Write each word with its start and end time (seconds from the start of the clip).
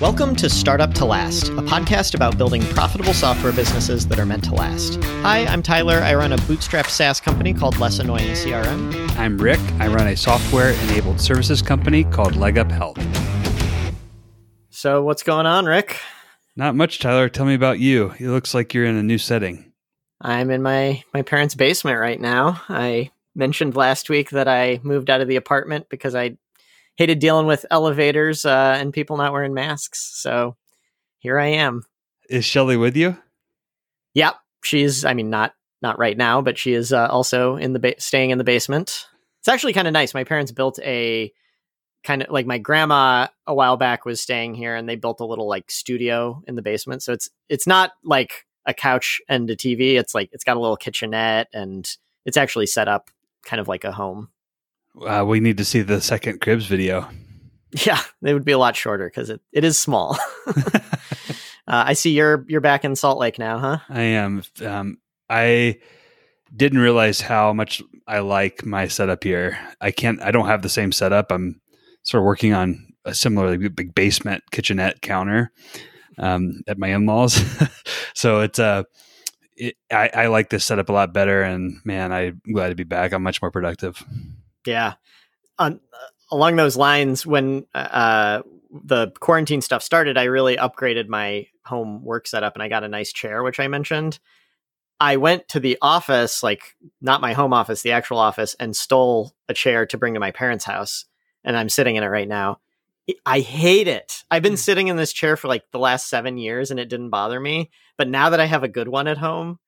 Welcome 0.00 0.36
to 0.36 0.48
Startup 0.48 0.94
to 0.94 1.04
Last, 1.04 1.48
a 1.48 1.62
podcast 1.62 2.14
about 2.14 2.38
building 2.38 2.62
profitable 2.66 3.12
software 3.12 3.52
businesses 3.52 4.06
that 4.06 4.20
are 4.20 4.24
meant 4.24 4.44
to 4.44 4.54
last. 4.54 5.02
Hi, 5.02 5.44
I'm 5.46 5.60
Tyler. 5.60 5.96
I 5.96 6.14
run 6.14 6.32
a 6.32 6.36
bootstrap 6.36 6.86
SaaS 6.86 7.18
company 7.18 7.52
called 7.52 7.76
Less 7.78 7.98
Annoying 7.98 8.28
CRM. 8.28 9.10
I'm 9.16 9.36
Rick. 9.38 9.58
I 9.80 9.88
run 9.88 10.06
a 10.06 10.16
software 10.16 10.70
enabled 10.84 11.20
services 11.20 11.62
company 11.62 12.04
called 12.04 12.36
Leg 12.36 12.58
Up 12.58 12.70
Health. 12.70 12.96
So, 14.70 15.02
what's 15.02 15.24
going 15.24 15.46
on, 15.46 15.66
Rick? 15.66 15.98
Not 16.54 16.76
much, 16.76 17.00
Tyler. 17.00 17.28
Tell 17.28 17.44
me 17.44 17.54
about 17.54 17.80
you. 17.80 18.14
It 18.20 18.28
looks 18.28 18.54
like 18.54 18.72
you're 18.74 18.86
in 18.86 18.94
a 18.94 19.02
new 19.02 19.18
setting. 19.18 19.72
I'm 20.20 20.52
in 20.52 20.62
my 20.62 21.02
my 21.12 21.22
parents' 21.22 21.56
basement 21.56 21.98
right 21.98 22.20
now. 22.20 22.62
I 22.68 23.10
mentioned 23.34 23.74
last 23.74 24.08
week 24.08 24.30
that 24.30 24.46
I 24.46 24.78
moved 24.84 25.10
out 25.10 25.22
of 25.22 25.26
the 25.26 25.34
apartment 25.34 25.88
because 25.88 26.14
I 26.14 26.36
hated 26.98 27.20
dealing 27.20 27.46
with 27.46 27.64
elevators 27.70 28.44
uh, 28.44 28.76
and 28.78 28.92
people 28.92 29.16
not 29.16 29.32
wearing 29.32 29.54
masks. 29.54 30.10
So 30.16 30.56
here 31.18 31.38
I 31.38 31.46
am. 31.46 31.84
Is 32.28 32.44
Shelly 32.44 32.76
with 32.76 32.96
you? 32.96 33.16
Yep, 34.14 34.34
she's. 34.64 35.04
I 35.04 35.14
mean, 35.14 35.30
not 35.30 35.54
not 35.80 35.98
right 35.98 36.16
now, 36.16 36.42
but 36.42 36.58
she 36.58 36.74
is 36.74 36.92
uh, 36.92 37.06
also 37.06 37.56
in 37.56 37.72
the 37.72 37.78
ba- 37.78 38.00
staying 38.00 38.30
in 38.30 38.38
the 38.38 38.44
basement. 38.44 39.06
It's 39.38 39.48
actually 39.48 39.72
kind 39.72 39.86
of 39.86 39.92
nice. 39.92 40.12
My 40.12 40.24
parents 40.24 40.50
built 40.50 40.78
a 40.80 41.32
kind 42.02 42.22
of 42.22 42.30
like 42.30 42.46
my 42.46 42.58
grandma 42.58 43.28
a 43.46 43.54
while 43.54 43.76
back 43.76 44.04
was 44.04 44.20
staying 44.20 44.54
here, 44.54 44.74
and 44.74 44.88
they 44.88 44.96
built 44.96 45.20
a 45.20 45.24
little 45.24 45.48
like 45.48 45.70
studio 45.70 46.42
in 46.48 46.56
the 46.56 46.62
basement. 46.62 47.02
So 47.02 47.12
it's 47.12 47.30
it's 47.48 47.66
not 47.66 47.92
like 48.04 48.44
a 48.66 48.74
couch 48.74 49.20
and 49.28 49.48
a 49.48 49.56
TV. 49.56 49.94
It's 49.94 50.14
like 50.14 50.30
it's 50.32 50.44
got 50.44 50.56
a 50.56 50.60
little 50.60 50.76
kitchenette, 50.76 51.48
and 51.52 51.88
it's 52.26 52.36
actually 52.36 52.66
set 52.66 52.88
up 52.88 53.08
kind 53.44 53.60
of 53.60 53.68
like 53.68 53.84
a 53.84 53.92
home. 53.92 54.28
Uh, 55.06 55.24
we 55.24 55.40
need 55.40 55.58
to 55.58 55.64
see 55.64 55.82
the 55.82 56.00
second 56.00 56.40
cribs 56.40 56.66
video. 56.66 57.08
Yeah, 57.84 58.00
it 58.22 58.32
would 58.32 58.44
be 58.44 58.52
a 58.52 58.58
lot 58.58 58.76
shorter 58.76 59.08
because 59.08 59.30
it, 59.30 59.40
it 59.52 59.64
is 59.64 59.78
small. 59.78 60.18
uh, 60.46 60.72
I 61.66 61.92
see 61.92 62.10
you're 62.10 62.44
you're 62.48 62.60
back 62.60 62.84
in 62.84 62.96
Salt 62.96 63.18
Lake 63.18 63.38
now, 63.38 63.58
huh? 63.58 63.78
I 63.88 64.00
am. 64.00 64.42
Um, 64.64 64.98
I 65.28 65.78
didn't 66.54 66.78
realize 66.78 67.20
how 67.20 67.52
much 67.52 67.82
I 68.06 68.20
like 68.20 68.64
my 68.64 68.88
setup 68.88 69.22
here. 69.22 69.58
I 69.80 69.90
can't. 69.90 70.20
I 70.22 70.30
don't 70.30 70.46
have 70.46 70.62
the 70.62 70.68
same 70.68 70.92
setup. 70.92 71.30
I'm 71.30 71.60
sort 72.02 72.22
of 72.22 72.26
working 72.26 72.54
on 72.54 72.88
a 73.04 73.14
similarly 73.14 73.68
big 73.68 73.94
basement 73.94 74.44
kitchenette 74.50 75.02
counter 75.02 75.52
um, 76.18 76.62
at 76.66 76.78
my 76.78 76.88
in-laws. 76.88 77.42
so 78.14 78.40
it's 78.40 78.58
uh, 78.58 78.84
it, 79.56 79.76
I, 79.92 80.10
I 80.14 80.26
like 80.28 80.48
this 80.48 80.64
setup 80.64 80.88
a 80.88 80.92
lot 80.92 81.12
better. 81.12 81.42
And 81.42 81.80
man, 81.84 82.12
I'm 82.12 82.40
glad 82.52 82.70
to 82.70 82.74
be 82.74 82.84
back. 82.84 83.12
I'm 83.12 83.22
much 83.22 83.42
more 83.42 83.50
productive. 83.50 84.02
Yeah. 84.68 84.94
On, 85.58 85.80
along 86.30 86.56
those 86.56 86.76
lines, 86.76 87.24
when 87.24 87.66
uh, 87.74 88.42
the 88.70 89.10
quarantine 89.18 89.62
stuff 89.62 89.82
started, 89.82 90.18
I 90.18 90.24
really 90.24 90.56
upgraded 90.56 91.08
my 91.08 91.46
home 91.64 92.04
work 92.04 92.26
setup 92.26 92.54
and 92.54 92.62
I 92.62 92.68
got 92.68 92.84
a 92.84 92.88
nice 92.88 93.12
chair, 93.12 93.42
which 93.42 93.58
I 93.58 93.68
mentioned. 93.68 94.18
I 95.00 95.16
went 95.16 95.48
to 95.48 95.60
the 95.60 95.78
office, 95.80 96.42
like 96.42 96.76
not 97.00 97.22
my 97.22 97.32
home 97.32 97.54
office, 97.54 97.82
the 97.82 97.92
actual 97.92 98.18
office, 98.18 98.54
and 98.60 98.76
stole 98.76 99.32
a 99.48 99.54
chair 99.54 99.86
to 99.86 99.96
bring 99.96 100.14
to 100.14 100.20
my 100.20 100.32
parents' 100.32 100.64
house. 100.64 101.06
And 101.44 101.56
I'm 101.56 101.70
sitting 101.70 101.96
in 101.96 102.02
it 102.02 102.08
right 102.08 102.28
now. 102.28 102.58
I 103.24 103.40
hate 103.40 103.88
it. 103.88 104.22
I've 104.30 104.42
been 104.42 104.54
mm. 104.54 104.58
sitting 104.58 104.88
in 104.88 104.96
this 104.96 105.14
chair 105.14 105.36
for 105.36 105.48
like 105.48 105.70
the 105.70 105.78
last 105.78 106.10
seven 106.10 106.36
years 106.36 106.70
and 106.70 106.78
it 106.78 106.90
didn't 106.90 107.08
bother 107.08 107.40
me. 107.40 107.70
But 107.96 108.08
now 108.08 108.30
that 108.30 108.40
I 108.40 108.44
have 108.44 108.64
a 108.64 108.68
good 108.68 108.88
one 108.88 109.08
at 109.08 109.16
home, 109.16 109.58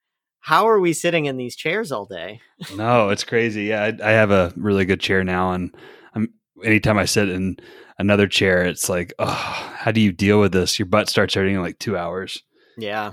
how 0.41 0.67
are 0.67 0.79
we 0.79 0.91
sitting 0.91 1.25
in 1.25 1.37
these 1.37 1.55
chairs 1.55 1.91
all 1.91 2.05
day? 2.05 2.41
no, 2.75 3.09
it's 3.09 3.23
crazy. 3.23 3.65
Yeah, 3.65 3.83
I, 3.83 4.09
I, 4.09 4.11
have 4.11 4.31
a 4.31 4.51
really 4.55 4.85
good 4.85 4.99
chair 4.99 5.23
now, 5.23 5.51
and 5.51 5.73
I'm 6.13 6.33
anytime 6.63 6.97
I 6.97 7.05
sit 7.05 7.29
in 7.29 7.57
another 7.97 8.27
chair, 8.27 8.63
it's 8.63 8.89
like, 8.89 9.13
oh, 9.19 9.73
how 9.77 9.91
do 9.91 10.01
you 10.01 10.11
deal 10.11 10.39
with 10.39 10.51
this? 10.51 10.79
Your 10.79 10.87
butt 10.87 11.09
starts 11.09 11.35
hurting 11.35 11.55
in 11.55 11.61
like 11.61 11.79
two 11.79 11.95
hours. 11.95 12.43
Yeah. 12.77 13.11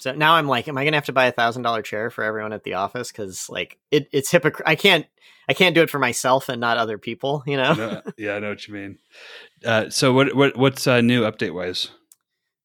So 0.00 0.12
now 0.12 0.34
I'm 0.34 0.46
like, 0.46 0.68
am 0.68 0.78
I 0.78 0.84
gonna 0.84 0.96
have 0.96 1.06
to 1.06 1.12
buy 1.12 1.26
a 1.26 1.32
thousand 1.32 1.62
dollar 1.62 1.82
chair 1.82 2.10
for 2.10 2.22
everyone 2.22 2.52
at 2.52 2.62
the 2.62 2.74
office? 2.74 3.10
Because 3.10 3.48
like 3.50 3.78
it, 3.90 4.08
it's 4.12 4.30
hypocrite. 4.30 4.68
I 4.68 4.76
can't, 4.76 5.06
I 5.48 5.54
can't 5.54 5.74
do 5.74 5.82
it 5.82 5.90
for 5.90 5.98
myself 5.98 6.48
and 6.48 6.60
not 6.60 6.78
other 6.78 6.98
people. 6.98 7.42
You 7.46 7.56
know? 7.56 7.74
no, 7.74 8.02
yeah, 8.16 8.36
I 8.36 8.38
know 8.38 8.50
what 8.50 8.68
you 8.68 8.74
mean. 8.74 8.98
Uh, 9.64 9.90
so 9.90 10.12
what, 10.12 10.36
what, 10.36 10.56
what's 10.56 10.86
uh, 10.86 11.00
new 11.00 11.22
update 11.22 11.52
wise? 11.52 11.90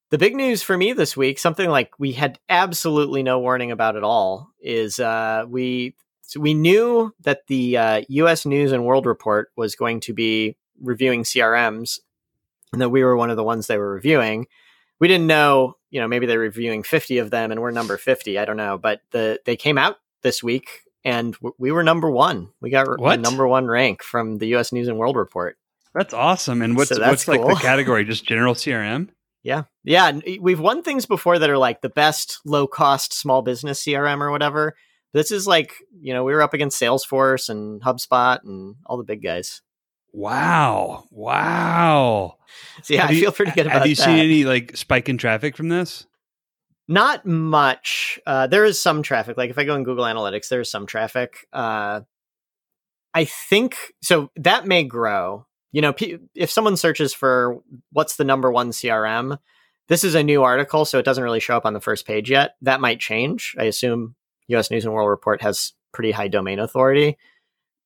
The 0.09 0.17
big 0.17 0.35
news 0.35 0.61
for 0.61 0.77
me 0.77 0.93
this 0.93 1.17
week, 1.17 1.39
something 1.39 1.69
like 1.69 1.91
we 1.97 2.11
had 2.11 2.37
absolutely 2.47 3.23
no 3.23 3.39
warning 3.39 3.71
about 3.71 3.95
at 3.95 4.03
all, 4.03 4.51
is 4.61 4.99
uh, 4.99 5.45
we 5.47 5.95
so 6.21 6.39
we 6.39 6.53
knew 6.53 7.13
that 7.21 7.47
the 7.47 7.77
uh, 7.77 8.01
U.S. 8.09 8.45
News 8.45 8.71
and 8.71 8.85
World 8.85 9.05
Report 9.05 9.51
was 9.55 9.75
going 9.75 9.99
to 10.01 10.13
be 10.13 10.55
reviewing 10.81 11.23
CRMs, 11.23 11.99
and 12.71 12.81
that 12.81 12.89
we 12.89 13.03
were 13.03 13.17
one 13.17 13.29
of 13.29 13.37
the 13.37 13.43
ones 13.43 13.67
they 13.67 13.77
were 13.77 13.93
reviewing. 13.93 14.47
We 14.99 15.07
didn't 15.07 15.27
know, 15.27 15.77
you 15.89 15.99
know, 15.99 16.07
maybe 16.07 16.25
they're 16.25 16.39
reviewing 16.39 16.83
fifty 16.83 17.17
of 17.17 17.31
them, 17.31 17.51
and 17.51 17.61
we're 17.61 17.71
number 17.71 17.97
fifty. 17.97 18.37
I 18.37 18.45
don't 18.45 18.57
know, 18.57 18.77
but 18.77 19.01
the 19.11 19.39
they 19.45 19.55
came 19.55 19.77
out 19.77 19.97
this 20.21 20.41
week, 20.41 20.81
and 21.03 21.33
w- 21.35 21.55
we 21.57 21.71
were 21.71 21.83
number 21.83 22.09
one. 22.09 22.49
We 22.61 22.69
got 22.69 22.99
what? 22.99 23.15
the 23.15 23.21
number 23.21 23.47
one 23.47 23.67
rank 23.67 24.03
from 24.03 24.37
the 24.37 24.47
U.S. 24.47 24.71
News 24.71 24.87
and 24.87 24.97
World 24.97 25.15
Report. 25.15 25.57
That's 25.93 26.13
awesome. 26.13 26.61
And 26.61 26.75
what's 26.75 26.89
so 26.89 26.99
what's 26.99 27.25
cool. 27.25 27.45
like 27.45 27.57
the 27.57 27.61
category? 27.61 28.05
Just 28.05 28.25
general 28.25 28.55
CRM? 28.55 29.09
Yeah. 29.43 29.63
Yeah. 29.83 30.19
We've 30.39 30.59
won 30.59 30.83
things 30.83 31.05
before 31.05 31.37
that 31.37 31.49
are 31.49 31.57
like 31.57 31.81
the 31.81 31.89
best 31.89 32.39
low 32.45 32.65
cost 32.65 33.13
small 33.13 33.41
business 33.41 33.83
CRM 33.83 34.21
or 34.21 34.31
whatever. 34.31 34.75
This 35.13 35.31
is 35.31 35.45
like, 35.45 35.73
you 35.99 36.13
know, 36.13 36.23
we 36.23 36.33
were 36.33 36.41
up 36.41 36.53
against 36.53 36.81
Salesforce 36.81 37.49
and 37.49 37.81
HubSpot 37.81 38.39
and 38.43 38.75
all 38.85 38.97
the 38.97 39.03
big 39.03 39.21
guys. 39.21 39.61
Wow. 40.13 41.05
Wow. 41.11 42.37
So 42.83 42.93
yeah, 42.93 43.01
have 43.01 43.09
I 43.11 43.19
feel 43.19 43.31
pretty 43.31 43.51
good 43.51 43.65
about 43.65 43.73
that. 43.73 43.79
Have 43.79 43.89
you 43.89 43.95
that. 43.95 44.03
seen 44.03 44.19
any 44.19 44.45
like 44.45 44.77
spike 44.77 45.09
in 45.09 45.17
traffic 45.17 45.57
from 45.57 45.69
this? 45.69 46.07
Not 46.87 47.25
much. 47.25 48.19
Uh, 48.25 48.47
there 48.47 48.65
is 48.65 48.79
some 48.79 49.03
traffic. 49.03 49.37
Like 49.37 49.49
if 49.49 49.57
I 49.57 49.65
go 49.65 49.75
in 49.75 49.83
Google 49.83 50.05
Analytics, 50.05 50.49
there's 50.49 50.69
some 50.69 50.85
traffic. 50.85 51.47
Uh, 51.51 52.01
I 53.13 53.25
think 53.25 53.77
so. 54.01 54.31
That 54.35 54.67
may 54.67 54.83
grow 54.83 55.45
you 55.73 55.81
know, 55.81 55.93
if 56.35 56.51
someone 56.51 56.77
searches 56.77 57.13
for 57.13 57.59
what's 57.91 58.15
the 58.15 58.23
number 58.23 58.51
one 58.51 58.69
CRM, 58.69 59.39
this 59.89 60.03
is 60.03 60.15
a 60.15 60.23
new 60.23 60.43
article, 60.43 60.85
so 60.85 60.99
it 60.99 61.03
doesn't 61.03 61.23
really 61.23 61.39
show 61.41 61.57
up 61.57 61.65
on 61.65 61.73
the 61.73 61.81
first 61.81 62.05
page 62.05 62.29
yet. 62.29 62.55
That 62.61 62.79
might 62.79 62.99
change. 62.99 63.55
I 63.59 63.63
assume 63.63 64.15
US 64.47 64.71
News 64.71 64.85
and 64.85 64.93
World 64.93 65.09
Report 65.09 65.41
has 65.41 65.73
pretty 65.91 66.11
high 66.11 66.27
domain 66.27 66.59
authority. 66.59 67.17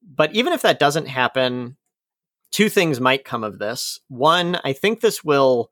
But 0.03 0.33
even 0.33 0.53
if 0.53 0.61
that 0.61 0.79
doesn't 0.79 1.07
happen, 1.07 1.77
two 2.51 2.69
things 2.69 2.99
might 2.99 3.23
come 3.23 3.43
of 3.43 3.57
this. 3.57 4.01
One, 4.09 4.59
I 4.63 4.73
think 4.73 4.99
this 4.99 5.23
will 5.23 5.71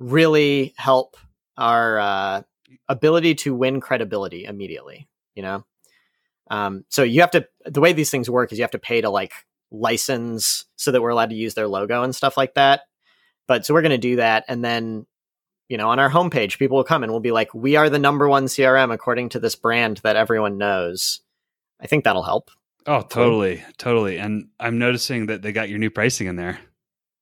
really 0.00 0.74
help 0.76 1.16
our 1.56 1.98
uh, 1.98 2.42
ability 2.88 3.36
to 3.36 3.54
win 3.54 3.80
credibility 3.80 4.44
immediately. 4.44 5.08
You 5.36 5.42
know, 5.42 5.64
um, 6.50 6.84
so 6.88 7.04
you 7.04 7.20
have 7.20 7.30
to. 7.30 7.46
The 7.64 7.80
way 7.80 7.92
these 7.92 8.10
things 8.10 8.28
work 8.28 8.52
is 8.52 8.58
you 8.58 8.64
have 8.64 8.72
to 8.72 8.78
pay 8.78 9.00
to 9.00 9.10
like 9.10 9.32
license 9.72 10.66
so 10.76 10.92
that 10.92 11.00
we're 11.00 11.10
allowed 11.10 11.30
to 11.30 11.36
use 11.36 11.54
their 11.54 11.66
logo 11.66 12.02
and 12.02 12.14
stuff 12.14 12.36
like 12.36 12.54
that. 12.54 12.82
But 13.48 13.66
so 13.66 13.74
we're 13.74 13.82
going 13.82 13.90
to 13.90 13.98
do 13.98 14.16
that. 14.16 14.44
And 14.48 14.64
then, 14.64 15.06
you 15.68 15.76
know, 15.76 15.88
on 15.88 15.98
our 15.98 16.10
homepage, 16.10 16.58
people 16.58 16.76
will 16.76 16.84
come 16.84 17.02
and 17.02 17.10
we'll 17.10 17.20
be 17.20 17.32
like, 17.32 17.52
we 17.54 17.76
are 17.76 17.90
the 17.90 17.98
number 17.98 18.28
one 18.28 18.44
CRM 18.44 18.92
according 18.92 19.30
to 19.30 19.40
this 19.40 19.56
brand 19.56 19.98
that 20.04 20.16
everyone 20.16 20.58
knows. 20.58 21.20
I 21.80 21.86
think 21.86 22.04
that'll 22.04 22.22
help. 22.22 22.50
Oh, 22.86 22.96
um, 22.96 23.04
totally. 23.08 23.64
Totally. 23.78 24.18
And 24.18 24.48
I'm 24.60 24.78
noticing 24.78 25.26
that 25.26 25.42
they 25.42 25.52
got 25.52 25.68
your 25.68 25.78
new 25.78 25.90
pricing 25.90 26.26
in 26.26 26.36
there. 26.36 26.60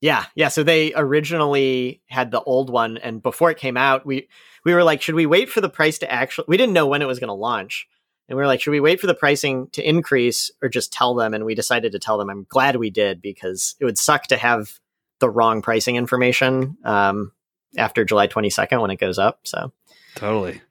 Yeah. 0.01 0.25
Yeah. 0.35 0.49
So 0.49 0.63
they 0.63 0.93
originally 0.95 2.03
had 2.07 2.31
the 2.31 2.43
old 2.43 2.71
one. 2.71 2.97
And 2.97 3.23
before 3.23 3.51
it 3.51 3.59
came 3.59 3.77
out, 3.77 4.07
we, 4.07 4.29
we 4.65 4.75
were 4.75 4.85
like, 4.85 5.03
should 5.03 5.15
we 5.15 5.27
wait 5.27 5.51
for 5.51 5.61
the 5.61 5.69
price 5.69 5.99
to 5.99 6.11
actually, 6.11 6.47
we 6.49 6.57
didn't 6.57 6.73
know 6.73 6.87
when 6.87 7.03
it 7.03 7.07
was 7.07 7.19
going 7.19 7.29
to 7.29 7.35
launch. 7.35 7.87
And 8.31 8.37
we 8.37 8.43
were 8.43 8.47
like, 8.47 8.61
should 8.61 8.71
we 8.71 8.81
wait 8.81 9.01
for 9.01 9.09
the 9.09 9.15
pricing 9.15 9.69
to 9.73 9.87
increase 9.87 10.53
or 10.63 10.69
just 10.69 10.93
tell 10.93 11.15
them? 11.17 11.35
And 11.35 11.45
we 11.45 11.57
decided 11.57 11.91
to 11.93 11.99
tell 11.99 12.17
them. 12.17 12.31
I'm 12.31 12.47
glad 12.49 12.77
we 12.77 12.89
did 12.89 13.21
because 13.21 13.75
it 13.81 13.85
would 13.85 13.99
suck 13.99 14.29
to 14.29 14.37
have 14.37 14.79
the 15.19 15.29
wrong 15.29 15.63
pricing 15.63 15.97
information 15.97 16.77
um, 16.85 17.33
after 17.77 18.05
July 18.05 18.29
22nd 18.29 18.81
when 18.81 18.93
it 18.93 19.01
goes 19.01 19.19
up. 19.19 19.41
So 19.43 19.73
totally. 20.15 20.63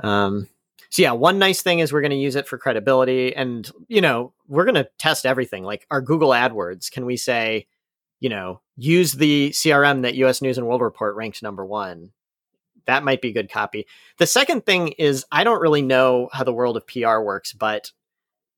Um, 0.00 0.48
so 0.90 1.02
yeah, 1.02 1.12
one 1.12 1.38
nice 1.38 1.62
thing 1.62 1.78
is 1.78 1.92
we're 1.92 2.00
going 2.00 2.10
to 2.10 2.16
use 2.16 2.34
it 2.34 2.48
for 2.48 2.58
credibility, 2.58 3.34
and 3.34 3.68
you 3.88 4.00
know 4.00 4.32
we're 4.46 4.64
going 4.64 4.76
to 4.76 4.88
test 4.98 5.26
everything. 5.26 5.64
Like 5.64 5.86
our 5.90 6.00
Google 6.00 6.30
AdWords, 6.30 6.90
can 6.90 7.06
we 7.06 7.16
say, 7.16 7.66
you 8.20 8.28
know, 8.28 8.60
use 8.76 9.12
the 9.12 9.50
CRM 9.50 10.02
that 10.02 10.14
U.S. 10.16 10.42
News 10.42 10.58
and 10.58 10.66
World 10.66 10.82
Report 10.82 11.16
ranked 11.16 11.42
number 11.42 11.64
one? 11.64 12.10
That 12.86 13.04
might 13.04 13.22
be 13.22 13.32
good 13.32 13.50
copy. 13.50 13.86
The 14.18 14.26
second 14.26 14.66
thing 14.66 14.88
is 14.88 15.24
I 15.30 15.44
don't 15.44 15.60
really 15.60 15.82
know 15.82 16.28
how 16.32 16.44
the 16.44 16.52
world 16.52 16.76
of 16.76 16.86
PR 16.86 17.20
works, 17.20 17.52
but 17.52 17.92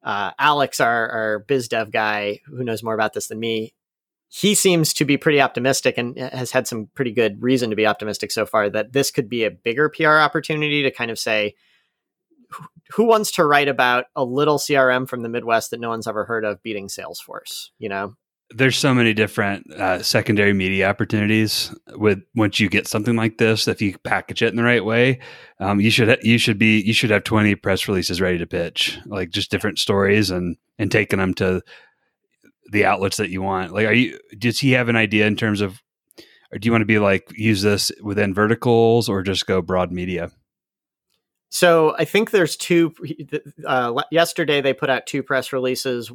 uh, 0.03 0.31
Alex, 0.39 0.81
our, 0.81 1.09
our 1.09 1.39
biz 1.41 1.69
dev 1.69 1.91
guy, 1.91 2.41
who 2.47 2.65
knows 2.65 2.83
more 2.83 2.95
about 2.95 3.13
this 3.13 3.29
than 3.29 3.41
me, 3.41 3.75
he 4.29 4.55
seems 4.55 4.93
to 4.95 5.05
be 5.05 5.17
pretty 5.17 5.41
optimistic 5.41 5.99
and 5.99 6.19
has 6.19 6.51
had 6.51 6.67
some 6.67 6.89
pretty 6.95 7.13
good 7.13 7.43
reason 7.43 7.71
to 7.71 7.77
be 7.77 7.87
optimistic 7.87 8.31
so 8.31 8.45
far 8.45 8.69
that 8.69 8.93
this 8.93 9.11
could 9.11 9.29
be 9.29 9.45
a 9.45 9.51
bigger 9.51 9.89
PR 9.89 10.19
opportunity 10.19 10.83
to 10.83 10.91
kind 10.91 11.11
of 11.11 11.19
say, 11.19 11.55
who 12.91 13.05
wants 13.05 13.33
to 13.33 13.45
write 13.45 13.69
about 13.69 14.07
a 14.15 14.25
little 14.25 14.59
CRM 14.59 15.09
from 15.09 15.23
the 15.23 15.29
Midwest 15.29 15.71
that 15.71 15.81
no 15.81 15.89
one's 15.89 16.07
ever 16.07 16.25
heard 16.25 16.45
of 16.45 16.63
beating 16.63 16.89
Salesforce? 16.89 17.71
You 17.79 17.89
know, 17.89 18.15
there's 18.51 18.77
so 18.77 18.95
many 18.95 19.13
different 19.13 19.73
uh, 19.73 20.03
secondary 20.03 20.53
media 20.53 20.89
opportunities 20.89 21.75
with 21.97 22.21
once 22.35 22.61
you 22.61 22.69
get 22.69 22.87
something 22.87 23.17
like 23.17 23.39
this 23.39 23.67
if 23.67 23.83
you 23.83 23.99
package 23.99 24.43
it 24.43 24.49
in 24.49 24.57
the 24.57 24.63
right 24.63 24.85
way 24.85 25.19
um, 25.59 25.81
you 25.81 25.91
should 25.91 26.19
you 26.23 26.39
should 26.39 26.59
be 26.59 26.81
you 26.81 26.93
should 26.93 27.11
have 27.11 27.25
20 27.25 27.55
press 27.57 27.89
releases 27.89 28.21
ready 28.21 28.39
to 28.39 28.47
pitch 28.47 28.99
like 29.07 29.31
just 29.31 29.51
different 29.51 29.79
stories 29.79 30.31
and 30.31 30.57
and 30.79 30.93
taking 30.93 31.19
them 31.19 31.35
to 31.35 31.61
the 32.71 32.85
outlets 32.85 33.17
that 33.17 33.31
you 33.31 33.43
want 33.43 33.73
like 33.73 33.87
are 33.87 33.93
you 33.93 34.19
does 34.39 34.61
he 34.61 34.73
have 34.73 34.89
an 34.89 34.97
idea 34.97 35.27
in 35.27 35.37
terms 35.37 35.61
of 35.61 35.83
or 36.53 36.59
do 36.59 36.67
you 36.67 36.73
want 36.73 36.83
to 36.83 36.87
be 36.87 36.99
like 36.99 37.29
use 37.37 37.63
this 37.63 37.91
within 38.03 38.33
verticals 38.33 39.09
or 39.09 39.23
just 39.23 39.47
go 39.47 39.61
broad 39.61 39.91
media 39.91 40.31
so 41.49 41.95
I 41.97 42.05
think 42.05 42.33
there's 42.33 42.57
two. 42.57 42.93
Uh, 43.65 44.03
yesterday 44.11 44.61
they 44.61 44.75
put 44.75 44.91
out 44.91 45.07
two 45.07 45.23
press 45.23 45.53
releases 45.53 46.11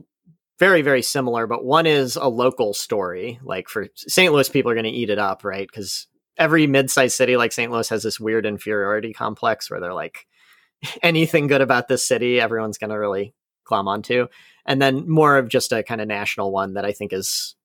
very 0.61 0.83
very 0.83 1.01
similar 1.01 1.47
but 1.47 1.65
one 1.65 1.87
is 1.87 2.15
a 2.15 2.27
local 2.27 2.71
story. 2.71 3.39
Like 3.41 3.67
for 3.67 3.87
st 3.95 4.31
louis 4.31 4.47
people 4.47 4.69
are 4.69 4.75
going 4.75 4.83
to 4.83 4.91
eat 4.91 5.09
it 5.09 5.17
up 5.17 5.43
right? 5.43 5.67
Because 5.67 6.05
every 6.37 6.67
mid-sized 6.67 7.15
city 7.15 7.35
like 7.35 7.51
st 7.51 7.71
louis 7.71 7.89
has 7.89 8.03
this 8.03 8.19
weird 8.19 8.45
inferiority 8.45 9.11
complex 9.11 9.71
where 9.71 9.79
they're 9.79 9.91
like 9.91 10.27
anything 11.01 11.47
good 11.47 11.61
about 11.61 11.87
this 11.87 12.07
city 12.07 12.39
everyone's 12.39 12.77
going 12.77 12.91
to 12.91 12.95
really 12.95 13.33
glom 13.63 13.87
onto. 13.87 14.27
And 14.67 14.79
then 14.79 15.09
more 15.09 15.37
of 15.37 15.49
just 15.49 15.71
a 15.71 15.81
kind 15.81 15.99
of 15.99 16.07
national 16.07 16.51
one 16.51 16.75
that 16.75 16.85
i 16.85 16.91
think 16.91 17.11
is 17.11 17.55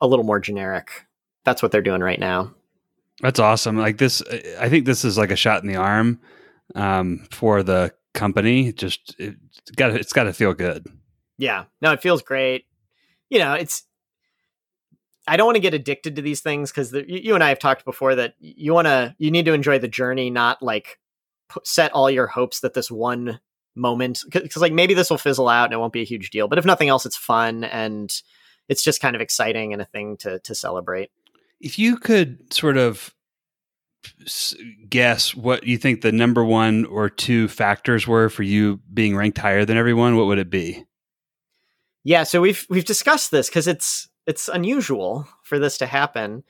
a 0.00 0.08
little 0.08 0.24
more 0.24 0.40
generic. 0.40 1.06
That's 1.44 1.62
what 1.62 1.70
they're 1.70 1.80
doing 1.80 2.00
right 2.00 2.18
now. 2.18 2.52
That's 3.20 3.38
awesome. 3.38 3.78
Like 3.78 3.98
this 3.98 4.20
i 4.58 4.68
think 4.68 4.84
this 4.84 5.04
is 5.04 5.16
like 5.16 5.30
a 5.30 5.36
shot 5.36 5.62
in 5.62 5.68
the 5.68 5.76
arm 5.76 6.18
um, 6.74 7.28
for 7.30 7.62
the 7.62 7.94
company. 8.14 8.72
Just 8.72 9.14
it, 9.20 9.36
got 9.76 9.92
it's 9.92 10.12
got 10.12 10.24
to 10.24 10.32
feel 10.32 10.54
good 10.54 10.84
yeah, 11.40 11.64
no, 11.80 11.92
it 11.92 12.02
feels 12.02 12.22
great. 12.22 12.66
You 13.30 13.38
know, 13.38 13.54
it's. 13.54 13.84
I 15.26 15.36
don't 15.36 15.46
want 15.46 15.56
to 15.56 15.60
get 15.60 15.74
addicted 15.74 16.16
to 16.16 16.22
these 16.22 16.40
things 16.40 16.70
because 16.70 16.92
you 16.92 17.34
and 17.34 17.44
I 17.44 17.50
have 17.50 17.58
talked 17.58 17.84
before 17.84 18.14
that 18.16 18.34
you 18.40 18.74
want 18.74 18.86
to, 18.86 19.14
you 19.18 19.30
need 19.30 19.44
to 19.44 19.52
enjoy 19.52 19.78
the 19.78 19.86
journey, 19.86 20.28
not 20.28 20.62
like 20.62 20.98
put, 21.48 21.66
set 21.66 21.92
all 21.92 22.10
your 22.10 22.26
hopes 22.26 22.60
that 22.60 22.74
this 22.74 22.90
one 22.90 23.38
moment, 23.74 24.24
because 24.30 24.56
like 24.60 24.72
maybe 24.72 24.92
this 24.92 25.08
will 25.08 25.18
fizzle 25.18 25.48
out 25.48 25.66
and 25.66 25.74
it 25.74 25.76
won't 25.78 25.92
be 25.92 26.00
a 26.00 26.06
huge 26.06 26.30
deal. 26.30 26.48
But 26.48 26.58
if 26.58 26.64
nothing 26.64 26.88
else, 26.88 27.06
it's 27.06 27.16
fun 27.16 27.64
and 27.64 28.12
it's 28.68 28.82
just 28.82 29.00
kind 29.00 29.14
of 29.14 29.22
exciting 29.22 29.72
and 29.72 29.80
a 29.80 29.86
thing 29.86 30.16
to 30.18 30.40
to 30.40 30.54
celebrate. 30.54 31.10
If 31.60 31.78
you 31.78 31.96
could 31.96 32.52
sort 32.52 32.76
of 32.76 33.14
guess 34.88 35.34
what 35.34 35.64
you 35.64 35.78
think 35.78 36.00
the 36.00 36.12
number 36.12 36.44
one 36.44 36.86
or 36.86 37.08
two 37.08 37.46
factors 37.48 38.06
were 38.06 38.30
for 38.30 38.42
you 38.42 38.80
being 38.92 39.14
ranked 39.14 39.38
higher 39.38 39.64
than 39.64 39.76
everyone, 39.76 40.16
what 40.16 40.26
would 40.26 40.38
it 40.38 40.50
be? 40.50 40.84
Yeah, 42.04 42.22
so 42.22 42.40
we've 42.40 42.66
we've 42.70 42.84
discussed 42.84 43.30
this 43.30 43.48
because 43.48 43.66
it's 43.66 44.08
it's 44.26 44.48
unusual 44.48 45.28
for 45.42 45.58
this 45.58 45.78
to 45.78 45.86
happen. 45.86 46.44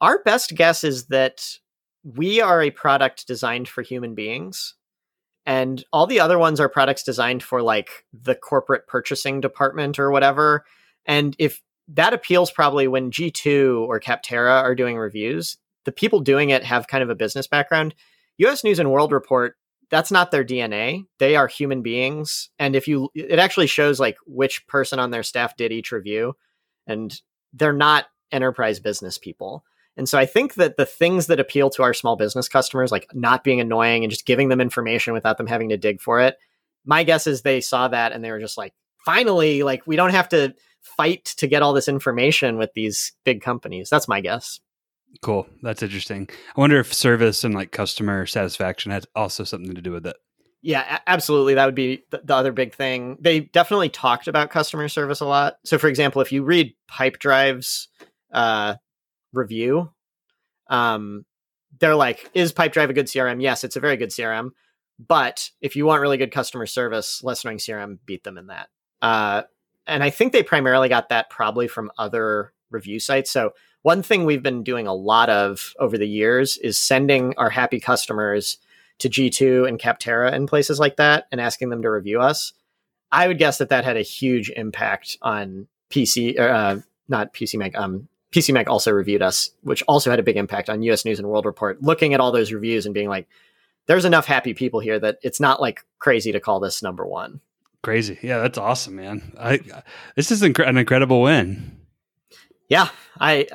Our 0.00 0.22
best 0.22 0.54
guess 0.54 0.84
is 0.84 1.06
that 1.06 1.58
we 2.04 2.40
are 2.40 2.62
a 2.62 2.70
product 2.70 3.26
designed 3.26 3.68
for 3.68 3.82
human 3.82 4.14
beings 4.14 4.74
and 5.46 5.84
all 5.92 6.06
the 6.06 6.20
other 6.20 6.38
ones 6.38 6.60
are 6.60 6.68
products 6.68 7.02
designed 7.02 7.42
for 7.42 7.62
like 7.62 8.06
the 8.12 8.34
corporate 8.34 8.86
purchasing 8.86 9.40
department 9.40 9.98
or 9.98 10.10
whatever. 10.10 10.64
And 11.06 11.34
if 11.38 11.62
that 11.88 12.12
appeals 12.12 12.50
probably 12.50 12.86
when 12.86 13.10
G2 13.10 13.86
or 13.86 14.00
Capterra 14.00 14.62
are 14.62 14.74
doing 14.74 14.96
reviews, 14.96 15.58
the 15.84 15.92
people 15.92 16.20
doing 16.20 16.50
it 16.50 16.64
have 16.64 16.86
kind 16.86 17.02
of 17.02 17.10
a 17.10 17.14
business 17.14 17.46
background. 17.46 17.94
US 18.38 18.64
News 18.64 18.78
and 18.78 18.92
World 18.92 19.12
Report 19.12 19.56
that's 19.90 20.10
not 20.10 20.30
their 20.30 20.44
DNA. 20.44 21.04
They 21.18 21.36
are 21.36 21.48
human 21.48 21.82
beings. 21.82 22.50
And 22.58 22.76
if 22.76 22.86
you, 22.88 23.10
it 23.14 23.38
actually 23.38 23.66
shows 23.66 24.00
like 24.00 24.16
which 24.26 24.66
person 24.66 24.98
on 24.98 25.10
their 25.10 25.22
staff 25.22 25.56
did 25.56 25.72
each 25.72 25.92
review, 25.92 26.34
and 26.86 27.20
they're 27.52 27.72
not 27.72 28.06
enterprise 28.32 28.80
business 28.80 29.18
people. 29.18 29.64
And 29.96 30.08
so 30.08 30.16
I 30.16 30.24
think 30.24 30.54
that 30.54 30.76
the 30.76 30.86
things 30.86 31.26
that 31.26 31.40
appeal 31.40 31.68
to 31.70 31.82
our 31.82 31.92
small 31.92 32.16
business 32.16 32.48
customers, 32.48 32.92
like 32.92 33.06
not 33.12 33.44
being 33.44 33.60
annoying 33.60 34.04
and 34.04 34.10
just 34.10 34.24
giving 34.24 34.48
them 34.48 34.60
information 34.60 35.12
without 35.12 35.36
them 35.36 35.48
having 35.48 35.68
to 35.70 35.76
dig 35.76 36.00
for 36.00 36.20
it, 36.20 36.36
my 36.84 37.02
guess 37.02 37.26
is 37.26 37.42
they 37.42 37.60
saw 37.60 37.88
that 37.88 38.12
and 38.12 38.24
they 38.24 38.30
were 38.30 38.40
just 38.40 38.56
like, 38.56 38.72
finally, 39.04 39.62
like 39.62 39.86
we 39.86 39.96
don't 39.96 40.10
have 40.10 40.28
to 40.30 40.54
fight 40.80 41.24
to 41.24 41.46
get 41.46 41.62
all 41.62 41.72
this 41.72 41.88
information 41.88 42.56
with 42.56 42.72
these 42.74 43.12
big 43.24 43.42
companies. 43.42 43.90
That's 43.90 44.08
my 44.08 44.20
guess. 44.20 44.60
Cool. 45.22 45.46
That's 45.62 45.82
interesting. 45.82 46.28
I 46.56 46.60
wonder 46.60 46.78
if 46.78 46.94
service 46.94 47.44
and 47.44 47.54
like 47.54 47.72
customer 47.72 48.26
satisfaction 48.26 48.92
has 48.92 49.06
also 49.14 49.44
something 49.44 49.74
to 49.74 49.82
do 49.82 49.92
with 49.92 50.06
it. 50.06 50.16
Yeah, 50.62 50.98
absolutely. 51.06 51.54
That 51.54 51.66
would 51.66 51.74
be 51.74 52.04
the, 52.10 52.34
other 52.34 52.52
big 52.52 52.74
thing. 52.74 53.16
They 53.20 53.40
definitely 53.40 53.88
talked 53.88 54.28
about 54.28 54.50
customer 54.50 54.88
service 54.88 55.20
a 55.20 55.26
lot. 55.26 55.56
So, 55.64 55.78
for 55.78 55.88
example, 55.88 56.20
if 56.20 56.32
you 56.32 56.42
read 56.42 56.74
Pipedrive's 56.90 57.88
uh, 58.32 58.74
review, 59.32 59.90
um, 60.68 61.24
they're 61.78 61.94
like, 61.94 62.30
"Is 62.34 62.52
Pipedrive 62.52 62.90
a 62.90 62.92
good 62.92 63.06
CRM?" 63.06 63.40
Yes, 63.40 63.64
it's 63.64 63.76
a 63.76 63.80
very 63.80 63.96
good 63.96 64.10
CRM. 64.10 64.50
But 64.98 65.50
if 65.62 65.76
you 65.76 65.86
want 65.86 66.02
really 66.02 66.18
good 66.18 66.32
customer 66.32 66.66
service, 66.66 67.24
Less 67.24 67.42
Annoying 67.42 67.58
CRM 67.58 67.98
beat 68.04 68.22
them 68.22 68.36
in 68.36 68.48
that. 68.48 68.68
Uh, 69.00 69.42
and 69.86 70.04
I 70.04 70.10
think 70.10 70.32
they 70.32 70.42
primarily 70.42 70.90
got 70.90 71.08
that 71.08 71.30
probably 71.30 71.68
from 71.68 71.90
other 71.96 72.52
review 72.70 73.00
sites. 73.00 73.30
So 73.30 73.52
one 73.82 74.02
thing 74.02 74.24
we've 74.24 74.42
been 74.42 74.62
doing 74.62 74.86
a 74.86 74.94
lot 74.94 75.30
of 75.30 75.74
over 75.78 75.96
the 75.96 76.08
years 76.08 76.56
is 76.58 76.78
sending 76.78 77.34
our 77.36 77.50
happy 77.50 77.80
customers 77.80 78.58
to 78.98 79.08
G2 79.08 79.66
and 79.66 79.78
Capterra 79.78 80.32
and 80.32 80.46
places 80.46 80.78
like 80.78 80.96
that 80.96 81.26
and 81.32 81.40
asking 81.40 81.70
them 81.70 81.82
to 81.82 81.90
review 81.90 82.20
us. 82.20 82.52
I 83.10 83.26
would 83.26 83.38
guess 83.38 83.58
that 83.58 83.70
that 83.70 83.84
had 83.84 83.96
a 83.96 84.02
huge 84.02 84.50
impact 84.50 85.16
on 85.22 85.66
PC, 85.90 86.38
uh, 86.38 86.80
not 87.08 87.32
PCMag. 87.34 87.74
Um, 87.76 88.08
PCMag 88.32 88.68
also 88.68 88.92
reviewed 88.92 89.22
us, 89.22 89.50
which 89.62 89.82
also 89.88 90.10
had 90.10 90.20
a 90.20 90.22
big 90.22 90.36
impact 90.36 90.70
on 90.70 90.82
US 90.82 91.04
News 91.04 91.18
and 91.18 91.28
World 91.28 91.46
Report, 91.46 91.82
looking 91.82 92.14
at 92.14 92.20
all 92.20 92.30
those 92.30 92.52
reviews 92.52 92.86
and 92.86 92.94
being 92.94 93.08
like, 93.08 93.26
there's 93.86 94.04
enough 94.04 94.26
happy 94.26 94.54
people 94.54 94.78
here 94.78 95.00
that 95.00 95.18
it's 95.22 95.40
not 95.40 95.60
like 95.60 95.84
crazy 95.98 96.30
to 96.32 96.38
call 96.38 96.60
this 96.60 96.82
number 96.82 97.04
one. 97.04 97.40
Crazy. 97.82 98.18
Yeah, 98.22 98.38
that's 98.38 98.58
awesome, 98.58 98.96
man. 98.96 99.32
I, 99.40 99.58
this 100.14 100.30
is 100.30 100.42
inc- 100.42 100.68
an 100.68 100.76
incredible 100.76 101.22
win. 101.22 101.78
Yeah, 102.68 102.88
I 103.18 103.48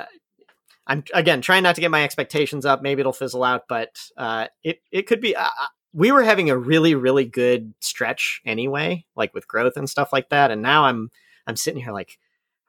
I'm 0.86 1.04
again 1.12 1.40
trying 1.40 1.62
not 1.62 1.74
to 1.74 1.80
get 1.80 1.90
my 1.90 2.04
expectations 2.04 2.64
up. 2.64 2.82
Maybe 2.82 3.00
it'll 3.00 3.12
fizzle 3.12 3.44
out, 3.44 3.64
but 3.68 3.98
uh, 4.16 4.46
it 4.62 4.80
it 4.92 5.06
could 5.06 5.20
be. 5.20 5.34
Uh, 5.34 5.44
uh, 5.44 5.66
we 5.92 6.12
were 6.12 6.22
having 6.22 6.50
a 6.50 6.56
really 6.56 6.94
really 6.94 7.24
good 7.24 7.74
stretch 7.80 8.40
anyway, 8.44 9.04
like 9.16 9.34
with 9.34 9.48
growth 9.48 9.76
and 9.76 9.88
stuff 9.88 10.12
like 10.12 10.28
that. 10.28 10.50
And 10.50 10.62
now 10.62 10.84
I'm 10.84 11.10
I'm 11.46 11.56
sitting 11.56 11.82
here 11.82 11.92
like, 11.92 12.18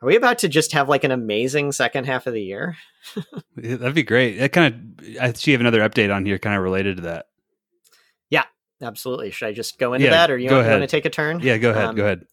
are 0.01 0.07
we 0.07 0.15
about 0.15 0.39
to 0.39 0.47
just 0.47 0.71
have 0.73 0.89
like 0.89 1.03
an 1.03 1.11
amazing 1.11 1.71
second 1.71 2.05
half 2.05 2.25
of 2.27 2.33
the 2.33 2.41
year? 2.41 2.77
that'd 3.55 3.93
be 3.93 4.03
great. 4.03 4.37
That 4.39 4.51
kind 4.51 4.97
of 4.99 5.21
I 5.21 5.33
see 5.33 5.51
you 5.51 5.55
have 5.55 5.61
another 5.61 5.87
update 5.87 6.13
on 6.13 6.25
here, 6.25 6.39
kind 6.39 6.55
of 6.55 6.63
related 6.63 6.97
to 6.97 7.03
that. 7.03 7.27
Yeah, 8.29 8.45
absolutely. 8.81 9.29
Should 9.31 9.49
I 9.49 9.53
just 9.53 9.77
go 9.77 9.93
into 9.93 10.05
yeah, 10.05 10.11
that, 10.11 10.31
or 10.31 10.37
you, 10.37 10.49
want, 10.49 10.65
you 10.65 10.71
want 10.71 10.83
to 10.83 10.87
take 10.87 11.05
a 11.05 11.09
turn? 11.11 11.39
Yeah, 11.41 11.57
go 11.57 11.69
ahead. 11.69 11.85
Um, 11.85 11.95
go 11.95 12.03
ahead. 12.03 12.25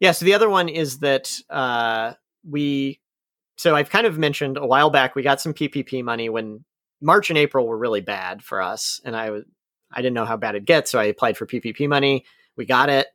Yeah. 0.00 0.12
So 0.12 0.24
the 0.24 0.34
other 0.34 0.48
one 0.48 0.68
is 0.68 0.98
that 1.00 1.32
uh, 1.50 2.14
we 2.48 3.00
so 3.60 3.76
I've 3.76 3.90
kind 3.90 4.06
of 4.06 4.16
mentioned 4.16 4.56
a 4.56 4.64
while 4.64 4.88
back 4.88 5.14
we 5.14 5.22
got 5.22 5.38
some 5.38 5.52
PPP 5.52 6.02
money 6.02 6.30
when 6.30 6.64
March 7.02 7.28
and 7.28 7.38
April 7.38 7.66
were 7.66 7.76
really 7.76 8.00
bad 8.00 8.42
for 8.42 8.62
us, 8.62 9.02
and 9.04 9.14
I 9.14 9.28
was 9.28 9.44
I 9.92 10.00
didn't 10.00 10.14
know 10.14 10.24
how 10.24 10.38
bad 10.38 10.54
it 10.54 10.64
gets, 10.64 10.90
so 10.90 10.98
I 10.98 11.04
applied 11.04 11.36
for 11.36 11.44
PPP 11.44 11.86
money. 11.86 12.24
We 12.56 12.64
got 12.64 12.88
it. 12.88 13.08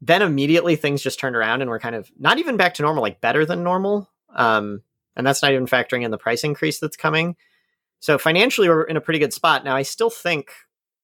Then 0.00 0.22
immediately 0.22 0.76
things 0.76 1.02
just 1.02 1.18
turned 1.18 1.36
around 1.36 1.60
and 1.60 1.68
we're 1.68 1.78
kind 1.78 1.94
of 1.94 2.10
not 2.18 2.38
even 2.38 2.56
back 2.56 2.72
to 2.74 2.82
normal, 2.82 3.02
like 3.02 3.20
better 3.20 3.44
than 3.44 3.62
normal. 3.62 4.10
Um, 4.34 4.80
and 5.14 5.26
that's 5.26 5.42
not 5.42 5.52
even 5.52 5.66
factoring 5.66 6.04
in 6.04 6.10
the 6.10 6.16
price 6.16 6.42
increase 6.42 6.78
that's 6.78 6.96
coming. 6.96 7.36
So 8.00 8.16
financially, 8.16 8.70
we're 8.70 8.84
in 8.84 8.96
a 8.96 9.00
pretty 9.02 9.18
good 9.18 9.34
spot 9.34 9.62
now. 9.62 9.76
I 9.76 9.82
still 9.82 10.10
think 10.10 10.52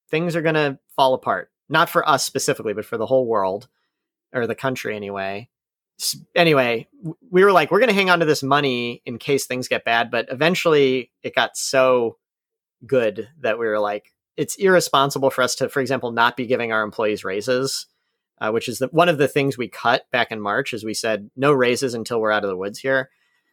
things 0.09 0.35
are 0.35 0.41
going 0.41 0.55
to 0.55 0.79
fall 0.95 1.13
apart, 1.13 1.51
not 1.69 1.89
for 1.89 2.07
us 2.09 2.25
specifically, 2.25 2.73
but 2.73 2.85
for 2.85 2.97
the 2.97 3.05
whole 3.05 3.27
world 3.27 3.67
or 4.33 4.47
the 4.47 4.55
country 4.55 4.95
anyway 4.95 5.47
anyway, 6.35 6.87
we 7.29 7.43
were 7.43 7.51
like, 7.51 7.71
we're 7.71 7.79
going 7.79 7.89
to 7.89 7.95
hang 7.95 8.09
on 8.09 8.19
to 8.19 8.25
this 8.25 8.43
money 8.43 9.01
in 9.05 9.17
case 9.17 9.45
things 9.45 9.67
get 9.67 9.85
bad. 9.85 10.11
But 10.11 10.27
eventually 10.29 11.11
it 11.23 11.35
got 11.35 11.57
so 11.57 12.17
good 12.85 13.29
that 13.41 13.59
we 13.59 13.67
were 13.67 13.79
like, 13.79 14.13
it's 14.37 14.55
irresponsible 14.55 15.29
for 15.29 15.41
us 15.41 15.55
to, 15.55 15.69
for 15.69 15.81
example, 15.81 16.11
not 16.11 16.37
be 16.37 16.45
giving 16.45 16.71
our 16.71 16.83
employees 16.83 17.25
raises, 17.25 17.87
uh, 18.39 18.51
which 18.51 18.69
is 18.69 18.79
the, 18.79 18.87
one 18.87 19.09
of 19.09 19.17
the 19.17 19.27
things 19.27 19.57
we 19.57 19.67
cut 19.67 20.09
back 20.11 20.31
in 20.31 20.39
March, 20.39 20.73
as 20.73 20.83
we 20.83 20.93
said 20.93 21.29
no 21.35 21.51
raises 21.51 21.93
until 21.93 22.21
we're 22.21 22.31
out 22.31 22.45
of 22.45 22.49
the 22.49 22.55
woods 22.55 22.79
here. 22.79 23.09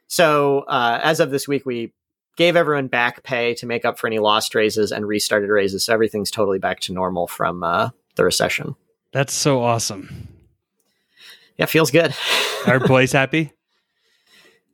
So 0.07 0.61
uh, 0.61 1.00
as 1.03 1.19
of 1.19 1.31
this 1.31 1.49
week, 1.49 1.67
we 1.67 1.93
gave 2.37 2.55
everyone 2.55 2.87
back 2.87 3.25
pay 3.25 3.55
to 3.55 3.67
make 3.67 3.85
up 3.85 3.99
for 3.99 4.07
any 4.07 4.21
lost 4.21 4.55
raises 4.55 4.93
and 4.93 5.09
restarted 5.09 5.50
raises. 5.50 5.85
So 5.85 5.93
everything's 5.93 6.31
totally 6.31 6.61
back 6.61 6.81
to 6.81 6.93
normal 6.93 7.26
from 7.26 7.65
uh, 7.65 7.91
the 8.15 8.25
recession. 8.25 8.76
That's 9.12 9.33
so 9.33 9.62
awesome. 9.62 10.36
Yeah, 11.56 11.66
feels 11.66 11.90
good. 11.90 12.14
Are 12.66 12.80
boys 12.86 13.12
happy? 13.12 13.52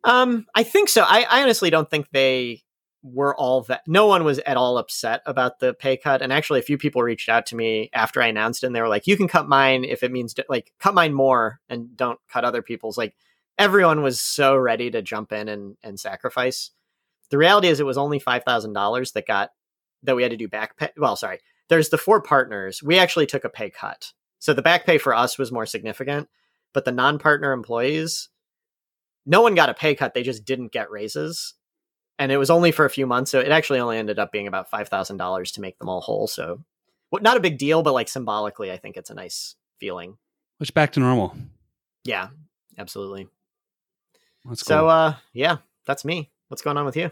Um, 0.04 0.46
I 0.54 0.62
think 0.62 0.88
so. 0.88 1.02
I, 1.02 1.26
I 1.28 1.42
honestly 1.42 1.70
don't 1.70 1.88
think 1.88 2.08
they 2.10 2.62
were 3.02 3.36
all 3.36 3.62
that. 3.62 3.82
No 3.86 4.06
one 4.06 4.24
was 4.24 4.38
at 4.40 4.56
all 4.56 4.78
upset 4.78 5.22
about 5.26 5.58
the 5.58 5.74
pay 5.74 5.96
cut. 5.96 6.22
And 6.22 6.32
actually, 6.32 6.60
a 6.60 6.64
few 6.64 6.78
people 6.78 7.02
reached 7.02 7.28
out 7.28 7.46
to 7.46 7.56
me 7.56 7.90
after 7.92 8.22
I 8.22 8.28
announced 8.28 8.62
it, 8.62 8.66
and 8.66 8.76
they 8.76 8.80
were 8.80 8.88
like, 8.88 9.06
"You 9.06 9.16
can 9.16 9.28
cut 9.28 9.48
mine 9.48 9.84
if 9.84 10.02
it 10.02 10.12
means 10.12 10.34
to, 10.34 10.44
like 10.48 10.72
cut 10.78 10.94
mine 10.94 11.14
more 11.14 11.60
and 11.68 11.96
don't 11.96 12.18
cut 12.28 12.44
other 12.44 12.62
people's." 12.62 12.98
Like 12.98 13.16
everyone 13.58 14.02
was 14.02 14.20
so 14.20 14.56
ready 14.56 14.90
to 14.90 15.02
jump 15.02 15.32
in 15.32 15.48
and, 15.48 15.76
and 15.82 15.98
sacrifice. 15.98 16.70
The 17.30 17.38
reality 17.38 17.68
is, 17.68 17.80
it 17.80 17.86
was 17.86 17.98
only 17.98 18.18
five 18.18 18.44
thousand 18.44 18.72
dollars 18.72 19.12
that 19.12 19.26
got 19.26 19.50
that 20.04 20.16
we 20.16 20.22
had 20.22 20.32
to 20.32 20.36
do 20.36 20.48
back 20.48 20.76
pay. 20.76 20.90
Well, 20.96 21.16
sorry, 21.16 21.38
there's 21.68 21.90
the 21.90 21.98
four 21.98 22.22
partners. 22.22 22.82
We 22.82 22.98
actually 22.98 23.26
took 23.26 23.44
a 23.44 23.48
pay 23.48 23.70
cut, 23.70 24.12
so 24.38 24.52
the 24.52 24.62
back 24.62 24.84
pay 24.86 24.98
for 24.98 25.14
us 25.14 25.38
was 25.38 25.52
more 25.52 25.66
significant. 25.66 26.28
But 26.72 26.84
the 26.84 26.92
non-partner 26.92 27.52
employees, 27.52 28.28
no 29.26 29.42
one 29.42 29.54
got 29.54 29.68
a 29.68 29.74
pay 29.74 29.94
cut. 29.94 30.14
They 30.14 30.22
just 30.22 30.44
didn't 30.44 30.72
get 30.72 30.90
raises, 30.90 31.54
and 32.18 32.32
it 32.32 32.38
was 32.38 32.50
only 32.50 32.72
for 32.72 32.84
a 32.84 32.90
few 32.90 33.06
months. 33.06 33.30
So 33.30 33.40
it 33.40 33.50
actually 33.50 33.80
only 33.80 33.98
ended 33.98 34.18
up 34.18 34.32
being 34.32 34.46
about 34.46 34.70
five 34.70 34.88
thousand 34.88 35.18
dollars 35.18 35.52
to 35.52 35.60
make 35.60 35.78
them 35.78 35.88
all 35.88 36.00
whole. 36.00 36.26
So, 36.26 36.64
well, 37.10 37.22
not 37.22 37.36
a 37.36 37.40
big 37.40 37.58
deal, 37.58 37.82
but 37.82 37.92
like 37.92 38.08
symbolically, 38.08 38.72
I 38.72 38.78
think 38.78 38.96
it's 38.96 39.10
a 39.10 39.14
nice 39.14 39.56
feeling. 39.78 40.16
Which 40.58 40.74
back 40.74 40.92
to 40.92 41.00
normal. 41.00 41.36
Yeah, 42.04 42.28
absolutely. 42.78 43.28
That's 44.44 44.62
cool. 44.62 44.76
So, 44.76 44.88
uh, 44.88 45.14
yeah, 45.32 45.58
that's 45.86 46.04
me. 46.04 46.30
What's 46.48 46.62
going 46.62 46.76
on 46.76 46.84
with 46.84 46.96
you? 46.96 47.10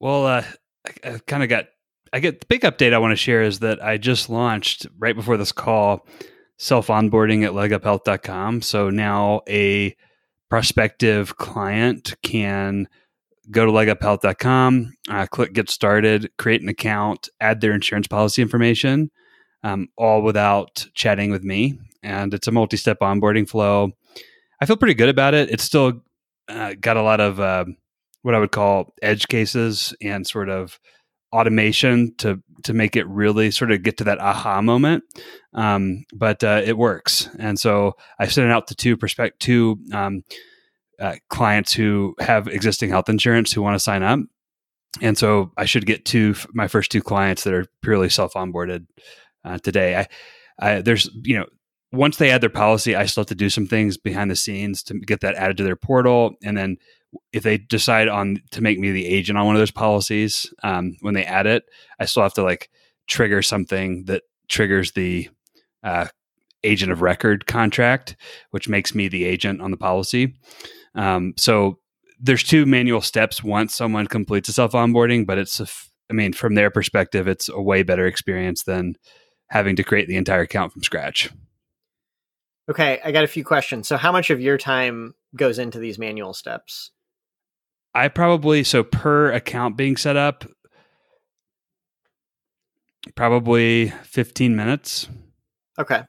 Well, 0.00 0.26
uh, 0.26 0.44
I, 0.86 1.08
I 1.08 1.18
kind 1.26 1.42
of 1.42 1.48
got. 1.48 1.66
I 2.12 2.20
get 2.20 2.40
the 2.40 2.46
big 2.46 2.62
update 2.62 2.94
I 2.94 2.98
want 2.98 3.12
to 3.12 3.16
share 3.16 3.42
is 3.42 3.58
that 3.58 3.82
I 3.82 3.98
just 3.98 4.30
launched 4.30 4.86
right 4.98 5.14
before 5.14 5.36
this 5.36 5.52
call 5.52 6.06
self 6.58 6.88
onboarding 6.88 7.44
at 7.44 7.52
leguphealth.com. 7.52 8.62
So 8.62 8.90
now 8.90 9.42
a 9.48 9.94
prospective 10.48 11.36
client 11.36 12.14
can 12.22 12.88
go 13.50 13.64
to 13.64 13.72
leguphealth.com, 13.72 14.92
uh, 15.08 15.26
click 15.26 15.52
get 15.52 15.70
started, 15.70 16.30
create 16.36 16.62
an 16.62 16.68
account, 16.68 17.28
add 17.40 17.60
their 17.60 17.72
insurance 17.72 18.08
policy 18.08 18.42
information, 18.42 19.10
um, 19.62 19.88
all 19.96 20.22
without 20.22 20.86
chatting 20.94 21.30
with 21.30 21.44
me. 21.44 21.78
And 22.02 22.34
it's 22.34 22.48
a 22.48 22.52
multi 22.52 22.76
step 22.76 23.00
onboarding 23.00 23.48
flow. 23.48 23.90
I 24.60 24.66
feel 24.66 24.76
pretty 24.76 24.94
good 24.94 25.08
about 25.08 25.34
it. 25.34 25.50
It's 25.50 25.64
still 25.64 26.02
uh, 26.48 26.74
got 26.80 26.96
a 26.96 27.02
lot 27.02 27.20
of 27.20 27.40
uh, 27.40 27.66
what 28.22 28.34
I 28.34 28.38
would 28.38 28.52
call 28.52 28.94
edge 29.02 29.28
cases 29.28 29.94
and 30.00 30.26
sort 30.26 30.48
of 30.48 30.78
automation 31.32 32.14
to 32.18 32.42
to 32.64 32.72
make 32.72 32.96
it 32.96 33.06
really 33.06 33.50
sort 33.50 33.70
of 33.70 33.82
get 33.82 33.98
to 33.98 34.04
that 34.04 34.18
aha 34.18 34.60
moment. 34.60 35.04
Um, 35.54 36.04
but 36.12 36.42
uh, 36.42 36.62
it 36.64 36.76
works, 36.76 37.28
and 37.38 37.58
so 37.58 37.94
I 38.18 38.26
sent 38.26 38.48
it 38.48 38.52
out 38.52 38.68
to 38.68 38.74
two 38.74 38.96
prospect 38.96 39.40
two 39.40 39.78
um, 39.92 40.22
uh, 41.00 41.16
clients 41.28 41.72
who 41.72 42.14
have 42.18 42.48
existing 42.48 42.90
health 42.90 43.08
insurance 43.08 43.52
who 43.52 43.62
want 43.62 43.74
to 43.74 43.80
sign 43.80 44.02
up, 44.02 44.20
and 45.00 45.16
so 45.16 45.52
I 45.56 45.64
should 45.64 45.86
get 45.86 46.04
two 46.04 46.34
my 46.52 46.68
first 46.68 46.90
two 46.90 47.02
clients 47.02 47.44
that 47.44 47.54
are 47.54 47.66
purely 47.82 48.08
self 48.08 48.34
onboarded 48.34 48.86
uh, 49.44 49.58
today. 49.58 49.96
I, 49.96 50.08
I 50.58 50.80
there's 50.82 51.08
you 51.22 51.38
know 51.38 51.46
once 51.92 52.16
they 52.16 52.30
add 52.30 52.40
their 52.40 52.50
policy, 52.50 52.94
I 52.94 53.06
still 53.06 53.22
have 53.22 53.28
to 53.28 53.34
do 53.34 53.50
some 53.50 53.66
things 53.66 53.96
behind 53.96 54.30
the 54.30 54.36
scenes 54.36 54.82
to 54.84 54.94
get 54.94 55.20
that 55.20 55.34
added 55.34 55.56
to 55.58 55.64
their 55.64 55.76
portal. 55.76 56.34
And 56.44 56.56
then 56.56 56.76
if 57.32 57.42
they 57.42 57.58
decide 57.58 58.08
on 58.08 58.42
to 58.52 58.62
make 58.62 58.78
me 58.78 58.92
the 58.92 59.06
agent 59.06 59.38
on 59.38 59.46
one 59.46 59.56
of 59.56 59.60
those 59.60 59.70
policies, 59.70 60.52
um, 60.62 60.96
when 61.00 61.14
they 61.14 61.24
add 61.24 61.46
it, 61.46 61.64
I 61.98 62.04
still 62.06 62.22
have 62.22 62.34
to 62.34 62.42
like 62.42 62.70
trigger 63.06 63.42
something 63.42 64.04
that 64.04 64.22
triggers 64.48 64.92
the 64.92 65.28
uh, 65.82 66.06
agent 66.64 66.92
of 66.92 67.02
record 67.02 67.46
contract, 67.46 68.16
which 68.50 68.68
makes 68.68 68.94
me 68.94 69.08
the 69.08 69.24
agent 69.24 69.60
on 69.60 69.70
the 69.70 69.76
policy. 69.76 70.34
Um, 70.94 71.34
so 71.36 71.78
there's 72.18 72.42
two 72.42 72.66
manual 72.66 73.00
steps 73.00 73.42
once 73.44 73.74
someone 73.74 74.06
completes 74.06 74.48
a 74.48 74.52
self 74.52 74.72
onboarding, 74.72 75.26
but 75.26 75.38
it's, 75.38 75.60
a 75.60 75.64
f- 75.64 75.90
I 76.10 76.14
mean, 76.14 76.32
from 76.32 76.54
their 76.54 76.70
perspective, 76.70 77.28
it's 77.28 77.48
a 77.48 77.60
way 77.60 77.82
better 77.82 78.06
experience 78.06 78.62
than 78.62 78.96
having 79.48 79.76
to 79.76 79.84
create 79.84 80.08
the 80.08 80.16
entire 80.16 80.42
account 80.42 80.72
from 80.72 80.82
scratch. 80.82 81.30
Okay, 82.68 83.00
I 83.04 83.12
got 83.12 83.24
a 83.24 83.28
few 83.28 83.44
questions. 83.44 83.86
So, 83.86 83.96
how 83.96 84.10
much 84.10 84.30
of 84.30 84.40
your 84.40 84.58
time 84.58 85.14
goes 85.36 85.58
into 85.58 85.78
these 85.78 85.98
manual 85.98 86.34
steps? 86.34 86.90
I 87.96 88.08
probably 88.08 88.62
so 88.62 88.84
per 88.84 89.32
account 89.32 89.78
being 89.78 89.96
set 89.96 90.16
up, 90.16 90.44
probably 93.14 93.88
15 94.02 94.54
minutes. 94.54 95.08
Okay. 95.78 96.02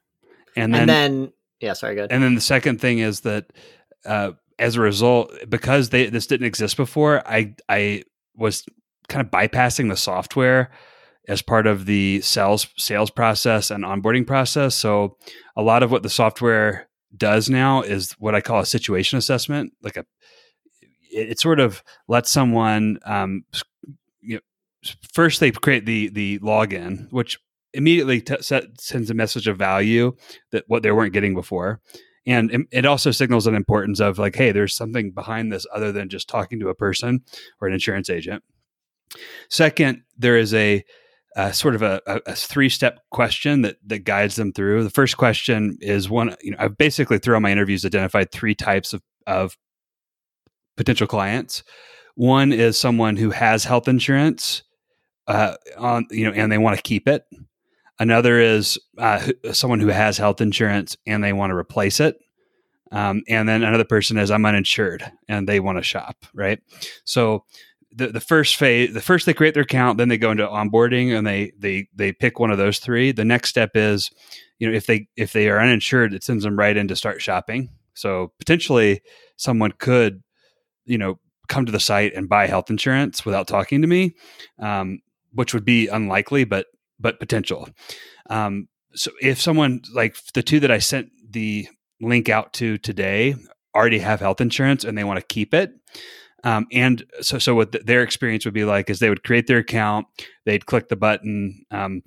And 0.57 0.73
then, 0.73 0.81
and 0.81 0.89
then 0.89 1.33
yeah, 1.61 1.71
sorry, 1.71 1.95
good. 1.95 2.11
And 2.11 2.21
then 2.21 2.35
the 2.35 2.41
second 2.41 2.81
thing 2.81 2.99
is 2.99 3.21
that 3.21 3.45
uh, 4.05 4.31
as 4.59 4.75
a 4.75 4.81
result, 4.81 5.31
because 5.47 5.89
they 5.89 6.09
this 6.09 6.27
didn't 6.27 6.47
exist 6.47 6.75
before, 6.75 7.25
I 7.25 7.55
I 7.69 8.03
was 8.35 8.65
kind 9.07 9.25
of 9.25 9.31
bypassing 9.31 9.87
the 9.89 9.95
software 9.95 10.71
as 11.29 11.41
part 11.41 11.67
of 11.67 11.85
the 11.85 12.19
sales 12.19 12.67
sales 12.77 13.11
process 13.11 13.71
and 13.71 13.85
onboarding 13.85 14.27
process. 14.27 14.75
So 14.75 15.15
a 15.55 15.61
lot 15.61 15.83
of 15.83 15.91
what 15.91 16.03
the 16.03 16.09
software 16.09 16.89
does 17.15 17.49
now 17.49 17.81
is 17.81 18.11
what 18.19 18.35
I 18.35 18.41
call 18.41 18.59
a 18.59 18.65
situation 18.65 19.17
assessment. 19.17 19.71
Like 19.81 19.95
a, 19.95 20.05
it, 21.17 21.31
it 21.31 21.39
sort 21.39 21.59
of 21.59 21.83
lets 22.07 22.29
someone, 22.29 22.99
um, 23.05 23.43
you 24.21 24.35
know, 24.35 24.41
first 25.13 25.39
they 25.39 25.51
create 25.51 25.85
the 25.85 26.09
the 26.09 26.39
login, 26.39 27.11
which 27.11 27.37
immediately 27.73 28.21
t- 28.21 28.41
set, 28.41 28.79
sends 28.79 29.09
a 29.09 29.13
message 29.13 29.47
of 29.47 29.57
value 29.57 30.13
that 30.51 30.63
what 30.67 30.83
they 30.83 30.91
weren't 30.91 31.13
getting 31.13 31.35
before. 31.35 31.81
And 32.25 32.67
it 32.71 32.85
also 32.85 33.11
signals 33.11 33.47
an 33.47 33.55
importance 33.55 34.01
of 34.01 34.19
like, 34.19 34.35
hey, 34.35 34.51
there's 34.51 34.75
something 34.75 35.11
behind 35.11 35.51
this 35.51 35.65
other 35.73 35.93
than 35.93 36.09
just 36.09 36.27
talking 36.27 36.59
to 36.59 36.67
a 36.67 36.75
person 36.75 37.21
or 37.61 37.69
an 37.69 37.73
insurance 37.73 38.09
agent. 38.09 38.43
Second, 39.49 40.03
there 40.17 40.37
is 40.37 40.53
a 40.53 40.83
sort 41.51 41.75
of 41.75 41.81
a, 41.81 42.01
a, 42.05 42.19
a 42.25 42.35
three 42.35 42.67
step 42.67 42.99
question 43.11 43.61
that 43.61 43.77
that 43.85 43.99
guides 43.99 44.35
them 44.35 44.51
through. 44.51 44.83
The 44.83 44.89
first 44.89 45.17
question 45.17 45.77
is 45.79 46.09
one. 46.09 46.35
You 46.41 46.51
know, 46.51 46.57
I've 46.59 46.77
basically 46.77 47.19
throughout 47.19 47.43
my 47.43 47.51
interviews 47.51 47.85
identified 47.85 48.31
three 48.31 48.55
types 48.55 48.93
of 48.93 49.01
of 49.25 49.55
potential 50.77 51.07
clients. 51.07 51.63
One 52.15 52.53
is 52.53 52.79
someone 52.79 53.17
who 53.17 53.31
has 53.31 53.65
health 53.65 53.87
insurance, 53.87 54.63
uh, 55.27 55.55
on 55.77 56.07
you 56.09 56.25
know, 56.25 56.31
and 56.31 56.51
they 56.51 56.57
want 56.57 56.77
to 56.77 56.81
keep 56.81 57.07
it. 57.07 57.25
Another 57.99 58.39
is 58.39 58.77
uh, 58.97 59.31
someone 59.51 59.79
who 59.79 59.87
has 59.87 60.17
health 60.17 60.39
insurance 60.39 60.95
and 61.05 61.23
they 61.23 61.33
want 61.33 61.51
to 61.51 61.55
replace 61.55 61.99
it. 61.99 62.17
Um, 62.91 63.23
and 63.27 63.49
then 63.49 63.63
another 63.63 63.83
person 63.83 64.17
is 64.17 64.31
I'm 64.31 64.45
uninsured 64.45 65.11
and 65.27 65.49
they 65.49 65.59
want 65.59 65.77
to 65.77 65.83
shop, 65.83 66.25
right? 66.33 66.59
So 67.03 67.43
the, 67.97 68.07
the 68.07 68.21
first 68.21 68.55
phase 68.55 68.93
the 68.93 69.01
first 69.01 69.25
they 69.25 69.33
create 69.33 69.53
their 69.53 69.63
account 69.63 69.97
then 69.97 70.07
they 70.07 70.17
go 70.17 70.31
into 70.31 70.47
onboarding 70.47 71.17
and 71.17 71.25
they 71.25 71.51
they 71.57 71.87
they 71.95 72.11
pick 72.11 72.39
one 72.39 72.51
of 72.51 72.57
those 72.57 72.79
three 72.79 73.11
the 73.11 73.25
next 73.25 73.49
step 73.49 73.71
is 73.75 74.11
you 74.59 74.69
know 74.69 74.75
if 74.75 74.85
they 74.85 75.07
if 75.15 75.33
they 75.33 75.49
are 75.49 75.59
uninsured 75.59 76.13
it 76.13 76.23
sends 76.23 76.43
them 76.43 76.57
right 76.57 76.77
in 76.77 76.87
to 76.87 76.95
start 76.95 77.21
shopping 77.21 77.69
so 77.93 78.31
potentially 78.37 79.01
someone 79.35 79.71
could 79.71 80.21
you 80.87 80.97
know 80.97 81.19
come 81.47 81.65
to 81.65 81.71
the 81.71 81.79
site 81.79 82.13
and 82.13 82.27
buy 82.27 82.47
health 82.47 82.69
insurance 82.69 83.25
without 83.25 83.47
talking 83.47 83.81
to 83.81 83.87
me 83.87 84.15
um, 84.59 84.99
which 85.33 85.53
would 85.53 85.65
be 85.65 85.87
unlikely 85.87 86.43
but 86.43 86.67
but 86.99 87.19
potential 87.19 87.69
um, 88.29 88.67
so 88.93 89.11
if 89.21 89.39
someone 89.39 89.81
like 89.93 90.17
the 90.33 90.43
two 90.43 90.59
that 90.59 90.71
i 90.71 90.79
sent 90.79 91.09
the 91.29 91.67
link 92.01 92.29
out 92.29 92.53
to 92.53 92.77
today 92.77 93.35
already 93.75 93.99
have 93.99 94.19
health 94.19 94.41
insurance 94.41 94.83
and 94.83 94.97
they 94.97 95.03
want 95.03 95.19
to 95.19 95.25
keep 95.25 95.53
it 95.53 95.71
um, 96.43 96.67
and 96.71 97.03
so, 97.21 97.39
so 97.39 97.55
what 97.55 97.75
their 97.85 98.03
experience 98.03 98.45
would 98.45 98.53
be 98.53 98.63
like 98.63 98.89
is 98.89 98.99
they 98.99 99.09
would 99.09 99.23
create 99.23 99.47
their 99.47 99.57
account, 99.57 100.07
they'd 100.45 100.65
click 100.65 100.87
the 100.87 100.95
button. 100.95 101.65
Um, 101.71 102.03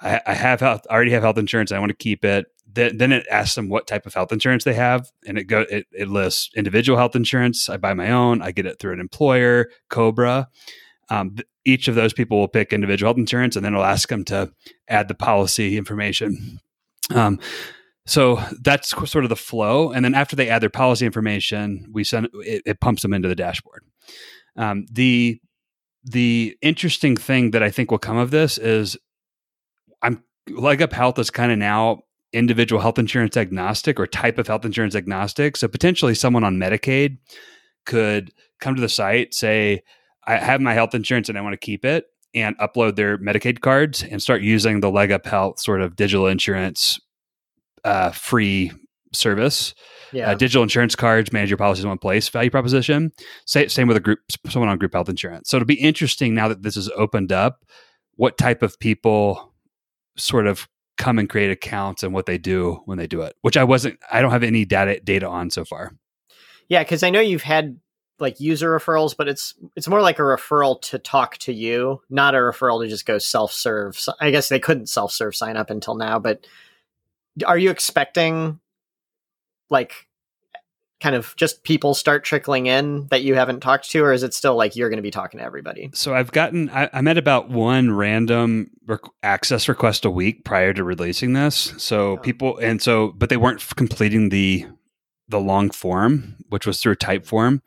I, 0.00 0.20
I, 0.26 0.34
have 0.34 0.60
health, 0.60 0.82
I 0.90 0.94
already 0.94 1.12
have 1.12 1.22
health 1.22 1.38
insurance. 1.38 1.70
I 1.70 1.78
want 1.78 1.90
to 1.90 1.96
keep 1.96 2.24
it. 2.24 2.46
Then, 2.74 3.12
it 3.12 3.26
asks 3.30 3.54
them 3.54 3.68
what 3.68 3.86
type 3.86 4.06
of 4.06 4.14
health 4.14 4.32
insurance 4.32 4.64
they 4.64 4.74
have, 4.74 5.10
and 5.26 5.36
it 5.36 5.44
go 5.44 5.66
it, 5.68 5.86
it 5.92 6.08
lists 6.08 6.50
individual 6.56 6.98
health 6.98 7.14
insurance. 7.14 7.68
I 7.68 7.76
buy 7.76 7.94
my 7.94 8.10
own. 8.10 8.40
I 8.40 8.52
get 8.52 8.66
it 8.66 8.78
through 8.78 8.94
an 8.94 9.00
employer, 9.00 9.68
Cobra. 9.90 10.48
Um, 11.10 11.36
each 11.64 11.88
of 11.88 11.94
those 11.94 12.12
people 12.12 12.38
will 12.38 12.48
pick 12.48 12.72
individual 12.72 13.08
health 13.08 13.18
insurance, 13.18 13.56
and 13.56 13.64
then 13.64 13.74
it'll 13.74 13.84
ask 13.84 14.08
them 14.08 14.24
to 14.24 14.52
add 14.88 15.08
the 15.08 15.14
policy 15.14 15.76
information. 15.76 16.60
Um, 17.14 17.38
so 18.06 18.42
that's 18.62 18.88
sort 19.10 19.24
of 19.24 19.28
the 19.28 19.36
flow. 19.36 19.92
And 19.92 20.04
then 20.04 20.14
after 20.14 20.34
they 20.34 20.48
add 20.48 20.62
their 20.62 20.70
policy 20.70 21.06
information, 21.06 21.88
we 21.92 22.04
send 22.04 22.28
it, 22.34 22.62
it 22.64 22.80
pumps 22.80 23.02
them 23.02 23.12
into 23.12 23.28
the 23.28 23.34
dashboard. 23.34 23.84
Um, 24.56 24.86
the 24.90 25.40
the 26.04 26.56
interesting 26.62 27.16
thing 27.16 27.52
that 27.52 27.62
I 27.62 27.70
think 27.70 27.90
will 27.90 27.98
come 27.98 28.16
of 28.16 28.30
this 28.30 28.58
is 28.58 28.96
I'm 30.00 30.24
leg 30.48 30.82
up 30.82 30.92
health 30.92 31.18
is 31.18 31.30
kind 31.30 31.52
of 31.52 31.58
now 31.58 32.00
individual 32.32 32.80
health 32.80 32.98
insurance 32.98 33.36
agnostic 33.36 34.00
or 34.00 34.06
type 34.06 34.38
of 34.38 34.46
health 34.46 34.64
insurance 34.64 34.94
agnostic. 34.94 35.56
So 35.56 35.68
potentially 35.68 36.14
someone 36.14 36.44
on 36.44 36.56
Medicaid 36.56 37.18
could 37.84 38.32
come 38.60 38.74
to 38.74 38.80
the 38.80 38.88
site, 38.88 39.34
say, 39.34 39.82
I 40.24 40.36
have 40.36 40.60
my 40.60 40.74
health 40.74 40.94
insurance 40.94 41.28
and 41.28 41.36
I 41.36 41.40
want 41.40 41.54
to 41.54 41.58
keep 41.58 41.84
it, 41.84 42.06
and 42.34 42.56
upload 42.58 42.96
their 42.96 43.18
Medicaid 43.18 43.60
cards 43.60 44.02
and 44.02 44.22
start 44.22 44.40
using 44.40 44.80
the 44.80 44.90
leg 44.90 45.12
up 45.12 45.26
health 45.26 45.60
sort 45.60 45.82
of 45.82 45.96
digital 45.96 46.26
insurance 46.26 46.98
uh, 47.84 48.10
free 48.10 48.72
service. 49.12 49.74
Yeah. 50.12 50.30
Uh, 50.30 50.34
digital 50.34 50.62
insurance 50.62 50.94
cards, 50.94 51.32
manage 51.32 51.50
your 51.50 51.56
policies 51.56 51.84
in 51.84 51.88
one 51.88 51.98
place, 51.98 52.28
value 52.28 52.50
proposition. 52.50 53.12
Say, 53.46 53.68
same 53.68 53.88
with 53.88 53.96
a 53.96 54.00
group, 54.00 54.18
someone 54.48 54.68
on 54.68 54.78
group 54.78 54.92
health 54.92 55.08
insurance. 55.08 55.48
So 55.48 55.56
it'll 55.56 55.66
be 55.66 55.74
interesting 55.74 56.34
now 56.34 56.48
that 56.48 56.62
this 56.62 56.76
is 56.76 56.90
opened 56.96 57.32
up, 57.32 57.64
what 58.16 58.36
type 58.36 58.62
of 58.62 58.78
people 58.78 59.52
sort 60.16 60.46
of 60.46 60.68
come 60.98 61.18
and 61.18 61.28
create 61.28 61.50
accounts 61.50 62.02
and 62.02 62.12
what 62.12 62.26
they 62.26 62.38
do 62.38 62.82
when 62.84 62.98
they 62.98 63.06
do 63.06 63.22
it, 63.22 63.34
which 63.42 63.56
I 63.56 63.64
wasn't, 63.64 63.98
I 64.10 64.20
don't 64.20 64.30
have 64.30 64.42
any 64.42 64.64
data 64.64 65.00
data 65.00 65.28
on 65.28 65.50
so 65.50 65.64
far. 65.64 65.92
Yeah, 66.68 66.82
because 66.82 67.02
I 67.02 67.10
know 67.10 67.20
you've 67.20 67.42
had 67.42 67.78
like 68.18 68.40
user 68.40 68.70
referrals, 68.70 69.16
but 69.16 69.28
it's 69.28 69.54
it's 69.76 69.88
more 69.88 70.00
like 70.00 70.18
a 70.18 70.22
referral 70.22 70.80
to 70.82 70.98
talk 70.98 71.36
to 71.38 71.52
you, 71.52 72.00
not 72.08 72.34
a 72.34 72.38
referral 72.38 72.82
to 72.82 72.88
just 72.88 73.04
go 73.04 73.18
self 73.18 73.52
serve. 73.52 73.98
So 73.98 74.12
I 74.20 74.30
guess 74.30 74.48
they 74.48 74.60
couldn't 74.60 74.86
self 74.86 75.12
serve 75.12 75.34
sign 75.34 75.56
up 75.56 75.70
until 75.70 75.94
now, 75.94 76.18
but 76.18 76.46
are 77.44 77.58
you 77.58 77.70
expecting 77.70 78.60
like 79.70 80.06
kind 81.02 81.16
of 81.16 81.34
just 81.36 81.64
people 81.64 81.94
start 81.94 82.24
trickling 82.24 82.66
in 82.66 83.08
that 83.08 83.22
you 83.22 83.34
haven't 83.34 83.60
talked 83.60 83.90
to, 83.90 84.04
or 84.04 84.12
is 84.12 84.22
it 84.22 84.32
still 84.32 84.54
like 84.54 84.76
you're 84.76 84.88
going 84.88 84.98
to 84.98 85.02
be 85.02 85.10
talking 85.10 85.38
to 85.38 85.44
everybody? 85.44 85.90
So 85.92 86.14
I've 86.14 86.30
gotten, 86.30 86.70
I, 86.70 86.88
I'm 86.92 87.08
at 87.08 87.18
about 87.18 87.50
one 87.50 87.90
random 87.90 88.70
rec- 88.86 89.00
access 89.22 89.68
request 89.68 90.04
a 90.04 90.10
week 90.10 90.44
prior 90.44 90.72
to 90.72 90.84
releasing 90.84 91.32
this. 91.32 91.74
So 91.76 92.18
people, 92.18 92.56
and 92.58 92.80
so, 92.80 93.12
but 93.16 93.30
they 93.30 93.36
weren't 93.36 93.60
f- 93.60 93.74
completing 93.74 94.28
the 94.28 94.66
the 95.28 95.40
long 95.40 95.70
form, 95.70 96.36
which 96.50 96.66
was 96.66 96.80
through 96.80 96.96
Typeform. 96.96 97.62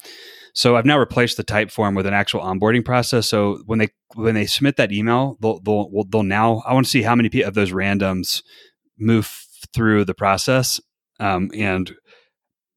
So 0.53 0.77
I've 0.77 0.85
now 0.85 0.99
replaced 0.99 1.35
the 1.35 1.43
Typeform 1.43 1.95
with 1.95 2.05
an 2.05 2.13
actual 2.13 2.41
onboarding 2.41 2.85
process. 2.85 3.27
So 3.27 3.59
when 3.65 3.79
they 3.79 3.89
when 4.13 4.35
they 4.35 4.45
submit 4.45 4.77
that 4.77 4.91
email, 4.91 5.37
they'll 5.41 5.59
they'll, 5.59 5.89
they'll 6.07 6.23
now 6.23 6.61
I 6.65 6.73
want 6.73 6.85
to 6.85 6.89
see 6.89 7.01
how 7.01 7.15
many 7.15 7.41
of 7.41 7.53
those 7.53 7.71
randoms 7.71 8.43
move 8.97 9.45
through 9.73 10.05
the 10.05 10.13
process 10.13 10.79
um, 11.19 11.49
and 11.53 11.95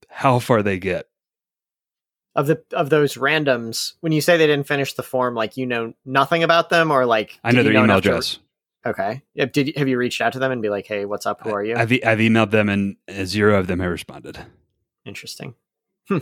how 0.09 0.39
far 0.39 0.63
they 0.63 0.79
get. 0.79 1.07
Of 2.35 2.47
the 2.47 2.63
of 2.73 2.91
those 2.91 3.15
randoms, 3.15 3.95
when 4.01 4.13
you 4.13 4.21
say 4.21 4.37
they 4.37 4.47
didn't 4.47 4.69
finish 4.69 4.95
the 4.95 5.03
form, 5.03 5.35
like 5.35 5.57
you 5.57 5.67
know 5.67 5.95
nothing 6.05 6.43
about 6.43 6.71
them, 6.71 6.91
or 6.91 7.05
like 7.05 7.39
I 7.43 7.53
know 7.53 7.63
their 7.63 7.73
email 7.73 7.85
enough 7.85 8.03
to- 8.03 8.11
address. 8.11 8.39
okay, 8.87 9.23
did 9.35 9.77
have 9.77 9.89
you 9.89 9.99
reached 9.99 10.21
out 10.21 10.35
to 10.35 10.39
them 10.39 10.53
and 10.53 10.63
be 10.63 10.69
like, 10.69 10.87
hey, 10.87 11.05
what's 11.05 11.27
up? 11.27 11.41
Who 11.43 11.51
are 11.51 11.65
you? 11.65 11.75
I've, 11.75 11.91
I've 11.93 12.19
emailed 12.19 12.51
them 12.53 12.69
and 12.69 12.97
uh, 13.09 13.25
zero 13.25 13.59
of 13.59 13.67
them 13.67 13.81
have 13.81 13.91
responded. 13.91 14.39
Interesting. 15.05 15.55
Hmm. 16.09 16.19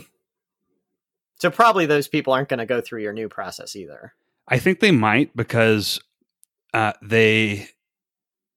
So 1.39 1.51
probably 1.51 1.85
those 1.85 2.07
people 2.07 2.33
aren't 2.33 2.49
going 2.49 2.59
to 2.59 2.65
go 2.65 2.81
through 2.81 3.03
your 3.03 3.13
new 3.13 3.29
process 3.29 3.75
either. 3.75 4.13
I 4.47 4.57
think 4.57 4.79
they 4.79 4.91
might 4.91 5.35
because 5.35 5.99
uh, 6.73 6.93
they 7.03 7.67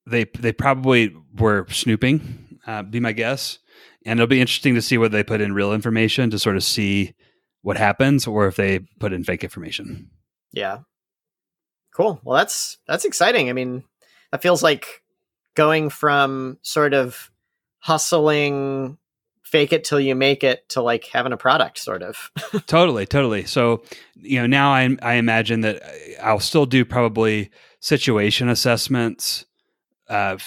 they 0.07 0.25
they 0.39 0.53
probably 0.53 1.15
were 1.37 1.67
snooping. 1.69 2.59
Uh, 2.67 2.83
be 2.83 3.01
my 3.01 3.13
guess, 3.13 3.59
and 4.05 4.19
it'll 4.19 4.29
be 4.29 4.41
interesting 4.41 4.75
to 4.75 4.83
see 4.83 4.99
whether 4.99 5.17
they 5.17 5.25
put 5.25 5.41
in 5.41 5.53
real 5.53 5.73
information 5.73 6.31
to 6.31 6.39
sort 6.39 6.57
of 6.57 6.65
see 6.65 7.15
what 7.63 7.77
happens, 7.77 8.27
or 8.27 8.47
if 8.47 8.57
they 8.57 8.81
put 8.99 9.13
in 9.13 9.25
fake 9.25 9.45
information. 9.45 10.11
Yeah. 10.53 10.79
Cool. 11.95 12.21
Well, 12.25 12.39
that's 12.39 12.79
that's 12.87 13.05
exciting. 13.05 13.51
I 13.51 13.53
mean, 13.53 13.85
that 14.31 14.43
feels 14.43 14.63
like 14.63 15.03
going 15.55 15.91
from 15.91 16.59
sort 16.63 16.95
of 16.95 17.31
hustling 17.79 18.99
fake 19.43 19.73
it 19.73 19.83
till 19.83 19.99
you 19.99 20.15
make 20.15 20.45
it 20.45 20.69
to 20.69 20.81
like 20.81 21.07
having 21.07 21.33
a 21.33 21.37
product 21.37 21.79
sort 21.79 22.03
of. 22.03 22.31
totally, 22.67 23.05
totally. 23.05 23.45
So 23.45 23.83
you 24.17 24.41
know, 24.41 24.47
now 24.47 24.73
I 24.73 24.97
I 25.03 25.15
imagine 25.15 25.63
that 25.63 25.83
I'll 26.23 26.41
still 26.41 26.67
do 26.67 26.85
probably 26.85 27.51
situation 27.81 28.49
assessments 28.49 29.45
uh, 30.09 30.39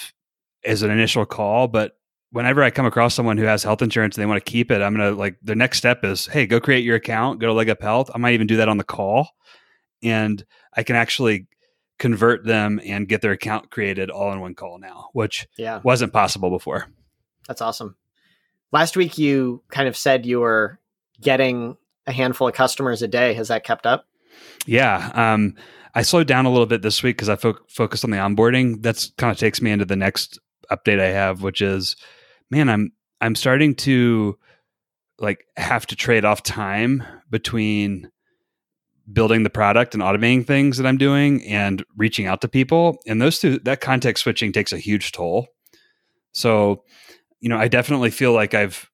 as 0.64 0.82
an 0.82 0.90
initial 0.90 1.26
call, 1.26 1.68
but 1.68 1.96
whenever 2.34 2.64
I 2.64 2.70
come 2.70 2.84
across 2.84 3.14
someone 3.14 3.38
who 3.38 3.44
has 3.44 3.62
health 3.62 3.80
insurance 3.80 4.16
and 4.16 4.22
they 4.22 4.26
want 4.26 4.44
to 4.44 4.50
keep 4.50 4.72
it, 4.72 4.82
I'm 4.82 4.96
gonna 4.96 5.12
like 5.12 5.36
the 5.42 5.54
next 5.54 5.78
step 5.78 6.04
is, 6.04 6.26
hey, 6.26 6.46
go 6.46 6.60
create 6.60 6.84
your 6.84 6.96
account, 6.96 7.38
go 7.38 7.46
to 7.46 7.52
Leg 7.52 7.70
Up 7.70 7.80
Health. 7.80 8.10
I 8.12 8.18
might 8.18 8.34
even 8.34 8.48
do 8.48 8.56
that 8.56 8.68
on 8.68 8.76
the 8.76 8.84
call, 8.84 9.30
and 10.02 10.44
I 10.76 10.82
can 10.82 10.96
actually 10.96 11.46
convert 11.98 12.44
them 12.44 12.80
and 12.84 13.08
get 13.08 13.22
their 13.22 13.30
account 13.30 13.70
created 13.70 14.10
all 14.10 14.32
in 14.32 14.40
one 14.40 14.54
call 14.54 14.78
now, 14.80 15.10
which 15.12 15.46
yeah. 15.56 15.80
wasn't 15.84 16.12
possible 16.12 16.50
before. 16.50 16.88
That's 17.46 17.62
awesome. 17.62 17.94
Last 18.72 18.96
week 18.96 19.16
you 19.16 19.62
kind 19.70 19.86
of 19.86 19.96
said 19.96 20.26
you 20.26 20.40
were 20.40 20.80
getting 21.20 21.76
a 22.08 22.12
handful 22.12 22.48
of 22.48 22.54
customers 22.54 23.00
a 23.00 23.08
day. 23.08 23.34
Has 23.34 23.46
that 23.46 23.62
kept 23.62 23.86
up? 23.86 24.08
Yeah. 24.66 25.12
Um, 25.14 25.54
I 25.94 26.02
slowed 26.02 26.26
down 26.26 26.46
a 26.46 26.50
little 26.50 26.66
bit 26.66 26.82
this 26.82 27.00
week 27.04 27.16
because 27.16 27.28
I 27.28 27.36
fo- 27.36 27.60
focused 27.68 28.04
on 28.04 28.10
the 28.10 28.16
onboarding. 28.16 28.82
That's 28.82 29.12
kind 29.16 29.30
of 29.30 29.38
takes 29.38 29.62
me 29.62 29.70
into 29.70 29.84
the 29.84 29.94
next 29.94 30.40
update 30.72 30.98
I 30.98 31.10
have, 31.10 31.42
which 31.42 31.62
is, 31.62 31.94
man, 32.54 32.68
I'm 32.68 32.92
I'm 33.20 33.34
starting 33.34 33.74
to 33.76 34.38
like 35.18 35.44
have 35.56 35.86
to 35.86 35.96
trade 35.96 36.24
off 36.24 36.42
time 36.42 37.02
between 37.30 38.10
building 39.12 39.42
the 39.42 39.50
product 39.50 39.94
and 39.94 40.02
automating 40.02 40.46
things 40.46 40.78
that 40.78 40.86
I'm 40.86 40.96
doing 40.96 41.44
and 41.44 41.84
reaching 41.96 42.26
out 42.26 42.40
to 42.40 42.48
people. 42.48 42.98
And 43.06 43.20
those 43.20 43.38
two, 43.38 43.58
that 43.60 43.80
context 43.80 44.22
switching 44.22 44.52
takes 44.52 44.72
a 44.72 44.78
huge 44.78 45.12
toll. 45.12 45.48
So, 46.32 46.84
you 47.40 47.48
know, 47.48 47.58
I 47.58 47.68
definitely 47.68 48.10
feel 48.10 48.32
like 48.32 48.54
I've 48.54 48.88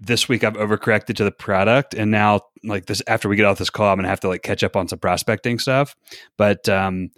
this 0.00 0.28
week 0.28 0.42
I've 0.42 0.54
overcorrected 0.54 1.16
to 1.16 1.24
the 1.24 1.30
product, 1.30 1.94
and 1.94 2.10
now 2.10 2.40
like 2.64 2.86
this 2.86 3.02
after 3.06 3.28
we 3.28 3.36
get 3.36 3.44
off 3.44 3.58
this 3.58 3.70
call, 3.70 3.92
I'm 3.92 3.98
gonna 3.98 4.08
have 4.08 4.20
to 4.20 4.28
like 4.28 4.42
catch 4.42 4.64
up 4.64 4.74
on 4.74 4.88
some 4.88 4.98
prospecting 4.98 5.58
stuff. 5.58 5.94
But 6.36 6.68
um, 6.68 7.10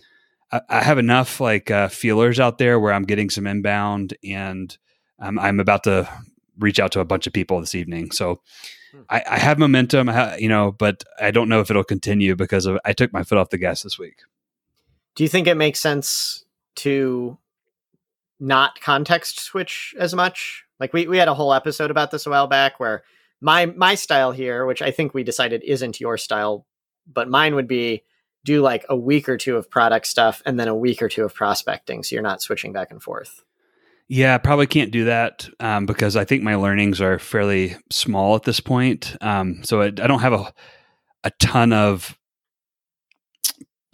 I, 0.53 0.61
I 0.69 0.83
have 0.83 0.99
enough 0.99 1.41
like 1.41 1.71
uh, 1.71 1.89
feelers 1.89 2.39
out 2.41 2.59
there 2.59 2.79
where 2.79 2.93
I'm 2.93 3.05
getting 3.05 3.31
some 3.31 3.47
inbound, 3.47 4.17
and 4.25 4.77
um, 5.21 5.39
I'm 5.39 5.61
about 5.61 5.85
to 5.85 6.09
reach 6.59 6.79
out 6.81 6.93
to 6.93 7.01
a 7.01 7.05
bunch 7.05 7.27
of 7.27 7.33
people 7.33 7.61
this 7.61 7.75
evening. 7.75 8.11
So 8.11 8.41
Hmm. 8.93 9.03
I, 9.09 9.23
I 9.31 9.39
have 9.39 9.59
momentum, 9.59 10.09
I 10.09 10.13
ha- 10.13 10.37
you 10.39 10.49
know, 10.49 10.73
but 10.73 11.05
I 11.21 11.31
don't 11.31 11.49
know 11.49 11.61
if 11.61 11.71
it'll 11.71 11.85
continue 11.85 12.35
because 12.35 12.67
of 12.67 12.79
I 12.85 12.93
took 12.93 13.13
my 13.13 13.23
foot 13.23 13.39
off 13.39 13.51
the 13.51 13.59
gas 13.59 13.83
this 13.83 13.99
week. 13.99 14.19
Do 15.15 15.23
you 15.23 15.29
think 15.29 15.47
it 15.47 15.57
makes 15.57 15.81
sense 15.81 16.45
to 16.77 17.39
not 18.39 18.81
context 18.81 19.41
switch 19.41 19.95
as 19.99 20.15
much? 20.15 20.65
Like 20.79 20.93
we, 20.93 21.07
we 21.07 21.19
had 21.19 21.29
a 21.29 21.35
whole 21.35 21.53
episode 21.53 21.91
about 21.91 22.11
this 22.11 22.27
a 22.27 22.31
while 22.31 22.47
back 22.47 22.81
where 22.81 23.03
my 23.41 23.67
my 23.67 23.95
style 23.95 24.33
here, 24.33 24.67
which 24.67 24.83
I 24.83 24.91
think 24.91 25.15
we 25.15 25.25
decided 25.25 25.63
isn't 25.65 26.01
your 26.01 26.17
style, 26.17 26.67
but 27.07 27.29
mine 27.29 27.55
would 27.55 27.69
be 27.69 28.03
do 28.45 28.63
like 28.63 28.87
a 28.89 28.97
week 28.97 29.29
or 29.29 29.37
two 29.37 29.57
of 29.57 29.71
product 29.71 30.07
stuff 30.07 30.43
and 30.47 30.59
then 30.59 30.69
a 30.69 30.75
week 30.75 31.03
or 31.03 31.09
two 31.09 31.25
of 31.25 31.35
prospecting 31.35 32.03
so 32.03 32.15
you're 32.15 32.23
not 32.23 32.41
switching 32.43 32.73
back 32.73 32.91
and 32.91 33.03
forth. 33.03 33.45
Yeah, 34.13 34.35
I 34.35 34.39
probably 34.39 34.67
can't 34.67 34.91
do 34.91 35.05
that 35.05 35.49
um, 35.61 35.87
because 35.87 36.17
I 36.17 36.25
think 36.25 36.43
my 36.43 36.57
learnings 36.57 37.01
are 37.01 37.21
fairly 37.21 37.77
small 37.91 38.35
at 38.35 38.43
this 38.43 38.59
point. 38.59 39.17
Um, 39.21 39.63
so 39.63 39.83
I, 39.83 39.87
I 39.87 39.91
don't 39.91 40.19
have 40.19 40.33
a 40.33 40.53
a 41.23 41.31
ton 41.39 41.73
of 41.73 42.19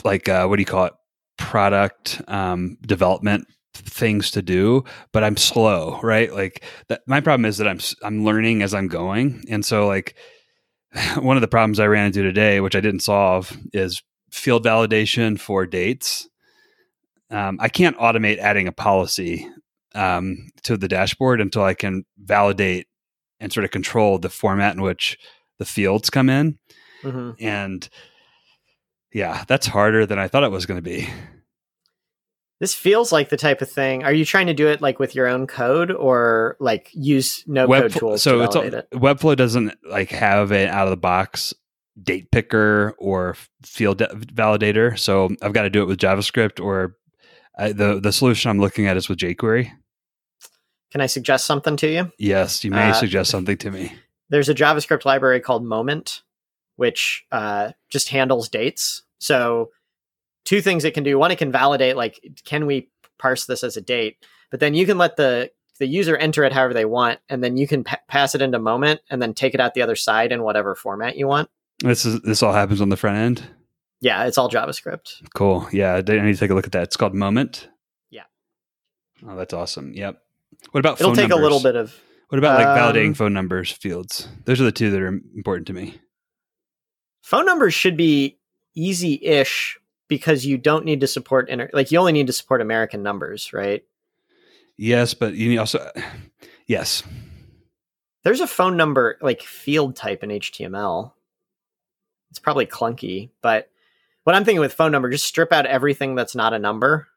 like 0.04 0.26
uh, 0.26 0.46
what 0.46 0.56
do 0.56 0.62
you 0.62 0.66
call 0.66 0.86
it 0.86 0.94
product 1.36 2.22
um, 2.28 2.78
development 2.80 3.46
things 3.74 4.30
to 4.30 4.40
do, 4.40 4.84
but 5.12 5.22
I'm 5.22 5.36
slow, 5.36 6.00
right? 6.02 6.32
Like 6.32 6.64
that, 6.88 7.02
my 7.06 7.20
problem 7.20 7.44
is 7.44 7.58
that 7.58 7.68
I'm 7.68 7.80
I'm 8.02 8.24
learning 8.24 8.62
as 8.62 8.72
I'm 8.72 8.88
going, 8.88 9.44
and 9.50 9.66
so 9.66 9.86
like 9.86 10.16
one 11.18 11.36
of 11.36 11.42
the 11.42 11.46
problems 11.48 11.78
I 11.78 11.88
ran 11.88 12.06
into 12.06 12.22
today, 12.22 12.62
which 12.62 12.74
I 12.74 12.80
didn't 12.80 13.00
solve, 13.00 13.54
is 13.74 14.02
field 14.30 14.64
validation 14.64 15.38
for 15.38 15.66
dates. 15.66 16.26
Um, 17.30 17.58
I 17.60 17.68
can't 17.68 17.98
automate 17.98 18.38
adding 18.38 18.66
a 18.66 18.72
policy 18.72 19.46
um, 19.96 20.48
to 20.64 20.76
the 20.76 20.88
dashboard 20.88 21.40
until 21.40 21.64
I 21.64 21.74
can 21.74 22.04
validate 22.18 22.86
and 23.40 23.52
sort 23.52 23.64
of 23.64 23.70
control 23.70 24.18
the 24.18 24.28
format 24.28 24.74
in 24.74 24.82
which 24.82 25.18
the 25.58 25.64
fields 25.64 26.10
come 26.10 26.28
in. 26.30 26.58
hmm 27.02 27.30
And 27.40 27.88
yeah, 29.12 29.44
that's 29.48 29.66
harder 29.66 30.04
than 30.06 30.18
I 30.18 30.28
thought 30.28 30.44
it 30.44 30.50
was 30.50 30.66
going 30.66 30.78
to 30.78 30.82
be. 30.82 31.08
This 32.58 32.74
feels 32.74 33.12
like 33.12 33.28
the 33.28 33.36
type 33.36 33.60
of 33.60 33.70
thing. 33.70 34.02
Are 34.04 34.12
you 34.12 34.24
trying 34.24 34.46
to 34.46 34.54
do 34.54 34.68
it 34.68 34.80
like 34.80 34.98
with 34.98 35.14
your 35.14 35.26
own 35.26 35.46
code 35.46 35.90
or 35.90 36.56
like 36.58 36.90
use 36.94 37.44
no 37.46 37.66
code 37.66 37.92
Webflow- 37.92 37.98
tools 37.98 38.22
so 38.22 38.38
to 38.38 38.44
it's 38.44 38.56
all, 38.56 38.62
it? 38.62 38.88
Webflow 38.92 39.36
doesn't 39.36 39.74
like 39.84 40.10
have 40.10 40.52
an 40.52 40.68
out 40.68 40.86
of 40.86 40.90
the 40.90 40.96
box 40.96 41.52
date 42.02 42.30
picker 42.30 42.94
or 42.98 43.36
field 43.62 43.98
validator. 43.98 44.98
So 44.98 45.30
I've 45.42 45.52
got 45.52 45.62
to 45.62 45.70
do 45.70 45.82
it 45.82 45.86
with 45.86 45.98
JavaScript 45.98 46.62
or 46.62 46.96
uh, 47.58 47.72
the 47.72 48.00
the 48.00 48.12
solution 48.12 48.50
I'm 48.50 48.58
looking 48.60 48.86
at 48.86 48.96
is 48.96 49.08
with 49.08 49.18
jQuery. 49.18 49.70
Can 50.92 51.00
I 51.00 51.06
suggest 51.06 51.46
something 51.46 51.76
to 51.78 51.88
you? 51.88 52.12
Yes, 52.18 52.64
you 52.64 52.70
may 52.70 52.90
Uh, 52.90 52.92
suggest 52.92 53.30
something 53.30 53.56
to 53.58 53.70
me. 53.70 53.92
there's 54.30 54.48
a 54.48 54.54
JavaScript 54.54 55.04
library 55.04 55.40
called 55.40 55.64
Moment, 55.64 56.22
which 56.76 57.24
uh, 57.32 57.72
just 57.90 58.08
handles 58.08 58.48
dates. 58.48 59.02
So, 59.18 59.70
two 60.44 60.60
things 60.60 60.84
it 60.84 60.94
can 60.94 61.04
do: 61.04 61.18
one, 61.18 61.30
it 61.30 61.38
can 61.38 61.52
validate 61.52 61.96
like, 61.96 62.20
can 62.44 62.66
we 62.66 62.88
parse 63.18 63.46
this 63.46 63.64
as 63.64 63.76
a 63.76 63.80
date? 63.80 64.16
But 64.50 64.60
then 64.60 64.74
you 64.74 64.86
can 64.86 64.98
let 64.98 65.16
the 65.16 65.50
the 65.78 65.86
user 65.86 66.16
enter 66.16 66.44
it 66.44 66.52
however 66.52 66.72
they 66.72 66.84
want, 66.86 67.18
and 67.28 67.42
then 67.44 67.56
you 67.56 67.66
can 67.66 67.84
pa- 67.84 68.00
pass 68.08 68.34
it 68.34 68.40
into 68.42 68.58
Moment, 68.58 69.00
and 69.10 69.20
then 69.20 69.34
take 69.34 69.54
it 69.54 69.60
out 69.60 69.74
the 69.74 69.82
other 69.82 69.96
side 69.96 70.32
in 70.32 70.42
whatever 70.42 70.74
format 70.74 71.16
you 71.16 71.26
want. 71.26 71.50
This 71.80 72.04
is 72.06 72.20
this 72.22 72.42
all 72.42 72.52
happens 72.52 72.80
on 72.80 72.88
the 72.88 72.96
front 72.96 73.18
end. 73.18 73.42
Yeah, 74.00 74.24
it's 74.24 74.38
all 74.38 74.48
JavaScript. 74.50 75.22
Cool. 75.34 75.66
Yeah, 75.72 75.94
I 75.94 76.00
need 76.00 76.34
to 76.34 76.36
take 76.36 76.50
a 76.50 76.54
look 76.54 76.66
at 76.66 76.72
that. 76.72 76.84
It's 76.84 76.96
called 76.96 77.14
Moment. 77.14 77.68
Yeah. 78.10 78.24
Oh, 79.26 79.36
that's 79.36 79.52
awesome. 79.54 79.92
Yep. 79.94 80.20
What 80.72 80.80
about 80.80 81.00
It'll 81.00 81.14
take 81.14 81.28
numbers? 81.28 81.38
a 81.38 81.42
little 81.42 81.60
bit 81.62 81.76
of 81.76 81.94
What 82.28 82.38
about 82.38 82.58
like 82.58 82.66
validating 82.68 83.08
Um, 83.08 83.14
phone 83.14 83.32
numbers 83.32 83.70
fields? 83.72 84.28
Those 84.44 84.60
are 84.60 84.64
the 84.64 84.72
two 84.72 84.90
that 84.90 85.00
are 85.00 85.08
important 85.08 85.66
to 85.68 85.72
me. 85.72 86.00
phone 87.22 87.46
numbers 87.46 87.74
should 87.74 87.96
be 87.96 88.38
easy-ish 88.74 89.78
because 90.08 90.44
you 90.46 90.58
don't 90.58 90.84
need 90.84 91.00
to 91.00 91.06
support 91.06 91.48
inter- 91.48 91.70
like 91.72 91.90
you 91.90 91.98
only 91.98 92.12
need 92.12 92.26
to 92.28 92.32
support 92.32 92.60
American 92.60 93.02
numbers, 93.02 93.52
right? 93.52 93.84
Yes, 94.76 95.14
but 95.14 95.34
you 95.34 95.48
need 95.48 95.58
also 95.58 95.90
yes. 96.66 97.02
there's 98.22 98.40
a 98.40 98.46
phone 98.46 98.76
number 98.76 99.16
like 99.20 99.42
field 99.42 99.96
type 99.96 100.22
in 100.22 100.30
HTML. 100.30 101.12
It's 102.30 102.38
probably 102.38 102.66
clunky, 102.66 103.30
but 103.40 103.70
what 104.24 104.34
I'm 104.36 104.44
thinking 104.44 104.60
with 104.60 104.74
phone 104.74 104.92
number, 104.92 105.08
just 105.10 105.24
strip 105.26 105.52
out 105.52 105.64
everything 105.66 106.14
that's 106.16 106.34
not 106.34 106.52
a 106.52 106.58
number. 106.58 107.08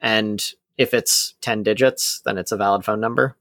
And 0.00 0.40
if 0.78 0.94
it's 0.94 1.34
10 1.42 1.62
digits, 1.62 2.20
then 2.24 2.38
it's 2.38 2.52
a 2.52 2.56
valid 2.56 2.84
phone 2.84 3.00
number. 3.00 3.36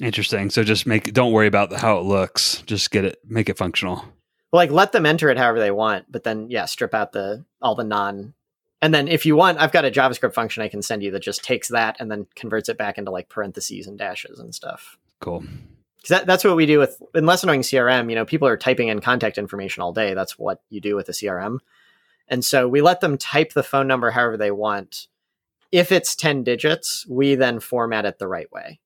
Interesting. 0.00 0.50
So 0.50 0.62
just 0.62 0.86
make 0.86 1.12
don't 1.12 1.32
worry 1.32 1.46
about 1.46 1.72
how 1.72 1.98
it 1.98 2.04
looks. 2.04 2.62
Just 2.66 2.90
get 2.90 3.04
it 3.04 3.18
make 3.26 3.48
it 3.48 3.56
functional. 3.56 4.04
Well, 4.52 4.60
like 4.60 4.70
let 4.70 4.92
them 4.92 5.06
enter 5.06 5.30
it 5.30 5.38
however 5.38 5.58
they 5.58 5.70
want, 5.70 6.06
but 6.10 6.22
then 6.22 6.50
yeah, 6.50 6.66
strip 6.66 6.94
out 6.94 7.12
the 7.12 7.44
all 7.62 7.74
the 7.74 7.84
non 7.84 8.34
and 8.80 8.94
then 8.94 9.08
if 9.08 9.26
you 9.26 9.34
want, 9.34 9.58
I've 9.58 9.72
got 9.72 9.84
a 9.84 9.90
JavaScript 9.90 10.34
function 10.34 10.62
I 10.62 10.68
can 10.68 10.82
send 10.82 11.02
you 11.02 11.10
that 11.12 11.22
just 11.22 11.42
takes 11.42 11.68
that 11.68 11.96
and 11.98 12.10
then 12.10 12.26
converts 12.36 12.68
it 12.68 12.78
back 12.78 12.96
into 12.96 13.10
like 13.10 13.28
parentheses 13.28 13.86
and 13.86 13.98
dashes 13.98 14.38
and 14.38 14.54
stuff. 14.54 14.96
Cool. 15.20 15.40
Because 15.96 16.10
that, 16.10 16.26
that's 16.26 16.44
what 16.44 16.54
we 16.54 16.66
do 16.66 16.78
with 16.78 17.02
in 17.14 17.26
less 17.26 17.42
annoying 17.42 17.62
CRM. 17.62 18.08
You 18.08 18.14
know, 18.14 18.24
people 18.24 18.46
are 18.46 18.56
typing 18.56 18.88
in 18.88 19.00
contact 19.00 19.36
information 19.36 19.82
all 19.82 19.92
day. 19.92 20.14
That's 20.14 20.38
what 20.38 20.62
you 20.70 20.80
do 20.80 20.94
with 20.94 21.08
a 21.08 21.12
CRM. 21.12 21.58
And 22.28 22.44
so 22.44 22.68
we 22.68 22.80
let 22.80 23.00
them 23.00 23.18
type 23.18 23.52
the 23.52 23.64
phone 23.64 23.88
number 23.88 24.12
however 24.12 24.36
they 24.36 24.52
want. 24.52 25.08
If 25.70 25.92
it's 25.92 26.16
10 26.16 26.44
digits, 26.44 27.06
we 27.08 27.34
then 27.34 27.60
format 27.60 28.04
it 28.04 28.18
the 28.18 28.28
right 28.28 28.50
way. 28.52 28.80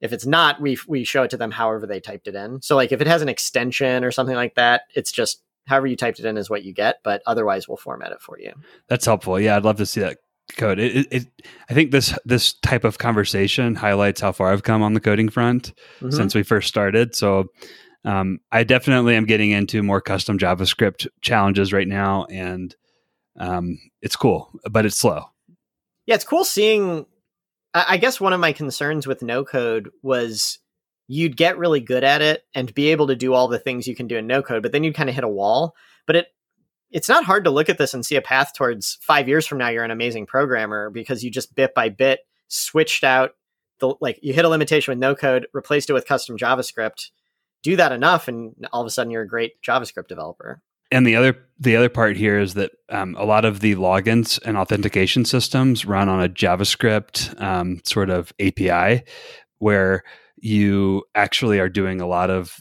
If 0.00 0.12
it's 0.12 0.26
not, 0.26 0.60
we 0.60 0.76
we 0.86 1.02
show 1.04 1.22
it 1.22 1.30
to 1.30 1.38
them 1.38 1.50
however 1.50 1.86
they 1.86 1.98
typed 1.98 2.28
it 2.28 2.34
in. 2.34 2.60
So 2.60 2.76
like 2.76 2.92
if 2.92 3.00
it 3.00 3.06
has 3.06 3.22
an 3.22 3.28
extension 3.28 4.04
or 4.04 4.10
something 4.10 4.36
like 4.36 4.54
that, 4.56 4.82
it's 4.94 5.10
just 5.10 5.42
however 5.66 5.86
you 5.86 5.96
typed 5.96 6.18
it 6.18 6.26
in 6.26 6.36
is 6.36 6.50
what 6.50 6.62
you 6.62 6.74
get, 6.74 6.96
but 7.02 7.22
otherwise 7.26 7.66
we'll 7.68 7.78
format 7.78 8.12
it 8.12 8.20
for 8.20 8.38
you. 8.38 8.52
That's 8.88 9.06
helpful. 9.06 9.40
Yeah, 9.40 9.56
I'd 9.56 9.64
love 9.64 9.78
to 9.78 9.86
see 9.86 10.00
that 10.00 10.18
code. 10.56 10.78
It, 10.78 10.96
it, 10.96 11.06
it, 11.10 11.42
I 11.70 11.74
think 11.74 11.90
this 11.90 12.16
this 12.24 12.52
type 12.52 12.84
of 12.84 12.98
conversation 12.98 13.74
highlights 13.74 14.20
how 14.20 14.32
far 14.32 14.52
I've 14.52 14.62
come 14.62 14.82
on 14.82 14.94
the 14.94 15.00
coding 15.00 15.28
front 15.28 15.72
mm-hmm. 15.96 16.10
since 16.10 16.34
we 16.34 16.42
first 16.42 16.68
started. 16.68 17.14
So 17.14 17.46
um, 18.04 18.40
I 18.52 18.64
definitely 18.64 19.16
am 19.16 19.24
getting 19.24 19.50
into 19.50 19.82
more 19.82 20.00
custom 20.00 20.38
JavaScript 20.38 21.06
challenges 21.22 21.72
right 21.72 21.88
now, 21.88 22.26
and 22.26 22.74
um, 23.38 23.78
it's 24.02 24.16
cool, 24.16 24.50
but 24.70 24.84
it's 24.84 24.98
slow. 24.98 25.24
Yeah, 26.06 26.14
it's 26.14 26.24
cool 26.24 26.44
seeing 26.44 27.06
I 27.74 27.96
guess 27.96 28.20
one 28.20 28.32
of 28.32 28.40
my 28.40 28.52
concerns 28.52 29.06
with 29.06 29.20
no 29.20 29.44
code 29.44 29.90
was 30.02 30.60
you'd 31.08 31.36
get 31.36 31.58
really 31.58 31.80
good 31.80 32.04
at 32.04 32.22
it 32.22 32.44
and 32.54 32.72
be 32.72 32.92
able 32.92 33.08
to 33.08 33.16
do 33.16 33.34
all 33.34 33.48
the 33.48 33.58
things 33.58 33.88
you 33.88 33.96
can 33.96 34.06
do 34.06 34.16
in 34.16 34.28
no 34.28 34.42
code, 34.42 34.62
but 34.62 34.70
then 34.70 34.84
you'd 34.84 34.94
kind 34.94 35.08
of 35.08 35.14
hit 35.14 35.24
a 35.24 35.28
wall. 35.28 35.74
But 36.06 36.16
it 36.16 36.26
it's 36.90 37.08
not 37.08 37.24
hard 37.24 37.44
to 37.44 37.50
look 37.50 37.68
at 37.68 37.76
this 37.78 37.92
and 37.92 38.06
see 38.06 38.14
a 38.14 38.22
path 38.22 38.52
towards 38.54 38.98
five 39.02 39.26
years 39.28 39.44
from 39.46 39.58
now 39.58 39.68
you're 39.68 39.82
an 39.82 39.90
amazing 39.90 40.26
programmer 40.26 40.90
because 40.90 41.24
you 41.24 41.30
just 41.30 41.56
bit 41.56 41.74
by 41.74 41.88
bit 41.88 42.20
switched 42.46 43.02
out 43.02 43.32
the 43.80 43.94
like 44.00 44.20
you 44.22 44.32
hit 44.32 44.44
a 44.44 44.48
limitation 44.48 44.92
with 44.92 44.98
no 44.98 45.16
code, 45.16 45.48
replaced 45.52 45.90
it 45.90 45.94
with 45.94 46.06
custom 46.06 46.38
JavaScript. 46.38 47.10
Do 47.64 47.76
that 47.76 47.92
enough, 47.92 48.28
and 48.28 48.54
all 48.72 48.82
of 48.82 48.86
a 48.86 48.90
sudden 48.90 49.10
you're 49.10 49.22
a 49.22 49.28
great 49.28 49.60
JavaScript 49.62 50.06
developer 50.06 50.62
and 50.90 51.06
the 51.06 51.16
other 51.16 51.36
the 51.58 51.76
other 51.76 51.88
part 51.88 52.16
here 52.16 52.38
is 52.38 52.54
that 52.54 52.72
um, 52.88 53.14
a 53.18 53.24
lot 53.24 53.44
of 53.44 53.60
the 53.60 53.74
logins 53.76 54.40
and 54.44 54.56
authentication 54.56 55.24
systems 55.24 55.84
run 55.84 56.08
on 56.08 56.22
a 56.22 56.28
JavaScript 56.28 57.40
um, 57.40 57.80
sort 57.84 58.10
of 58.10 58.32
API, 58.40 59.04
where 59.58 60.02
you 60.36 61.04
actually 61.14 61.58
are 61.58 61.68
doing 61.68 62.00
a 62.00 62.06
lot 62.06 62.30
of 62.30 62.60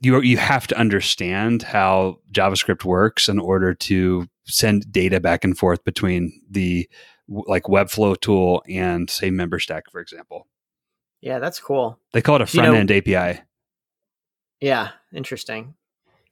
you 0.00 0.20
you 0.20 0.36
have 0.36 0.66
to 0.68 0.78
understand 0.78 1.62
how 1.62 2.18
JavaScript 2.32 2.84
works 2.84 3.28
in 3.28 3.38
order 3.38 3.74
to 3.74 4.26
send 4.44 4.90
data 4.90 5.20
back 5.20 5.44
and 5.44 5.56
forth 5.56 5.84
between 5.84 6.32
the 6.50 6.88
like 7.28 7.64
Webflow 7.64 8.20
tool 8.20 8.62
and 8.68 9.08
say 9.08 9.30
MemberStack, 9.30 9.82
for 9.90 10.00
example. 10.00 10.48
Yeah, 11.20 11.38
that's 11.38 11.60
cool. 11.60 12.00
They 12.12 12.20
call 12.20 12.36
it 12.36 12.42
a 12.42 12.46
front 12.46 12.74
end 12.74 12.90
API. 12.90 13.40
Yeah, 14.60 14.90
interesting 15.14 15.74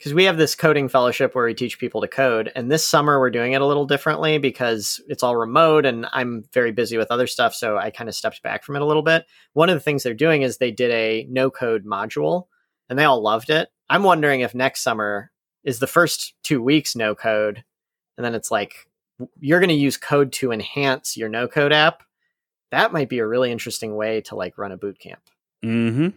because 0.01 0.15
we 0.15 0.25
have 0.25 0.39
this 0.39 0.55
coding 0.55 0.89
fellowship 0.89 1.35
where 1.35 1.45
we 1.45 1.53
teach 1.53 1.79
people 1.79 2.01
to 2.01 2.09
code 2.09 2.51
and 2.57 2.73
this 2.73 2.89
summer 2.89 3.21
we're 3.21 3.29
doing 3.29 3.53
it 3.53 3.61
a 3.61 3.67
little 3.67 3.85
differently 3.85 4.39
because 4.39 4.99
it's 5.09 5.23
all 5.23 5.37
remote 5.37 5.85
and 5.85 6.07
i'm 6.13 6.43
very 6.55 6.73
busy 6.73 6.97
with 6.97 7.11
other 7.11 7.27
stuff 7.27 7.55
so 7.55 7.77
i 7.77 7.91
kind 7.91 8.09
of 8.09 8.15
stepped 8.15 8.43
back 8.43 8.65
from 8.65 8.77
it 8.77 8.83
a 8.83 8.87
little 8.87 9.03
bit. 9.03 9.27
One 9.53 9.69
of 9.69 9.77
the 9.77 9.81
things 9.81 10.03
they're 10.03 10.15
doing 10.15 10.43
is 10.43 10.57
they 10.57 10.71
did 10.71 10.91
a 10.91 11.27
no 11.29 11.51
code 11.51 11.85
module 11.85 12.47
and 12.89 12.99
they 12.99 13.05
all 13.05 13.23
loved 13.23 13.51
it. 13.51 13.69
I'm 13.89 14.03
wondering 14.03 14.41
if 14.41 14.55
next 14.55 14.81
summer 14.81 15.31
is 15.65 15.79
the 15.79 15.87
first 15.87 16.35
two 16.43 16.63
weeks 16.63 16.97
no 16.97 17.15
code 17.15 17.63
and 18.17 18.25
then 18.25 18.35
it's 18.35 18.51
like 18.51 18.89
you're 19.39 19.61
going 19.61 19.69
to 19.69 19.75
use 19.75 19.99
code 19.99 20.33
to 20.33 20.51
enhance 20.51 21.17
your 21.17 21.29
no 21.29 21.47
code 21.47 21.73
app. 21.73 22.03
That 22.71 22.93
might 22.93 23.11
be 23.11 23.19
a 23.19 23.27
really 23.27 23.53
interesting 23.53 23.95
way 23.95 24.23
to 24.23 24.35
like 24.35 24.57
run 24.57 24.73
a 24.73 24.79
boot 24.79 24.99
camp. 24.99 25.21
Mm-hmm 25.63 26.09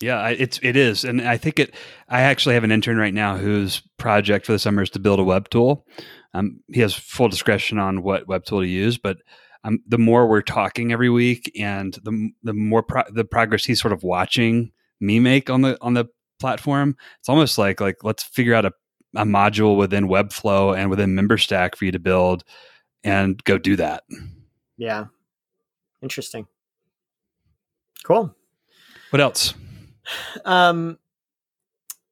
yeah, 0.00 0.28
it's 0.28 0.60
it 0.62 0.76
is, 0.76 1.04
and 1.04 1.20
I 1.20 1.36
think 1.36 1.58
it. 1.58 1.74
I 2.08 2.20
actually 2.22 2.54
have 2.54 2.64
an 2.64 2.72
intern 2.72 2.98
right 2.98 3.14
now 3.14 3.36
whose 3.36 3.82
project 3.96 4.46
for 4.46 4.52
the 4.52 4.58
summer 4.58 4.82
is 4.82 4.90
to 4.90 5.00
build 5.00 5.18
a 5.18 5.24
web 5.24 5.48
tool. 5.50 5.86
Um, 6.34 6.60
he 6.68 6.80
has 6.80 6.94
full 6.94 7.28
discretion 7.28 7.78
on 7.78 8.02
what 8.02 8.28
web 8.28 8.44
tool 8.44 8.60
to 8.60 8.66
use, 8.66 8.96
but 8.96 9.18
um, 9.64 9.80
the 9.88 9.98
more 9.98 10.28
we're 10.28 10.42
talking 10.42 10.92
every 10.92 11.10
week, 11.10 11.50
and 11.58 11.94
the 12.04 12.30
the 12.44 12.52
more 12.52 12.82
pro- 12.82 13.10
the 13.10 13.24
progress 13.24 13.64
he's 13.64 13.80
sort 13.80 13.92
of 13.92 14.04
watching 14.04 14.70
me 15.00 15.18
make 15.18 15.50
on 15.50 15.62
the 15.62 15.76
on 15.80 15.94
the 15.94 16.06
platform, 16.38 16.96
it's 17.18 17.28
almost 17.28 17.58
like 17.58 17.80
like 17.80 18.04
let's 18.04 18.22
figure 18.22 18.54
out 18.54 18.64
a, 18.64 18.72
a 19.16 19.24
module 19.24 19.76
within 19.76 20.06
Webflow 20.06 20.76
and 20.76 20.90
within 20.90 21.16
MemberStack 21.16 21.74
for 21.74 21.84
you 21.86 21.92
to 21.92 21.98
build, 21.98 22.44
and 23.02 23.42
go 23.42 23.58
do 23.58 23.74
that. 23.76 24.04
Yeah, 24.76 25.06
interesting. 26.02 26.46
Cool. 28.04 28.32
What 29.10 29.20
else? 29.20 29.54
Um, 30.44 30.98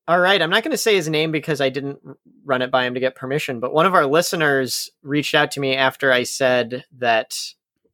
all 0.09 0.21
right, 0.21 0.41
I'm 0.41 0.51
not 0.51 0.63
going 0.63 0.73
to 0.73 0.79
say 0.79 0.95
his 0.95 1.09
name 1.09 1.33
because 1.33 1.61
I 1.61 1.69
didn't 1.69 1.99
run 2.45 2.63
it 2.63 2.71
by 2.71 2.85
him 2.85 2.95
to 2.95 3.01
get 3.01 3.17
permission, 3.17 3.59
but 3.59 3.75
one 3.75 3.87
of 3.87 3.95
our 3.95 4.07
listeners 4.07 4.91
reached 5.03 5.35
out 5.35 5.51
to 5.53 5.61
me 5.61 5.75
after 5.75 6.13
I 6.13 6.23
said 6.23 6.85
that 6.99 7.37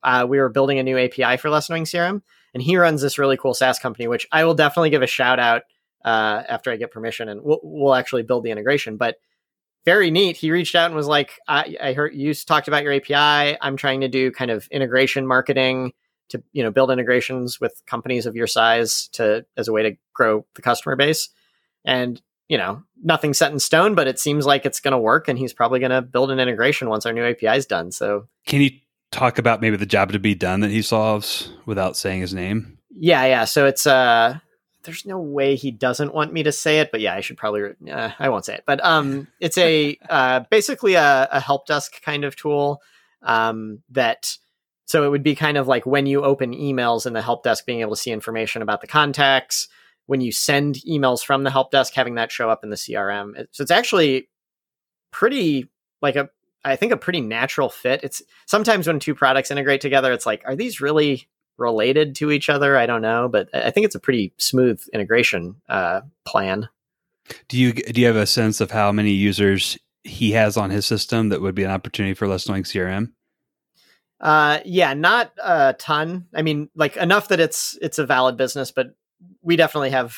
uh, 0.03 0.27
we 0.29 0.39
were 0.39 0.51
building 0.51 0.79
a 0.79 0.83
new 0.83 0.99
API 0.99 1.39
for 1.39 1.49
Less 1.49 1.69
Annoying 1.69 1.85
CRM, 1.85 2.23
and 2.53 2.63
he 2.63 2.77
runs 2.77 3.01
this 3.01 3.19
really 3.19 3.39
cool 3.39 3.55
SaaS 3.55 3.79
company, 3.79 4.09
which 4.09 4.27
I 4.31 4.45
will 4.45 4.55
definitely 4.55 4.91
give 4.91 5.03
a 5.03 5.07
shout 5.07 5.39
out 5.39 5.63
uh, 6.05 6.43
after 6.49 6.71
I 6.71 6.77
get 6.77 6.91
permission, 6.91 7.29
and 7.29 7.43
we'll, 7.43 7.61
we'll 7.63 7.95
actually 7.95 8.25
build 8.25 8.45
the 8.45 8.51
integration. 8.51 8.99
But 8.99 9.17
very 9.85 10.11
neat. 10.11 10.37
He 10.37 10.51
reached 10.51 10.75
out 10.75 10.87
and 10.87 10.95
was 10.95 11.07
like, 11.07 11.33
I, 11.49 11.77
I 11.83 11.93
heard 11.93 12.15
you 12.15 12.33
talked 12.35 12.69
about 12.69 12.85
your 12.85 12.93
API. 12.93 13.59
I'm 13.61 13.77
trying 13.77 14.03
to 14.03 14.09
do 14.09 14.31
kind 14.31 14.51
of 14.51 14.69
integration 14.71 15.27
marketing 15.27 15.93
to 16.33 16.43
you 16.53 16.63
know 16.63 16.71
build 16.71 16.91
integrations 16.91 17.61
with 17.61 17.83
companies 17.87 18.27
of 18.27 18.37
your 18.37 18.47
size 18.47 19.09
to 19.13 19.47
as 19.57 19.69
a 19.69 19.73
way 19.73 19.83
to 19.83 19.97
grow 20.13 20.45
the 20.55 20.63
customer 20.63 20.97
base. 20.97 21.29
And 21.85 22.21
you 22.53 22.59
know 22.59 22.83
nothing 23.03 23.33
set 23.33 23.51
in 23.51 23.59
stone 23.59 23.95
but 23.95 24.07
it 24.07 24.19
seems 24.19 24.45
like 24.45 24.67
it's 24.67 24.79
going 24.79 24.93
to 24.93 24.99
work 24.99 25.27
and 25.27 25.39
he's 25.39 25.55
probably 25.55 25.81
going 25.81 25.91
to 25.91 26.03
build 26.03 26.31
an 26.31 26.39
integration 26.39 26.89
once 26.89 27.07
our 27.07 27.13
new 27.13 27.25
api 27.25 27.47
is 27.47 27.65
done. 27.65 27.91
So 27.91 28.29
can 28.47 28.61
you 28.61 28.71
talk 29.11 29.39
about 29.39 29.63
maybe 29.63 29.77
the 29.79 29.87
job 29.87 30.13
to 30.13 30.19
be 30.19 30.35
done 30.35 30.61
that 30.61 30.71
he 30.71 30.83
solves 30.83 31.51
without 31.65 31.97
saying 31.97 32.21
his 32.21 32.35
name? 32.35 32.79
Yeah 32.91 33.25
yeah. 33.25 33.45
So 33.47 33.67
it's 33.67 33.87
uh 33.87 34.39
there's 34.83 35.07
no 35.07 35.19
way 35.19 35.55
he 35.55 35.71
doesn't 35.71 36.13
want 36.13 36.33
me 36.33 36.43
to 36.43 36.51
say 36.51 36.81
it 36.81 36.91
but 36.91 37.01
yeah 37.01 37.15
i 37.15 37.21
should 37.21 37.37
probably 37.37 37.63
uh, 37.91 38.11
i 38.19 38.29
won't 38.29 38.45
say 38.45 38.55
it. 38.55 38.65
But 38.67 38.85
um 38.85 39.29
it's 39.41 39.57
a 39.57 39.97
uh 40.11 40.41
basically 40.51 40.95
a, 40.95 41.29
a 41.33 41.41
help 41.41 41.67
desk 41.67 42.03
kind 42.03 42.25
of 42.25 42.37
tool 42.37 42.83
um 43.23 43.83
that 43.91 44.37
so 44.87 45.05
it 45.05 45.11
would 45.11 45.23
be 45.23 45.35
kind 45.35 45.57
of 45.57 45.69
like 45.69 45.87
when 45.87 46.07
you 46.07 46.23
open 46.23 46.53
emails 46.53 47.07
in 47.07 47.13
the 47.13 47.23
help 47.23 47.45
desk, 47.45 47.67
being 47.67 47.81
able 47.81 47.95
to 47.95 48.01
see 48.01 48.11
information 48.11 48.63
about 48.63 48.81
the 48.81 48.87
contacts. 48.87 49.69
When 50.07 50.21
you 50.21 50.33
send 50.33 50.77
emails 50.89 51.25
from 51.25 51.45
the 51.45 51.51
help 51.51 51.71
desk, 51.71 51.95
having 51.95 52.17
that 52.17 52.33
show 52.33 52.51
up 52.51 52.65
in 52.65 52.71
the 52.71 52.77
CRM. 52.77 53.47
So 53.53 53.63
it's 53.63 53.71
actually 53.71 54.29
pretty 55.13 55.71
like 56.03 56.17
a, 56.17 56.29
I 56.65 56.75
think 56.77 56.93
a 56.93 56.97
pretty 56.97 57.21
natural 57.21 57.69
fit. 57.69 58.01
It's 58.03 58.21
sometimes 58.47 58.89
when 58.89 58.99
two 58.99 59.15
products 59.15 59.51
integrate 59.51 59.81
together, 59.81 60.13
it's 60.13 60.27
like, 60.27 60.43
are 60.45 60.57
these 60.57 60.81
really 60.81 61.29
related 61.57 62.17
to 62.17 62.31
each 62.31 62.49
other? 62.49 62.77
I 62.77 62.87
don't 62.87 63.03
know, 63.03 63.29
but 63.29 63.49
I 63.55 63.71
think 63.71 63.87
it's 63.87 63.95
a 63.95 64.01
pretty 64.01 64.35
smooth 64.39 64.83
integration 64.93 65.57
uh, 65.69 66.03
plan. 66.25 66.69
Do 67.49 67.57
you 67.57 67.73
do 67.73 68.01
you 68.01 68.07
have 68.09 68.17
a 68.17 68.27
sense 68.27 68.61
of 68.61 68.73
how 68.73 68.91
many 68.91 69.13
users 69.13 69.79
he 70.03 70.33
has 70.33 70.57
on 70.57 70.71
his 70.71 70.85
system 70.85 71.29
that 71.29 71.41
would 71.41 71.55
be 71.55 71.63
an 71.63 71.71
opportunity 71.71 72.15
for 72.15 72.27
less 72.27 72.47
annoying 72.47 72.65
CRM? 72.65 73.13
Uh, 74.23 74.61
yeah, 74.65 74.95
not 74.95 75.33
a 75.43 75.75
ton. 75.79 76.27
I 76.33 76.43
mean, 76.43 76.71
like 76.77 76.97
enough 76.97 77.29
that 77.29 77.41
it's 77.41 77.77
it's 77.83 77.99
a 77.99 78.07
valid 78.07 78.37
business, 78.37 78.71
but 78.71 78.95
we 79.43 79.57
definitely 79.57 79.91
have 79.91 80.17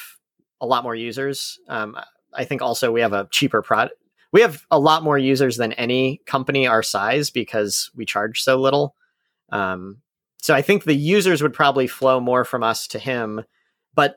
a 0.61 0.67
lot 0.67 0.85
more 0.85 0.95
users. 0.95 1.59
Um, 1.69 1.97
I 2.35 2.45
think 2.45 2.61
also 2.61 2.93
we 2.93 3.01
have 3.01 3.15
a 3.15 3.29
cheaper 3.31 3.63
product. 3.63 3.97
We 4.31 4.43
have 4.43 4.67
a 4.71 4.79
lot 4.79 5.05
more 5.05 5.17
users 5.17 5.57
than 5.57 5.73
any 5.75 6.21
company 6.27 6.67
our 6.67 6.83
size 6.83 7.31
because 7.31 7.91
we 7.95 8.05
charge 8.05 8.43
so 8.43 8.61
little. 8.61 8.95
Um, 9.51 10.03
so 10.39 10.55
I 10.55 10.61
think 10.61 10.85
the 10.85 10.95
users 10.95 11.43
would 11.43 11.55
probably 11.55 11.87
flow 11.87 12.21
more 12.21 12.45
from 12.45 12.63
us 12.63 12.87
to 12.89 12.99
him, 12.99 13.45
but 13.95 14.17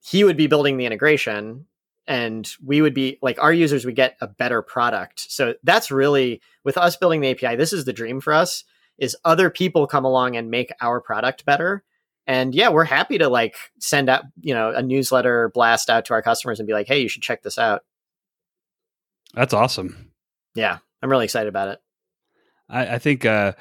he 0.00 0.24
would 0.24 0.36
be 0.36 0.46
building 0.46 0.76
the 0.76 0.86
integration 0.86 1.66
and 2.06 2.50
we 2.64 2.82
would 2.82 2.94
be 2.94 3.18
like 3.22 3.42
our 3.42 3.52
users 3.52 3.84
would 3.84 3.96
get 3.96 4.16
a 4.20 4.26
better 4.26 4.62
product. 4.62 5.30
So 5.30 5.54
that's 5.62 5.90
really 5.90 6.40
with 6.64 6.76
us 6.76 6.96
building 6.96 7.20
the 7.20 7.30
API, 7.30 7.56
this 7.56 7.72
is 7.72 7.84
the 7.84 7.92
dream 7.92 8.20
for 8.20 8.32
us 8.32 8.64
is 8.98 9.16
other 9.24 9.50
people 9.50 9.86
come 9.86 10.04
along 10.04 10.36
and 10.36 10.50
make 10.50 10.70
our 10.80 11.00
product 11.00 11.44
better 11.44 11.82
And 12.26 12.54
yeah, 12.54 12.70
we're 12.70 12.84
happy 12.84 13.18
to 13.18 13.28
like 13.28 13.56
send 13.78 14.08
out, 14.08 14.24
you 14.40 14.54
know, 14.54 14.70
a 14.70 14.82
newsletter 14.82 15.50
blast 15.52 15.90
out 15.90 16.06
to 16.06 16.14
our 16.14 16.22
customers 16.22 16.58
and 16.58 16.66
be 16.66 16.72
like, 16.72 16.86
hey, 16.86 17.00
you 17.00 17.08
should 17.08 17.22
check 17.22 17.42
this 17.42 17.58
out. 17.58 17.82
That's 19.34 19.52
awesome. 19.52 20.12
Yeah, 20.54 20.78
I'm 21.02 21.10
really 21.10 21.24
excited 21.24 21.48
about 21.48 21.68
it. 21.68 21.80
I, 22.68 22.94
I 22.94 22.98
think, 22.98 23.26
uh, 23.26 23.52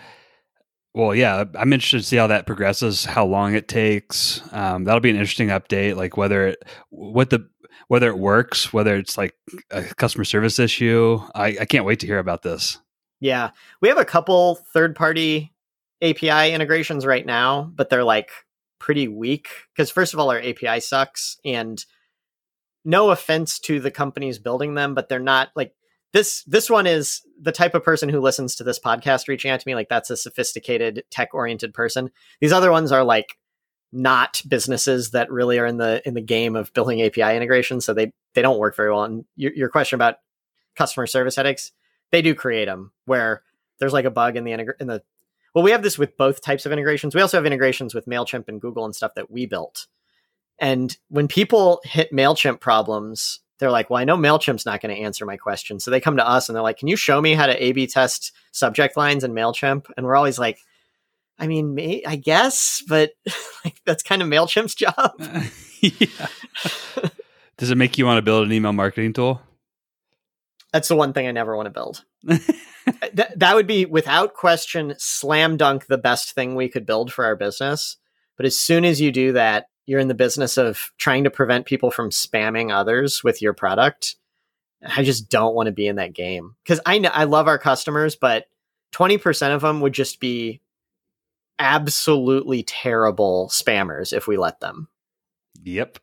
well, 0.93 1.15
yeah, 1.15 1.43
I'm 1.55 1.73
interested 1.73 1.97
to 1.97 2.03
see 2.03 2.17
how 2.17 2.27
that 2.27 2.45
progresses, 2.45 3.03
how 3.03 3.25
long 3.25 3.55
it 3.55 3.67
takes. 3.67 4.41
Um, 4.53 4.83
that'll 4.83 5.01
be 5.01 5.09
an 5.09 5.15
interesting 5.15 5.47
update, 5.49 5.95
like 5.97 6.15
whether 6.15 6.47
it, 6.47 6.63
what 6.89 7.31
the, 7.31 7.49
whether 7.87 8.07
it 8.07 8.17
works, 8.17 8.73
whether 8.73 8.95
it's 8.95 9.17
like 9.17 9.35
a 9.71 9.83
customer 9.83 10.23
service 10.23 10.59
issue. 10.59 11.19
I, 11.35 11.57
I 11.61 11.65
can't 11.65 11.85
wait 11.85 11.99
to 12.01 12.07
hear 12.07 12.19
about 12.19 12.41
this. 12.41 12.79
Yeah, 13.19 13.51
we 13.81 13.89
have 13.89 13.97
a 13.97 14.05
couple 14.05 14.55
third 14.73 14.95
party 14.95 15.53
API 16.01 16.53
integrations 16.53 17.05
right 17.05 17.25
now, 17.25 17.71
but 17.73 17.89
they're 17.89 18.03
like 18.03 18.29
pretty 18.79 19.07
weak 19.07 19.47
because 19.73 19.89
first 19.89 20.13
of 20.13 20.19
all, 20.19 20.29
our 20.29 20.39
API 20.39 20.81
sucks, 20.81 21.37
and 21.45 21.83
no 22.83 23.11
offense 23.11 23.59
to 23.59 23.79
the 23.79 23.91
companies 23.91 24.39
building 24.39 24.75
them, 24.75 24.93
but 24.93 25.07
they're 25.07 25.19
not 25.19 25.49
like 25.55 25.73
this. 26.11 26.43
This 26.43 26.69
one 26.69 26.85
is 26.85 27.21
the 27.41 27.53
type 27.53 27.75
of 27.75 27.83
person 27.83 28.09
who 28.09 28.19
listens 28.19 28.55
to 28.55 28.63
this 28.63 28.79
podcast 28.79 29.27
reaching 29.27 29.51
out 29.51 29.61
to 29.61 29.67
me. 29.67 29.75
Like 29.75 29.89
that's 29.89 30.09
a 30.09 30.17
sophisticated 30.17 31.03
tech 31.09 31.33
oriented 31.33 31.73
person. 31.73 32.11
These 32.41 32.51
other 32.51 32.71
ones 32.71 32.91
are 32.91 33.03
like 33.03 33.37
not 33.93 34.41
businesses 34.47 35.11
that 35.11 35.31
really 35.31 35.59
are 35.59 35.65
in 35.65 35.77
the 35.77 36.01
in 36.05 36.15
the 36.15 36.21
game 36.21 36.55
of 36.55 36.73
building 36.73 37.01
API 37.01 37.35
integration, 37.35 37.79
so 37.79 37.93
they 37.93 38.11
they 38.33 38.41
don't 38.41 38.57
work 38.57 38.75
very 38.75 38.91
well. 38.91 39.03
And 39.03 39.25
your, 39.35 39.53
your 39.53 39.69
question 39.69 39.95
about 39.95 40.15
customer 40.75 41.07
service 41.07 41.35
headaches, 41.35 41.71
they 42.11 42.21
do 42.21 42.33
create 42.33 42.65
them 42.65 42.91
where 43.05 43.43
there's 43.79 43.93
like 43.93 44.05
a 44.05 44.11
bug 44.11 44.35
in 44.35 44.43
the 44.43 44.51
integ- 44.51 44.81
in 44.81 44.87
the 44.87 45.03
well, 45.53 45.63
we 45.63 45.71
have 45.71 45.83
this 45.83 45.99
with 45.99 46.17
both 46.17 46.41
types 46.41 46.65
of 46.65 46.71
integrations. 46.71 47.13
We 47.13 47.21
also 47.21 47.37
have 47.37 47.45
integrations 47.45 47.93
with 47.93 48.07
MailChimp 48.07 48.47
and 48.47 48.59
Google 48.59 48.85
and 48.85 48.95
stuff 48.95 49.13
that 49.15 49.29
we 49.29 49.45
built. 49.45 49.85
And 50.57 50.95
when 51.09 51.27
people 51.27 51.79
hit 51.83 52.11
MailChimp 52.11 52.59
problems, 52.59 53.39
they're 53.59 53.71
like, 53.71 53.89
well, 53.89 54.01
I 54.01 54.03
know 54.03 54.17
MailChimp's 54.17 54.65
not 54.65 54.81
going 54.81 54.95
to 54.95 55.01
answer 55.01 55.25
my 55.25 55.37
question. 55.37 55.79
So 55.79 55.91
they 55.91 55.99
come 55.99 56.17
to 56.17 56.27
us 56.27 56.49
and 56.49 56.55
they're 56.55 56.63
like, 56.63 56.77
can 56.77 56.87
you 56.87 56.95
show 56.95 57.21
me 57.21 57.33
how 57.33 57.45
to 57.45 57.63
A 57.63 57.71
B 57.71 57.85
test 57.85 58.33
subject 58.51 58.97
lines 58.97 59.23
in 59.23 59.33
MailChimp? 59.33 59.85
And 59.95 60.05
we're 60.05 60.15
always 60.15 60.39
like, 60.39 60.57
I 61.39 61.47
mean, 61.47 61.75
may, 61.75 62.03
I 62.05 62.15
guess, 62.15 62.83
but 62.87 63.11
like, 63.65 63.81
that's 63.85 64.03
kind 64.03 64.21
of 64.21 64.27
MailChimp's 64.27 64.75
job. 64.75 65.13
yeah. 65.81 66.27
Does 67.57 67.71
it 67.71 67.77
make 67.77 67.97
you 67.97 68.05
want 68.05 68.17
to 68.17 68.21
build 68.21 68.45
an 68.45 68.53
email 68.53 68.73
marketing 68.73 69.13
tool? 69.13 69.41
That's 70.71 70.87
the 70.87 70.95
one 70.95 71.13
thing 71.13 71.27
I 71.27 71.31
never 71.31 71.55
want 71.55 71.67
to 71.67 71.71
build. 71.71 72.03
Th- 72.27 73.29
that 73.35 73.55
would 73.55 73.67
be 73.67 73.85
without 73.85 74.33
question 74.33 74.95
slam 74.97 75.55
dunk 75.55 75.85
the 75.85 75.97
best 75.97 76.33
thing 76.33 76.55
we 76.55 76.67
could 76.67 76.85
build 76.85 77.13
for 77.13 77.25
our 77.25 77.35
business. 77.35 77.97
But 78.37 78.47
as 78.47 78.59
soon 78.59 78.85
as 78.85 78.99
you 78.99 79.11
do 79.11 79.33
that, 79.33 79.67
you're 79.85 79.99
in 79.99 80.07
the 80.07 80.15
business 80.15 80.57
of 80.57 80.91
trying 80.97 81.25
to 81.25 81.29
prevent 81.29 81.65
people 81.65 81.91
from 81.91 82.09
spamming 82.09 82.73
others 82.73 83.23
with 83.23 83.41
your 83.41 83.53
product. 83.53 84.15
I 84.85 85.03
just 85.03 85.29
don't 85.29 85.55
want 85.55 85.67
to 85.67 85.71
be 85.71 85.87
in 85.87 85.97
that 85.97 86.13
game 86.13 86.55
because 86.63 86.79
I 86.85 86.97
know 86.97 87.09
I 87.13 87.25
love 87.25 87.47
our 87.47 87.59
customers, 87.59 88.15
but 88.15 88.45
20% 88.93 89.55
of 89.55 89.61
them 89.61 89.81
would 89.81 89.93
just 89.93 90.19
be 90.19 90.61
absolutely 91.63 92.61
terrible 92.61 93.49
spammers 93.51 94.11
if 94.11 94.27
we 94.27 94.37
let 94.37 94.59
them. 94.59 94.89
Yep. 95.63 95.97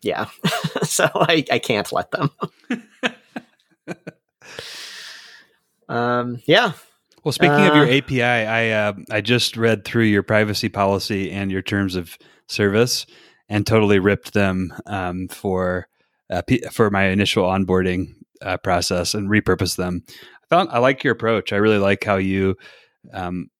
Yeah. 0.00 0.26
so 0.82 1.10
I, 1.14 1.44
I 1.50 1.58
can't 1.58 1.90
let 1.92 2.12
them. 2.12 2.30
um, 5.88 6.40
yeah. 6.46 6.72
Well, 7.24 7.32
speaking 7.32 7.66
uh, 7.66 7.70
of 7.70 7.76
your 7.76 7.90
API, 7.90 8.22
I 8.22 8.70
uh, 8.70 8.92
I 9.10 9.20
just 9.20 9.56
read 9.56 9.84
through 9.84 10.04
your 10.04 10.22
privacy 10.22 10.70
policy 10.70 11.30
and 11.30 11.50
your 11.50 11.60
terms 11.60 11.94
of 11.94 12.16
service, 12.46 13.04
and 13.46 13.66
totally 13.66 13.98
ripped 13.98 14.32
them 14.32 14.72
um, 14.86 15.28
for 15.28 15.86
uh, 16.30 16.40
P- 16.40 16.62
for 16.70 16.88
my 16.88 17.08
initial 17.08 17.44
onboarding 17.44 18.14
uh, 18.40 18.56
process 18.56 19.12
and 19.12 19.28
repurposed 19.28 19.76
them. 19.76 20.02
I 20.08 20.46
found 20.48 20.70
I 20.70 20.78
like 20.78 21.04
your 21.04 21.12
approach. 21.12 21.52
I 21.52 21.56
really 21.56 21.76
like 21.76 22.02
how 22.04 22.16
you 22.16 22.56
um, 23.12 23.50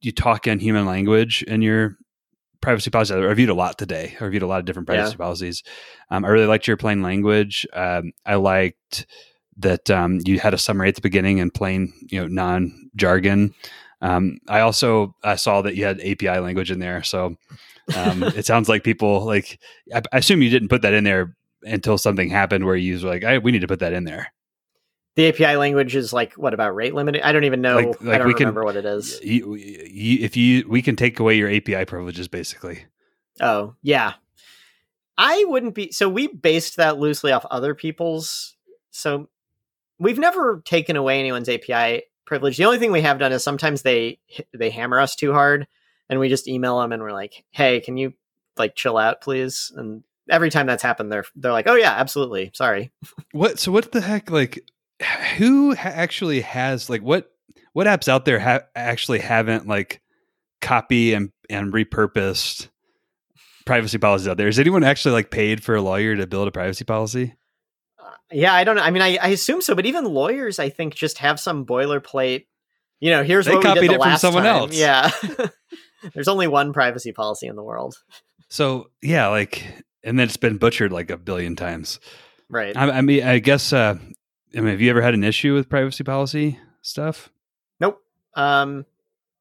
you 0.00 0.12
talk 0.12 0.46
in 0.46 0.58
human 0.58 0.86
language 0.86 1.42
in 1.42 1.62
your 1.62 1.96
privacy 2.60 2.90
policy. 2.90 3.14
I 3.14 3.18
reviewed 3.18 3.50
a 3.50 3.54
lot 3.54 3.78
today. 3.78 4.16
I 4.20 4.24
reviewed 4.24 4.42
a 4.42 4.46
lot 4.46 4.60
of 4.60 4.64
different 4.64 4.86
privacy 4.86 5.12
yeah. 5.12 5.16
policies. 5.16 5.62
Um, 6.10 6.24
I 6.24 6.28
really 6.28 6.46
liked 6.46 6.66
your 6.66 6.76
plain 6.76 7.02
language. 7.02 7.66
Um, 7.72 8.12
I 8.26 8.36
liked 8.36 9.06
that 9.58 9.90
um, 9.90 10.20
you 10.24 10.38
had 10.38 10.54
a 10.54 10.58
summary 10.58 10.88
at 10.88 10.94
the 10.94 11.00
beginning 11.00 11.38
in 11.38 11.50
plain, 11.50 11.92
you 12.08 12.20
know, 12.20 12.26
non 12.26 12.90
jargon. 12.96 13.54
Um, 14.00 14.38
I 14.48 14.60
also 14.60 15.14
I 15.24 15.36
saw 15.36 15.62
that 15.62 15.74
you 15.74 15.84
had 15.84 16.00
API 16.00 16.38
language 16.38 16.70
in 16.70 16.78
there, 16.78 17.02
so 17.02 17.36
um, 17.96 18.22
it 18.36 18.46
sounds 18.46 18.68
like 18.68 18.84
people 18.84 19.24
like. 19.24 19.58
I, 19.92 20.02
I, 20.12 20.18
assume 20.18 20.42
you 20.42 20.50
didn't 20.50 20.68
put 20.68 20.82
that 20.82 20.94
in 20.94 21.02
there 21.04 21.36
until 21.62 21.98
something 21.98 22.30
happened 22.30 22.64
where 22.64 22.76
you 22.76 23.04
were 23.04 23.18
like, 23.18 23.42
"We 23.42 23.50
need 23.50 23.62
to 23.62 23.66
put 23.66 23.80
that 23.80 23.92
in 23.92 24.04
there." 24.04 24.32
The 25.18 25.30
API 25.30 25.56
language 25.56 25.96
is 25.96 26.12
like 26.12 26.34
what 26.34 26.54
about 26.54 26.76
rate 26.76 26.94
limiting? 26.94 27.22
I 27.22 27.32
don't 27.32 27.42
even 27.42 27.60
know. 27.60 27.74
Like, 27.74 28.00
like 28.00 28.14
I 28.14 28.18
don't 28.18 28.32
remember 28.32 28.60
can, 28.60 28.64
what 28.66 28.76
it 28.76 28.84
is. 28.84 29.20
You, 29.20 29.56
you, 29.56 30.24
if 30.24 30.36
you, 30.36 30.64
we 30.68 30.80
can 30.80 30.94
take 30.94 31.18
away 31.18 31.34
your 31.34 31.50
API 31.50 31.86
privileges, 31.86 32.28
basically. 32.28 32.84
Oh 33.40 33.74
yeah, 33.82 34.12
I 35.16 35.44
wouldn't 35.48 35.74
be. 35.74 35.90
So 35.90 36.08
we 36.08 36.28
based 36.28 36.76
that 36.76 37.00
loosely 37.00 37.32
off 37.32 37.44
other 37.50 37.74
people's. 37.74 38.54
So 38.92 39.28
we've 39.98 40.20
never 40.20 40.62
taken 40.64 40.94
away 40.94 41.18
anyone's 41.18 41.48
API 41.48 42.04
privilege. 42.24 42.56
The 42.56 42.66
only 42.66 42.78
thing 42.78 42.92
we 42.92 43.00
have 43.00 43.18
done 43.18 43.32
is 43.32 43.42
sometimes 43.42 43.82
they 43.82 44.20
they 44.54 44.70
hammer 44.70 45.00
us 45.00 45.16
too 45.16 45.32
hard, 45.32 45.66
and 46.08 46.20
we 46.20 46.28
just 46.28 46.46
email 46.46 46.78
them 46.78 46.92
and 46.92 47.02
we're 47.02 47.10
like, 47.10 47.44
"Hey, 47.50 47.80
can 47.80 47.96
you 47.96 48.12
like 48.56 48.76
chill 48.76 48.96
out, 48.96 49.20
please?" 49.20 49.72
And 49.74 50.04
every 50.30 50.50
time 50.50 50.68
that's 50.68 50.84
happened, 50.84 51.10
they're 51.10 51.24
they're 51.34 51.50
like, 51.50 51.66
"Oh 51.66 51.74
yeah, 51.74 51.94
absolutely, 51.96 52.52
sorry." 52.54 52.92
What? 53.32 53.58
So 53.58 53.72
what 53.72 53.90
the 53.90 54.00
heck? 54.00 54.30
Like, 54.30 54.64
who 55.36 55.74
actually 55.76 56.40
has 56.40 56.90
like 56.90 57.02
what 57.02 57.30
what 57.72 57.86
apps 57.86 58.08
out 58.08 58.24
there 58.24 58.40
ha- 58.40 58.62
actually 58.74 59.20
haven't 59.20 59.66
like 59.66 60.02
copy 60.60 61.14
and 61.14 61.30
and 61.48 61.72
repurposed 61.72 62.68
privacy 63.64 63.98
policies 63.98 64.28
out 64.28 64.36
there? 64.36 64.48
Is 64.48 64.58
anyone 64.58 64.84
actually 64.84 65.12
like 65.12 65.30
paid 65.30 65.62
for 65.62 65.76
a 65.76 65.82
lawyer 65.82 66.16
to 66.16 66.26
build 66.26 66.48
a 66.48 66.52
privacy 66.52 66.84
policy? 66.84 67.34
Yeah, 68.30 68.52
I 68.52 68.64
don't 68.64 68.76
know. 68.76 68.82
I 68.82 68.90
mean, 68.90 69.02
I, 69.02 69.16
I 69.16 69.28
assume 69.28 69.62
so, 69.62 69.74
but 69.74 69.86
even 69.86 70.04
lawyers, 70.04 70.58
I 70.58 70.68
think, 70.68 70.94
just 70.94 71.18
have 71.18 71.40
some 71.40 71.64
boilerplate. 71.64 72.46
You 73.00 73.10
know, 73.10 73.22
here's 73.22 73.46
they 73.46 73.54
what 73.54 73.62
copied 73.62 73.82
we 73.82 73.88
did 73.88 74.00
it 74.00 74.02
from 74.02 74.16
someone 74.16 74.42
time. 74.42 74.54
else. 74.54 74.74
Yeah, 74.74 75.10
there's 76.14 76.28
only 76.28 76.46
one 76.46 76.72
privacy 76.72 77.12
policy 77.12 77.46
in 77.46 77.56
the 77.56 77.62
world. 77.62 77.94
So 78.48 78.90
yeah, 79.02 79.28
like, 79.28 79.64
and 80.02 80.18
then 80.18 80.26
it's 80.26 80.36
been 80.36 80.58
butchered 80.58 80.92
like 80.92 81.10
a 81.10 81.16
billion 81.16 81.56
times. 81.56 82.00
Right. 82.50 82.76
I, 82.76 82.90
I 82.90 83.00
mean, 83.02 83.22
I 83.22 83.38
guess. 83.38 83.72
Uh, 83.72 83.98
I 84.56 84.60
mean, 84.60 84.70
have 84.70 84.80
you 84.80 84.90
ever 84.90 85.02
had 85.02 85.14
an 85.14 85.24
issue 85.24 85.54
with 85.54 85.68
privacy 85.68 86.04
policy 86.04 86.58
stuff? 86.80 87.30
Nope. 87.80 88.02
Um, 88.34 88.86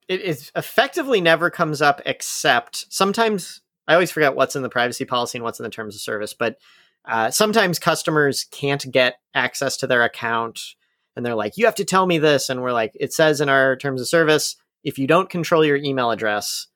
it, 0.08 0.22
it 0.22 0.52
effectively 0.56 1.22
never 1.22 1.50
comes 1.50 1.82
up 1.82 2.02
except 2.06 2.92
sometimes 2.92 3.62
I 3.88 3.94
always 3.94 4.12
forget 4.12 4.36
what's 4.36 4.56
in 4.56 4.64
the 4.64 4.70
privacy 4.70 5.06
policy 5.06 5.38
and 5.38 5.44
what's 5.44 5.60
in 5.60 5.64
the 5.64 5.70
terms 5.70 5.96
of 5.96 6.02
service, 6.02 6.34
but 6.34 6.58
uh, 7.06 7.32
sometimes 7.32 7.80
customers 7.80 8.46
can't 8.52 8.86
get 8.92 9.20
access 9.34 9.78
to 9.78 9.88
their 9.88 10.04
account 10.04 10.76
and 11.16 11.26
they're 11.26 11.36
like, 11.36 11.58
you 11.58 11.66
have 11.66 11.76
to 11.76 11.86
tell 11.86 12.06
me 12.06 12.18
this. 12.18 12.50
And 12.50 12.62
we're 12.62 12.74
like, 12.74 12.92
it 13.00 13.14
says 13.14 13.42
in 13.42 13.50
our 13.50 13.76
terms 13.76 14.02
of 14.02 14.08
service, 14.08 14.58
if 14.84 15.00
you 15.00 15.08
don't 15.08 15.30
control 15.30 15.66
your 15.66 15.78
email 15.78 16.12
address, 16.12 16.68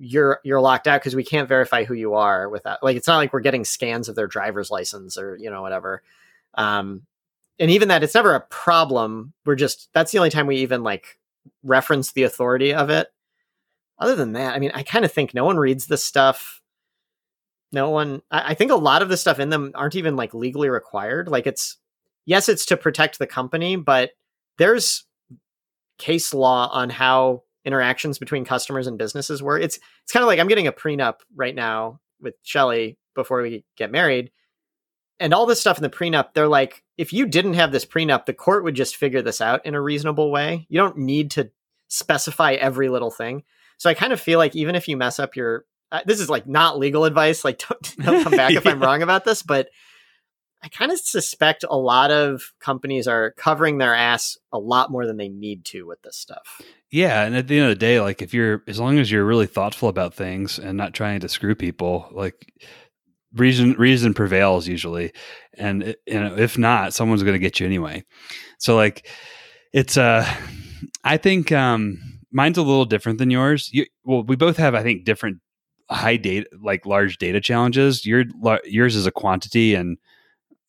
you're 0.00 0.40
you're 0.44 0.60
locked 0.60 0.86
out 0.86 1.00
because 1.00 1.16
we 1.16 1.24
can't 1.24 1.48
verify 1.48 1.84
who 1.84 1.94
you 1.94 2.14
are 2.14 2.48
without 2.48 2.80
like 2.84 2.96
it's 2.96 3.08
not 3.08 3.16
like 3.16 3.32
we're 3.32 3.40
getting 3.40 3.64
scans 3.64 4.08
of 4.08 4.14
their 4.14 4.28
driver's 4.28 4.70
license 4.70 5.18
or 5.18 5.36
you 5.40 5.50
know 5.50 5.60
whatever 5.60 6.02
um 6.54 7.02
and 7.58 7.70
even 7.70 7.88
that 7.88 8.02
it's 8.02 8.14
never 8.14 8.34
a 8.34 8.40
problem. 8.40 9.32
We're 9.44 9.56
just 9.56 9.88
that's 9.92 10.12
the 10.12 10.18
only 10.18 10.30
time 10.30 10.46
we 10.46 10.56
even 10.56 10.82
like 10.82 11.18
reference 11.62 12.12
the 12.12 12.22
authority 12.22 12.72
of 12.72 12.90
it. 12.90 13.08
Other 13.98 14.14
than 14.14 14.34
that 14.34 14.54
i 14.54 14.60
mean 14.60 14.70
i 14.74 14.84
kind 14.84 15.04
of 15.04 15.12
think 15.12 15.34
no 15.34 15.44
one 15.44 15.56
reads 15.56 15.86
this 15.86 16.04
stuff. 16.04 16.60
No 17.72 17.90
one 17.90 18.22
I, 18.30 18.50
I 18.50 18.54
think 18.54 18.70
a 18.70 18.76
lot 18.76 19.02
of 19.02 19.08
the 19.08 19.16
stuff 19.16 19.38
in 19.38 19.50
them 19.50 19.72
aren't 19.74 19.96
even 19.96 20.16
like 20.16 20.34
legally 20.34 20.68
required. 20.68 21.28
Like 21.28 21.46
it's 21.46 21.76
yes 22.26 22.48
it's 22.48 22.66
to 22.66 22.76
protect 22.76 23.18
the 23.18 23.26
company 23.26 23.76
but 23.76 24.10
there's 24.58 25.04
case 25.98 26.32
law 26.32 26.68
on 26.72 26.90
how 26.90 27.42
interactions 27.64 28.18
between 28.18 28.44
customers 28.44 28.86
and 28.86 28.98
businesses 28.98 29.42
work. 29.42 29.62
It's 29.62 29.78
it's 30.02 30.12
kind 30.12 30.22
of 30.22 30.28
like 30.28 30.38
i'm 30.38 30.48
getting 30.48 30.68
a 30.68 30.72
prenup 30.72 31.16
right 31.34 31.54
now 31.54 32.00
with 32.20 32.34
shelly 32.42 32.98
before 33.14 33.42
we 33.42 33.64
get 33.76 33.90
married 33.90 34.30
and 35.20 35.34
all 35.34 35.46
this 35.46 35.60
stuff 35.60 35.78
in 35.78 35.82
the 35.82 35.90
prenup 35.90 36.32
they're 36.34 36.48
like 36.48 36.82
if 36.96 37.12
you 37.12 37.26
didn't 37.26 37.54
have 37.54 37.72
this 37.72 37.84
prenup 37.84 38.26
the 38.26 38.34
court 38.34 38.64
would 38.64 38.74
just 38.74 38.96
figure 38.96 39.22
this 39.22 39.40
out 39.40 39.64
in 39.66 39.74
a 39.74 39.80
reasonable 39.80 40.30
way 40.30 40.66
you 40.68 40.78
don't 40.78 40.96
need 40.96 41.30
to 41.30 41.50
specify 41.88 42.52
every 42.52 42.88
little 42.88 43.10
thing 43.10 43.42
so 43.76 43.88
i 43.88 43.94
kind 43.94 44.12
of 44.12 44.20
feel 44.20 44.38
like 44.38 44.54
even 44.54 44.74
if 44.74 44.88
you 44.88 44.96
mess 44.96 45.18
up 45.18 45.36
your 45.36 45.64
uh, 45.90 46.00
this 46.04 46.20
is 46.20 46.28
like 46.28 46.46
not 46.46 46.78
legal 46.78 47.04
advice. 47.04 47.44
Like, 47.44 47.62
don't, 47.66 47.96
don't 48.04 48.22
come 48.22 48.36
back 48.36 48.52
if 48.52 48.66
I'm 48.66 48.80
wrong 48.82 49.02
about 49.02 49.24
this, 49.24 49.42
but 49.42 49.68
I 50.62 50.68
kind 50.68 50.90
of 50.90 50.98
suspect 50.98 51.64
a 51.68 51.76
lot 51.76 52.10
of 52.10 52.52
companies 52.60 53.06
are 53.06 53.32
covering 53.32 53.78
their 53.78 53.94
ass 53.94 54.36
a 54.52 54.58
lot 54.58 54.90
more 54.90 55.06
than 55.06 55.16
they 55.16 55.28
need 55.28 55.64
to 55.66 55.86
with 55.86 56.02
this 56.02 56.16
stuff. 56.16 56.60
Yeah, 56.90 57.24
and 57.24 57.36
at 57.36 57.46
the 57.46 57.58
end 57.58 57.64
of 57.64 57.70
the 57.70 57.76
day, 57.76 58.00
like 58.00 58.22
if 58.22 58.34
you're 58.34 58.64
as 58.66 58.80
long 58.80 58.98
as 58.98 59.10
you're 59.10 59.24
really 59.24 59.46
thoughtful 59.46 59.88
about 59.88 60.14
things 60.14 60.58
and 60.58 60.76
not 60.76 60.94
trying 60.94 61.20
to 61.20 61.28
screw 61.28 61.54
people, 61.54 62.08
like 62.10 62.52
reason 63.34 63.72
reason 63.74 64.14
prevails 64.14 64.66
usually, 64.66 65.12
and 65.54 65.94
you 66.06 66.20
know 66.20 66.36
if 66.36 66.58
not, 66.58 66.94
someone's 66.94 67.22
going 67.22 67.34
to 67.34 67.38
get 67.38 67.60
you 67.60 67.66
anyway. 67.66 68.04
So 68.58 68.76
like 68.76 69.06
it's 69.72 69.96
uh 69.96 70.26
I 71.04 71.16
think 71.16 71.52
um 71.52 71.98
mine's 72.32 72.58
a 72.58 72.62
little 72.62 72.84
different 72.84 73.18
than 73.18 73.30
yours. 73.30 73.70
You, 73.72 73.86
well, 74.04 74.22
we 74.22 74.36
both 74.36 74.56
have 74.56 74.74
I 74.74 74.82
think 74.82 75.04
different 75.04 75.38
high 75.90 76.16
data 76.16 76.46
like 76.62 76.86
large 76.86 77.18
data 77.18 77.40
challenges. 77.40 78.04
Your 78.04 78.24
yours 78.64 78.96
is 78.96 79.06
a 79.06 79.10
quantity 79.10 79.74
and 79.74 79.98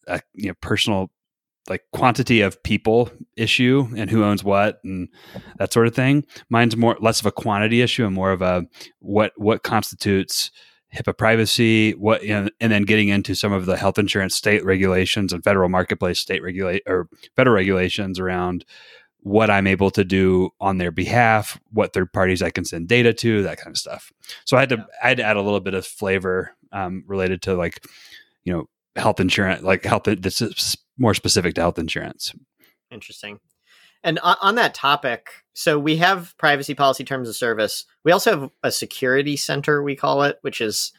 a 0.07 0.21
you 0.33 0.49
know 0.49 0.55
personal 0.61 1.11
like 1.69 1.83
quantity 1.93 2.41
of 2.41 2.61
people 2.63 3.11
issue 3.37 3.87
and 3.95 4.09
who 4.09 4.23
owns 4.23 4.43
what 4.43 4.79
and 4.83 5.07
that 5.57 5.71
sort 5.71 5.87
of 5.87 5.95
thing. 5.95 6.25
Mine's 6.49 6.75
more 6.75 6.97
less 6.99 7.19
of 7.19 7.27
a 7.27 7.31
quantity 7.31 7.81
issue 7.81 8.05
and 8.05 8.15
more 8.15 8.31
of 8.31 8.41
a 8.41 8.65
what 8.99 9.33
what 9.37 9.63
constitutes 9.63 10.51
HIPAA 10.95 11.17
privacy, 11.17 11.91
what 11.93 12.23
know, 12.29 12.49
and 12.59 12.71
then 12.71 12.83
getting 12.83 13.09
into 13.09 13.35
some 13.35 13.53
of 13.53 13.65
the 13.65 13.77
health 13.77 13.99
insurance 13.99 14.35
state 14.35 14.65
regulations 14.65 15.31
and 15.31 15.43
federal 15.43 15.69
marketplace 15.69 16.19
state 16.19 16.41
regulate 16.41 16.81
or 16.87 17.07
federal 17.35 17.55
regulations 17.55 18.19
around 18.19 18.65
what 19.21 19.49
I'm 19.49 19.67
able 19.67 19.91
to 19.91 20.03
do 20.03 20.49
on 20.59 20.77
their 20.77 20.91
behalf, 20.91 21.59
what 21.71 21.93
third 21.93 22.11
parties 22.11 22.41
I 22.41 22.49
can 22.49 22.65
send 22.65 22.87
data 22.87 23.13
to, 23.13 23.43
that 23.43 23.59
kind 23.59 23.73
of 23.73 23.77
stuff. 23.77 24.11
So 24.45 24.57
I 24.57 24.61
had 24.61 24.69
to 24.69 24.77
yeah. 24.77 24.85
I 25.03 25.07
had 25.09 25.17
to 25.17 25.23
add 25.23 25.37
a 25.37 25.41
little 25.41 25.59
bit 25.59 25.73
of 25.73 25.85
flavor 25.85 26.55
um, 26.71 27.03
related 27.05 27.41
to 27.43 27.55
like 27.55 27.85
you 28.43 28.53
know 28.53 28.65
health 28.95 29.19
insurance, 29.19 29.61
like 29.63 29.85
health 29.85 30.03
This 30.05 30.41
is 30.41 30.77
more 30.97 31.13
specific 31.13 31.55
to 31.55 31.61
health 31.61 31.77
insurance. 31.77 32.33
Interesting. 32.91 33.39
And 34.03 34.19
on 34.19 34.55
that 34.55 34.73
topic, 34.73 35.27
so 35.53 35.77
we 35.77 35.97
have 35.97 36.33
privacy 36.37 36.73
policy 36.73 37.03
terms 37.03 37.27
of 37.27 37.35
service. 37.35 37.85
We 38.05 38.13
also 38.13 38.39
have 38.39 38.49
a 38.63 38.71
security 38.71 39.35
center, 39.35 39.83
we 39.83 39.95
call 39.95 40.23
it, 40.23 40.37
which 40.41 40.61
is 40.61 40.93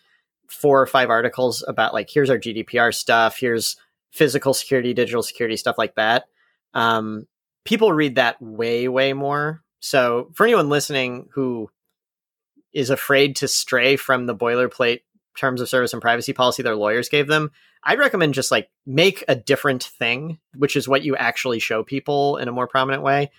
four 0.48 0.82
or 0.82 0.86
five 0.86 1.08
articles 1.08 1.64
about 1.66 1.94
like 1.94 2.10
here's 2.10 2.28
our 2.28 2.36
GDPR 2.38 2.94
stuff, 2.94 3.38
here's 3.38 3.76
physical 4.10 4.52
security, 4.52 4.92
digital 4.92 5.22
security, 5.22 5.56
stuff 5.56 5.78
like 5.78 5.94
that. 5.94 6.24
Um, 6.74 7.26
people 7.64 7.92
read 7.92 8.16
that 8.16 8.40
way, 8.42 8.86
way 8.88 9.12
more. 9.12 9.62
So 9.80 10.30
for 10.34 10.44
anyone 10.44 10.68
listening 10.68 11.28
who 11.32 11.70
is 12.72 12.90
afraid 12.90 13.36
to 13.36 13.48
stray 13.48 13.96
from 13.96 14.26
the 14.26 14.36
boilerplate 14.36 15.00
terms 15.36 15.60
of 15.60 15.68
service 15.68 15.92
and 15.92 16.02
privacy 16.02 16.32
policy 16.32 16.62
their 16.62 16.76
lawyers 16.76 17.08
gave 17.08 17.26
them, 17.26 17.50
I'd 17.82 17.98
recommend 17.98 18.34
just 18.34 18.50
like 18.50 18.68
make 18.86 19.24
a 19.28 19.34
different 19.34 19.84
thing, 19.84 20.38
which 20.54 20.76
is 20.76 20.88
what 20.88 21.02
you 21.02 21.16
actually 21.16 21.58
show 21.58 21.82
people 21.82 22.36
in 22.36 22.48
a 22.48 22.52
more 22.52 22.66
prominent 22.66 23.02
way. 23.02 23.30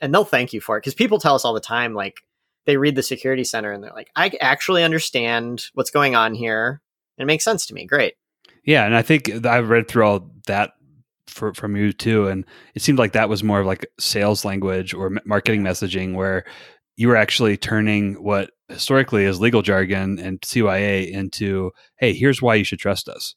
And 0.00 0.12
they'll 0.12 0.24
thank 0.24 0.52
you 0.52 0.60
for 0.60 0.76
it. 0.76 0.80
Because 0.80 0.94
people 0.94 1.18
tell 1.18 1.34
us 1.34 1.44
all 1.44 1.54
the 1.54 1.60
time, 1.60 1.94
like, 1.94 2.20
they 2.66 2.76
read 2.76 2.96
the 2.96 3.02
security 3.02 3.44
center 3.44 3.72
and 3.72 3.84
they're 3.84 3.92
like, 3.92 4.10
I 4.16 4.32
actually 4.40 4.82
understand 4.82 5.66
what's 5.74 5.90
going 5.90 6.16
on 6.16 6.34
here. 6.34 6.80
And 7.18 7.24
it 7.24 7.26
makes 7.26 7.44
sense 7.44 7.66
to 7.66 7.74
me. 7.74 7.84
Great. 7.84 8.14
Yeah. 8.64 8.86
And 8.86 8.96
I 8.96 9.02
think 9.02 9.44
I've 9.44 9.68
read 9.68 9.86
through 9.86 10.06
all 10.06 10.30
that 10.46 10.72
for, 11.26 11.52
from 11.52 11.76
you 11.76 11.92
too. 11.92 12.26
And 12.26 12.46
it 12.74 12.80
seemed 12.80 12.98
like 12.98 13.12
that 13.12 13.28
was 13.28 13.44
more 13.44 13.60
of 13.60 13.66
like 13.66 13.86
sales 14.00 14.44
language 14.44 14.94
or 14.94 15.12
marketing 15.26 15.62
messaging 15.62 16.14
where 16.14 16.44
you 16.96 17.08
were 17.08 17.16
actually 17.16 17.56
turning 17.58 18.14
what 18.14 18.50
historically 18.68 19.24
as 19.26 19.40
legal 19.40 19.62
jargon 19.62 20.18
and 20.18 20.40
CYA 20.40 21.10
into, 21.10 21.72
hey, 21.98 22.12
here's 22.12 22.40
why 22.40 22.54
you 22.54 22.64
should 22.64 22.78
trust 22.78 23.08
us. 23.08 23.34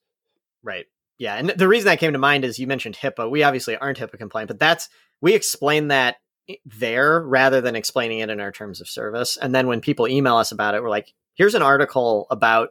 Right. 0.63 0.85
Yeah. 1.17 1.35
And 1.35 1.49
the 1.49 1.67
reason 1.67 1.87
that 1.87 1.99
came 1.99 2.13
to 2.13 2.19
mind 2.19 2.45
is 2.45 2.59
you 2.59 2.67
mentioned 2.67 2.95
HIPAA. 2.95 3.29
We 3.29 3.43
obviously 3.43 3.75
aren't 3.77 3.97
HIPAA 3.97 4.17
compliant, 4.17 4.47
but 4.47 4.59
that's, 4.59 4.89
we 5.21 5.33
explain 5.33 5.87
that 5.89 6.17
there 6.65 7.21
rather 7.21 7.59
than 7.59 7.75
explaining 7.75 8.19
it 8.19 8.29
in 8.29 8.39
our 8.39 8.51
terms 8.51 8.79
of 8.79 8.87
service. 8.87 9.37
And 9.37 9.53
then 9.53 9.67
when 9.67 9.81
people 9.81 10.07
email 10.07 10.37
us 10.37 10.51
about 10.51 10.75
it, 10.75 10.83
we're 10.83 10.89
like, 10.89 11.13
here's 11.35 11.55
an 11.55 11.61
article 11.61 12.27
about 12.29 12.69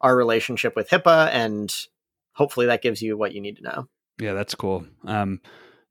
our 0.00 0.16
relationship 0.16 0.74
with 0.74 0.88
HIPAA, 0.88 1.28
and 1.28 1.74
hopefully 2.32 2.66
that 2.66 2.82
gives 2.82 3.02
you 3.02 3.16
what 3.16 3.32
you 3.32 3.40
need 3.40 3.56
to 3.58 3.62
know. 3.62 3.88
Yeah, 4.18 4.32
that's 4.32 4.54
cool. 4.54 4.84
Um, 5.04 5.40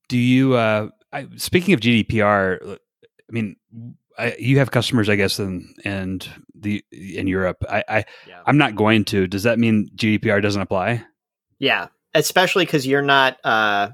do 0.09 0.17
you, 0.17 0.55
uh, 0.55 0.89
I, 1.13 1.27
speaking 1.37 1.73
of 1.73 1.79
GDPR, 1.79 2.73
I 2.73 3.31
mean, 3.31 3.55
I, 4.17 4.35
you 4.39 4.59
have 4.59 4.71
customers, 4.71 5.09
I 5.09 5.15
guess, 5.15 5.39
in 5.39 5.73
and 5.83 6.27
the 6.53 6.83
in 6.91 7.27
Europe. 7.27 7.63
I, 7.69 7.83
I 7.87 8.05
yeah. 8.27 8.41
I'm 8.45 8.57
not 8.57 8.75
going 8.75 9.05
to. 9.05 9.27
Does 9.27 9.43
that 9.43 9.59
mean 9.59 9.89
GDPR 9.95 10.41
doesn't 10.41 10.61
apply? 10.61 11.03
Yeah, 11.59 11.87
especially 12.13 12.65
because 12.65 12.85
you're 12.87 13.01
not. 13.01 13.37
Uh, 13.43 13.91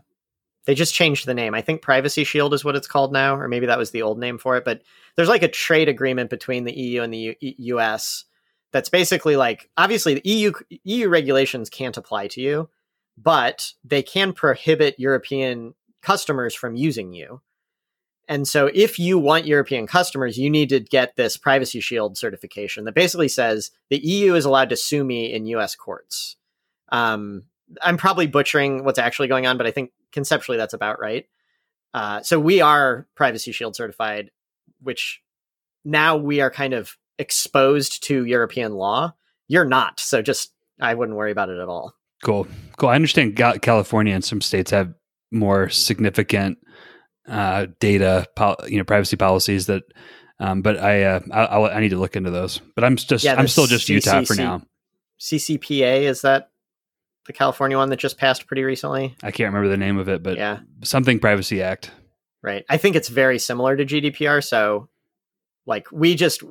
they 0.66 0.76
just 0.76 0.94
changed 0.94 1.26
the 1.26 1.34
name. 1.34 1.54
I 1.54 1.62
think 1.62 1.82
Privacy 1.82 2.24
Shield 2.26 2.54
is 2.54 2.66
what 2.66 2.76
it's 2.76 2.88
called 2.88 3.14
now, 3.14 3.36
or 3.36 3.48
maybe 3.48 3.68
that 3.68 3.78
was 3.78 3.92
the 3.92 4.02
old 4.02 4.20
name 4.20 4.38
for 4.38 4.58
it. 4.58 4.66
But 4.66 4.82
there's 5.16 5.30
like 5.30 5.44
a 5.44 5.48
trade 5.48 5.88
agreement 5.88 6.30
between 6.30 6.66
the 6.66 6.78
EU 6.78 7.02
and 7.02 7.14
the 7.14 7.38
U- 7.40 7.54
US 7.76 8.26
that's 8.72 8.90
basically 8.90 9.38
like 9.38 9.70
obviously 9.78 10.16
the 10.16 10.30
EU 10.30 10.52
EU 10.84 11.10
regulations 11.10 11.70
can't 11.70 11.98
apply 11.98 12.28
to 12.28 12.42
you, 12.42 12.70
but 13.18 13.74
they 13.84 14.04
can 14.04 14.34
prohibit 14.34 15.00
European 15.00 15.74
customers 16.02 16.54
from 16.54 16.76
using 16.76 17.14
you. 17.14 17.42
And 18.28 18.48
so 18.48 18.70
if 18.74 19.00
you 19.00 19.18
want 19.18 19.46
European 19.46 19.88
customers, 19.88 20.38
you 20.38 20.50
need 20.50 20.70
to 20.70 20.80
get 20.80 21.16
this 21.16 21.38
Privacy 21.38 21.80
Shield 21.80 22.18
certification 22.18 22.84
that 22.86 22.96
basically 22.96 23.30
says 23.30 23.72
the 23.90 23.98
EU 23.98 24.36
is 24.36 24.46
allowed 24.46 24.70
to 24.70 24.76
sue 24.76 25.04
me 25.04 25.34
in 25.34 25.46
US 25.48 25.76
courts. 25.76 26.36
Um, 26.90 27.44
I'm 27.82 27.98
probably 27.98 28.28
butchering 28.28 28.84
what's 28.84 29.00
actually 29.00 29.28
going 29.28 29.48
on, 29.48 29.58
but 29.58 29.68
I 29.68 29.72
think 29.72 29.92
conceptually 30.12 30.58
that's 30.58 30.74
about 30.74 31.00
right. 31.00 31.26
Uh, 31.94 32.22
so 32.22 32.40
we 32.40 32.62
are 32.62 33.08
Privacy 33.16 33.52
Shield 33.52 33.76
certified, 33.76 34.32
which 34.82 35.22
now 35.86 36.18
we 36.18 36.42
are 36.42 36.52
kind 36.52 36.74
of 36.74 36.98
exposed 37.18 38.04
to 38.04 38.26
European 38.26 38.74
law. 38.74 39.14
You're 39.48 39.66
not, 39.66 40.00
so 40.00 40.22
just 40.22 40.52
I 40.80 40.94
wouldn't 40.94 41.18
worry 41.18 41.32
about 41.32 41.50
it 41.50 41.60
at 41.60 41.70
all. 41.70 41.96
Cool, 42.24 42.48
cool. 42.78 42.90
I 42.90 42.96
understand 42.96 43.36
California 43.36 44.14
and 44.14 44.24
some 44.24 44.42
states 44.42 44.72
have 44.72 44.94
more 45.32 45.70
significant 45.70 46.58
uh, 47.28 47.68
data, 47.80 48.28
you 48.68 48.78
know, 48.78 48.84
privacy 48.84 49.18
policies 49.18 49.68
that. 49.68 49.84
Um, 50.40 50.62
but 50.62 50.78
I, 50.78 51.04
uh, 51.04 51.20
I, 51.32 51.78
I 51.78 51.80
need 51.80 51.90
to 51.90 51.98
look 51.98 52.16
into 52.16 52.30
those. 52.30 52.62
But 52.76 52.84
I'm 52.84 52.96
just 52.96 53.26
yeah, 53.26 53.34
I'm 53.36 53.48
still 53.48 53.66
just 53.66 53.90
Utah 53.90 54.24
for 54.24 54.36
now. 54.36 54.62
CCPA 55.20 56.04
is 56.04 56.22
that 56.22 56.52
the 57.26 57.34
California 57.34 57.76
one 57.76 57.90
that 57.90 57.98
just 57.98 58.20
passed 58.20 58.46
pretty 58.46 58.64
recently? 58.64 59.16
I 59.24 59.32
can't 59.32 59.48
remember 59.48 59.68
the 59.68 59.78
name 59.78 59.98
of 59.98 60.10
it, 60.10 60.22
but 60.22 60.38
yeah, 60.38 60.60
something 60.84 61.20
Privacy 61.20 61.64
Act. 61.64 61.92
Right. 62.44 62.66
I 62.70 62.78
think 62.78 62.96
it's 62.96 63.10
very 63.10 63.40
similar 63.40 63.76
to 63.76 63.84
GDPR. 63.84 64.44
So, 64.44 64.90
like, 65.66 65.92
we 65.92 66.14
just 66.14 66.44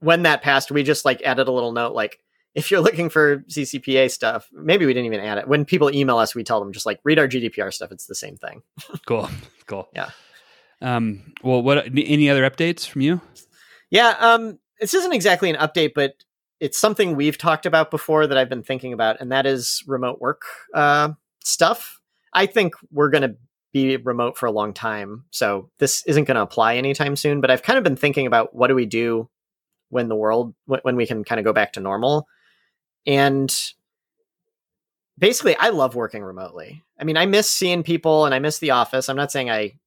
when 0.00 0.22
that 0.22 0.42
passed, 0.42 0.70
we 0.70 0.82
just 0.82 1.04
like 1.04 1.22
added 1.22 1.48
a 1.48 1.52
little 1.52 1.72
note 1.72 1.94
like 1.94 2.20
if 2.54 2.70
you're 2.70 2.80
looking 2.80 3.08
for 3.08 3.38
CCPA 3.48 4.10
stuff, 4.10 4.48
maybe 4.52 4.86
we 4.86 4.92
didn't 4.92 5.06
even 5.06 5.20
add 5.20 5.38
it. 5.38 5.48
When 5.48 5.64
people 5.64 5.90
email 5.92 6.18
us, 6.18 6.34
we 6.34 6.44
tell 6.44 6.60
them 6.60 6.72
just 6.72 6.86
like 6.86 7.00
read 7.04 7.18
our 7.18 7.28
GDPR 7.28 7.72
stuff. 7.72 7.92
It's 7.92 8.06
the 8.06 8.14
same 8.14 8.36
thing. 8.36 8.62
cool, 9.06 9.28
cool. 9.66 9.88
Yeah. 9.94 10.10
Um, 10.80 11.32
well, 11.42 11.62
what 11.62 11.86
any 11.86 12.30
other 12.30 12.48
updates 12.48 12.86
from 12.86 13.02
you? 13.02 13.20
Yeah. 13.90 14.14
Um, 14.18 14.58
this 14.80 14.94
isn't 14.94 15.12
exactly 15.12 15.50
an 15.50 15.56
update, 15.56 15.92
but 15.94 16.14
it's 16.60 16.78
something 16.78 17.14
we've 17.14 17.38
talked 17.38 17.66
about 17.66 17.90
before 17.90 18.26
that 18.26 18.36
I've 18.36 18.48
been 18.48 18.62
thinking 18.62 18.92
about, 18.92 19.20
and 19.20 19.30
that 19.32 19.46
is 19.46 19.82
remote 19.86 20.20
work 20.20 20.42
uh, 20.74 21.10
stuff. 21.44 22.00
I 22.32 22.46
think 22.46 22.74
we're 22.90 23.10
going 23.10 23.22
to 23.22 23.36
be 23.72 23.96
remote 23.96 24.36
for 24.36 24.46
a 24.46 24.52
long 24.52 24.72
time, 24.72 25.24
so 25.30 25.70
this 25.78 26.02
isn't 26.06 26.24
going 26.24 26.36
to 26.36 26.42
apply 26.42 26.76
anytime 26.76 27.16
soon. 27.16 27.40
But 27.40 27.50
I've 27.50 27.62
kind 27.62 27.78
of 27.78 27.84
been 27.84 27.96
thinking 27.96 28.26
about 28.26 28.54
what 28.54 28.68
do 28.68 28.74
we 28.74 28.86
do 28.86 29.28
when 29.90 30.08
the 30.08 30.16
world 30.16 30.54
when 30.66 30.96
we 30.96 31.06
can 31.06 31.24
kind 31.24 31.38
of 31.38 31.44
go 31.44 31.52
back 31.52 31.74
to 31.74 31.80
normal 31.80 32.26
and 33.06 33.54
basically, 35.18 35.56
I 35.56 35.70
love 35.70 35.94
working 35.94 36.22
remotely. 36.22 36.84
I 37.00 37.04
mean, 37.04 37.16
I 37.16 37.26
miss 37.26 37.48
seeing 37.48 37.82
people 37.82 38.24
and 38.24 38.34
I 38.34 38.38
miss 38.38 38.58
the 38.58 38.72
office. 38.72 39.08
I'm 39.08 39.16
not 39.16 39.32
saying 39.32 39.50
I, 39.50 39.78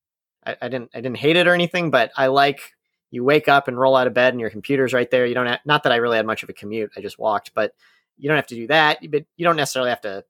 I, 0.45 0.58
I 0.62 0.69
didn't, 0.69 0.91
I 0.93 1.02
didn't 1.02 1.17
hate 1.17 1.36
it 1.36 1.47
or 1.47 1.54
anything, 1.54 1.91
but 1.91 2.12
I 2.15 2.28
like 2.28 2.74
you 3.12 3.23
wake 3.23 3.50
up 3.50 3.67
and 3.67 3.77
roll 3.77 3.96
out 3.96 4.08
of 4.08 4.13
bed 4.13 4.33
and 4.33 4.40
your 4.40 4.50
computer's 4.50 4.94
right 4.94 5.10
there. 5.12 5.25
You 5.25 5.33
don't, 5.33 5.48
have, 5.48 5.60
not 5.65 5.83
that 5.83 5.92
I 5.92 5.98
really 5.98 6.17
had 6.17 6.25
much 6.25 6.44
of 6.44 6.50
a 6.50 6.54
commute. 6.54 6.92
I 6.96 7.02
just 7.02 7.19
walked, 7.19 7.54
but 7.54 7.73
you 8.17 8.29
don't 8.29 8.38
have 8.38 8.48
to 8.48 8.56
do 8.56 8.67
that. 8.67 9.00
But 9.12 9.25
you 9.35 9.44
don't 9.46 9.58
necessarily 9.58 9.90
have 9.90 10.02
to. 10.02 10.23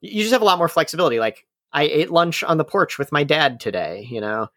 You 0.00 0.22
just 0.22 0.32
have 0.32 0.42
a 0.42 0.46
lot 0.46 0.58
more 0.58 0.68
flexibility. 0.68 1.20
Like 1.20 1.46
I 1.72 1.84
ate 1.84 2.10
lunch 2.10 2.42
on 2.42 2.56
the 2.56 2.64
porch 2.64 2.98
with 2.98 3.12
my 3.12 3.24
dad 3.24 3.60
today. 3.60 4.06
You 4.10 4.20
know, 4.20 4.48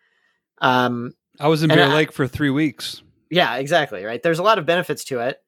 um, 0.60 1.14
I 1.39 1.49
was 1.49 1.64
in 1.64 1.70
Bear 1.70 1.89
Lake 1.89 2.12
for 2.12 2.28
three 2.28 2.49
weeks. 2.49 3.04
Yeah, 3.30 3.56
exactly. 3.56 4.06
Right. 4.06 4.24
There's 4.24 4.39
a 4.39 4.43
lot 4.43 4.58
of 4.58 4.66
benefits 4.66 5.04
to 5.06 5.20
it. 5.20 5.41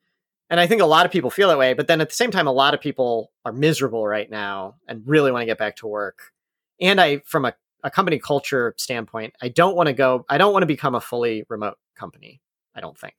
And 0.49 0.59
I 0.59 0.67
think 0.67 0.81
a 0.81 0.85
lot 0.85 1.05
of 1.05 1.11
people 1.11 1.29
feel 1.29 1.49
that 1.49 1.57
way, 1.57 1.73
but 1.73 1.87
then 1.87 1.99
at 1.99 2.09
the 2.09 2.15
same 2.15 2.31
time, 2.31 2.47
a 2.47 2.53
lot 2.53 2.73
of 2.73 2.79
people 2.79 3.31
are 3.43 3.51
miserable 3.51 4.07
right 4.07 4.29
now 4.29 4.75
and 4.87 5.03
really 5.05 5.31
want 5.31 5.41
to 5.41 5.45
get 5.45 5.57
back 5.57 5.75
to 5.77 5.87
work. 5.87 6.31
And 6.79 7.01
I, 7.01 7.19
from 7.25 7.45
a, 7.45 7.53
a 7.83 7.91
company 7.91 8.17
culture 8.17 8.73
standpoint, 8.77 9.33
I 9.41 9.49
don't 9.49 9.75
want 9.75 9.87
to 9.87 9.93
go, 9.93 10.25
I 10.29 10.37
don't 10.37 10.53
want 10.53 10.63
to 10.63 10.67
become 10.67 10.95
a 10.95 11.01
fully 11.01 11.43
remote 11.49 11.77
company. 11.95 12.41
I 12.73 12.79
don't 12.79 12.97
think 12.97 13.15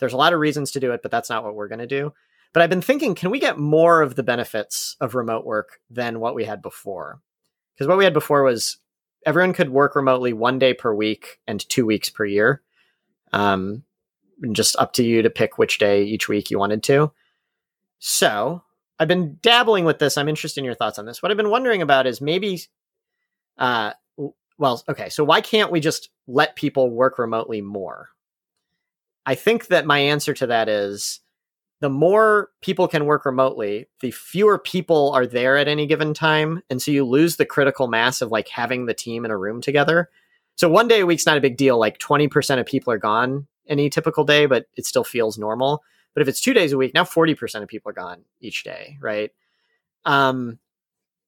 there's 0.00 0.12
a 0.12 0.18
lot 0.18 0.32
of 0.32 0.40
reasons 0.40 0.72
to 0.72 0.80
do 0.80 0.92
it, 0.92 1.02
but 1.02 1.10
that's 1.10 1.30
not 1.30 1.44
what 1.44 1.54
we're 1.54 1.68
going 1.68 1.78
to 1.78 1.86
do. 1.86 2.12
But 2.52 2.62
I've 2.62 2.70
been 2.70 2.82
thinking, 2.82 3.14
can 3.14 3.30
we 3.30 3.38
get 3.38 3.58
more 3.58 4.02
of 4.02 4.16
the 4.16 4.24
benefits 4.24 4.96
of 5.00 5.14
remote 5.14 5.44
work 5.44 5.78
than 5.88 6.18
what 6.18 6.34
we 6.34 6.44
had 6.44 6.60
before? 6.60 7.20
Because 7.74 7.86
what 7.86 7.98
we 7.98 8.04
had 8.04 8.12
before 8.12 8.42
was 8.42 8.78
everyone 9.24 9.52
could 9.52 9.70
work 9.70 9.94
remotely 9.94 10.32
one 10.32 10.58
day 10.58 10.74
per 10.74 10.92
week 10.92 11.38
and 11.46 11.66
two 11.68 11.86
weeks 11.86 12.10
per 12.10 12.24
year. 12.24 12.62
Um, 13.32 13.84
just 14.52 14.76
up 14.76 14.92
to 14.94 15.02
you 15.02 15.22
to 15.22 15.30
pick 15.30 15.58
which 15.58 15.78
day 15.78 16.02
each 16.02 16.28
week 16.28 16.50
you 16.50 16.58
wanted 16.58 16.82
to. 16.84 17.12
So 17.98 18.62
I've 18.98 19.08
been 19.08 19.38
dabbling 19.42 19.84
with 19.84 19.98
this. 19.98 20.16
I'm 20.16 20.28
interested 20.28 20.60
in 20.60 20.64
your 20.64 20.74
thoughts 20.74 20.98
on 20.98 21.06
this. 21.06 21.22
What 21.22 21.30
I've 21.30 21.36
been 21.36 21.50
wondering 21.50 21.82
about 21.82 22.06
is 22.06 22.20
maybe, 22.20 22.60
uh, 23.58 23.92
well, 24.58 24.82
okay, 24.88 25.08
so 25.08 25.24
why 25.24 25.40
can't 25.40 25.70
we 25.70 25.80
just 25.80 26.10
let 26.26 26.56
people 26.56 26.90
work 26.90 27.18
remotely 27.18 27.60
more? 27.62 28.10
I 29.26 29.34
think 29.34 29.68
that 29.68 29.86
my 29.86 29.98
answer 29.98 30.34
to 30.34 30.46
that 30.48 30.68
is 30.68 31.20
the 31.80 31.90
more 31.90 32.50
people 32.60 32.88
can 32.88 33.06
work 33.06 33.24
remotely, 33.24 33.88
the 34.00 34.10
fewer 34.10 34.58
people 34.58 35.12
are 35.12 35.26
there 35.26 35.56
at 35.56 35.68
any 35.68 35.86
given 35.86 36.12
time. 36.12 36.62
And 36.68 36.80
so 36.80 36.90
you 36.90 37.04
lose 37.04 37.36
the 37.36 37.46
critical 37.46 37.88
mass 37.88 38.20
of 38.20 38.30
like 38.30 38.48
having 38.48 38.84
the 38.86 38.94
team 38.94 39.24
in 39.24 39.30
a 39.30 39.36
room 39.36 39.62
together. 39.62 40.10
So 40.56 40.68
one 40.68 40.88
day 40.88 41.00
a 41.00 41.06
week's 41.06 41.24
not 41.24 41.38
a 41.38 41.40
big 41.40 41.56
deal. 41.56 41.78
Like 41.78 41.98
20% 41.98 42.60
of 42.60 42.66
people 42.66 42.92
are 42.92 42.98
gone 42.98 43.46
any 43.70 43.88
typical 43.88 44.24
day, 44.24 44.44
but 44.44 44.66
it 44.76 44.84
still 44.84 45.04
feels 45.04 45.38
normal. 45.38 45.82
But 46.12 46.22
if 46.22 46.28
it's 46.28 46.40
two 46.40 46.52
days 46.52 46.72
a 46.72 46.76
week, 46.76 46.92
now 46.92 47.04
40% 47.04 47.62
of 47.62 47.68
people 47.68 47.90
are 47.90 47.94
gone 47.94 48.24
each 48.40 48.64
day, 48.64 48.98
right? 49.00 49.30
Um, 50.04 50.58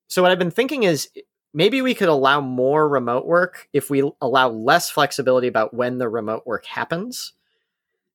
so 0.09 0.21
what 0.21 0.31
I've 0.31 0.39
been 0.39 0.51
thinking 0.51 0.83
is 0.83 1.09
maybe 1.55 1.81
we 1.81 1.95
could 1.95 2.09
allow 2.09 2.41
more 2.41 2.89
remote 2.89 3.25
work 3.25 3.69
if 3.73 3.89
we 3.89 4.11
allow 4.21 4.49
less 4.49 4.91
flexibility 4.91 5.47
about 5.47 5.73
when 5.73 5.99
the 5.99 6.09
remote 6.09 6.43
work 6.45 6.67
happens. 6.67 7.33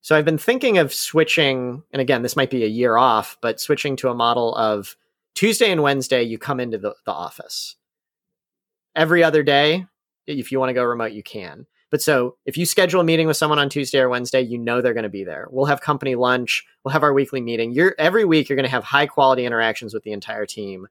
So 0.00 0.14
I've 0.14 0.24
been 0.24 0.38
thinking 0.38 0.78
of 0.78 0.92
switching, 0.92 1.82
and 1.92 2.00
again, 2.00 2.22
this 2.22 2.36
might 2.36 2.50
be 2.50 2.64
a 2.64 2.68
year 2.68 2.96
off, 2.96 3.36
but 3.40 3.60
switching 3.60 3.96
to 3.96 4.10
a 4.10 4.14
model 4.14 4.54
of 4.54 4.96
Tuesday 5.34 5.70
and 5.70 5.82
Wednesday, 5.82 6.22
you 6.22 6.38
come 6.38 6.60
into 6.60 6.78
the, 6.78 6.94
the 7.04 7.12
office. 7.12 7.76
Every 8.94 9.22
other 9.22 9.42
day, 9.42 9.86
if 10.26 10.52
you 10.52 10.58
want 10.58 10.70
to 10.70 10.74
go 10.74 10.84
remote, 10.84 11.12
you 11.12 11.22
can. 11.22 11.66
But 11.90 12.02
so 12.02 12.36
if 12.44 12.56
you 12.56 12.66
schedule 12.66 13.00
a 13.00 13.04
meeting 13.04 13.26
with 13.26 13.36
someone 13.36 13.58
on 13.58 13.68
Tuesday 13.68 13.98
or 13.98 14.08
Wednesday, 14.08 14.42
you 14.42 14.58
know 14.58 14.80
they're 14.80 14.94
going 14.94 15.04
to 15.04 15.08
be 15.08 15.24
there. 15.24 15.48
We'll 15.50 15.66
have 15.66 15.80
company 15.80 16.14
lunch. 16.14 16.64
We'll 16.84 16.92
have 16.92 17.02
our 17.02 17.12
weekly 17.12 17.40
meeting. 17.40 17.72
You're 17.72 17.94
every 17.98 18.24
week 18.24 18.48
you're 18.48 18.56
going 18.56 18.64
to 18.64 18.70
have 18.70 18.84
high 18.84 19.06
quality 19.06 19.46
interactions 19.46 19.94
with 19.94 20.02
the 20.02 20.12
entire 20.12 20.46
team. 20.46 20.88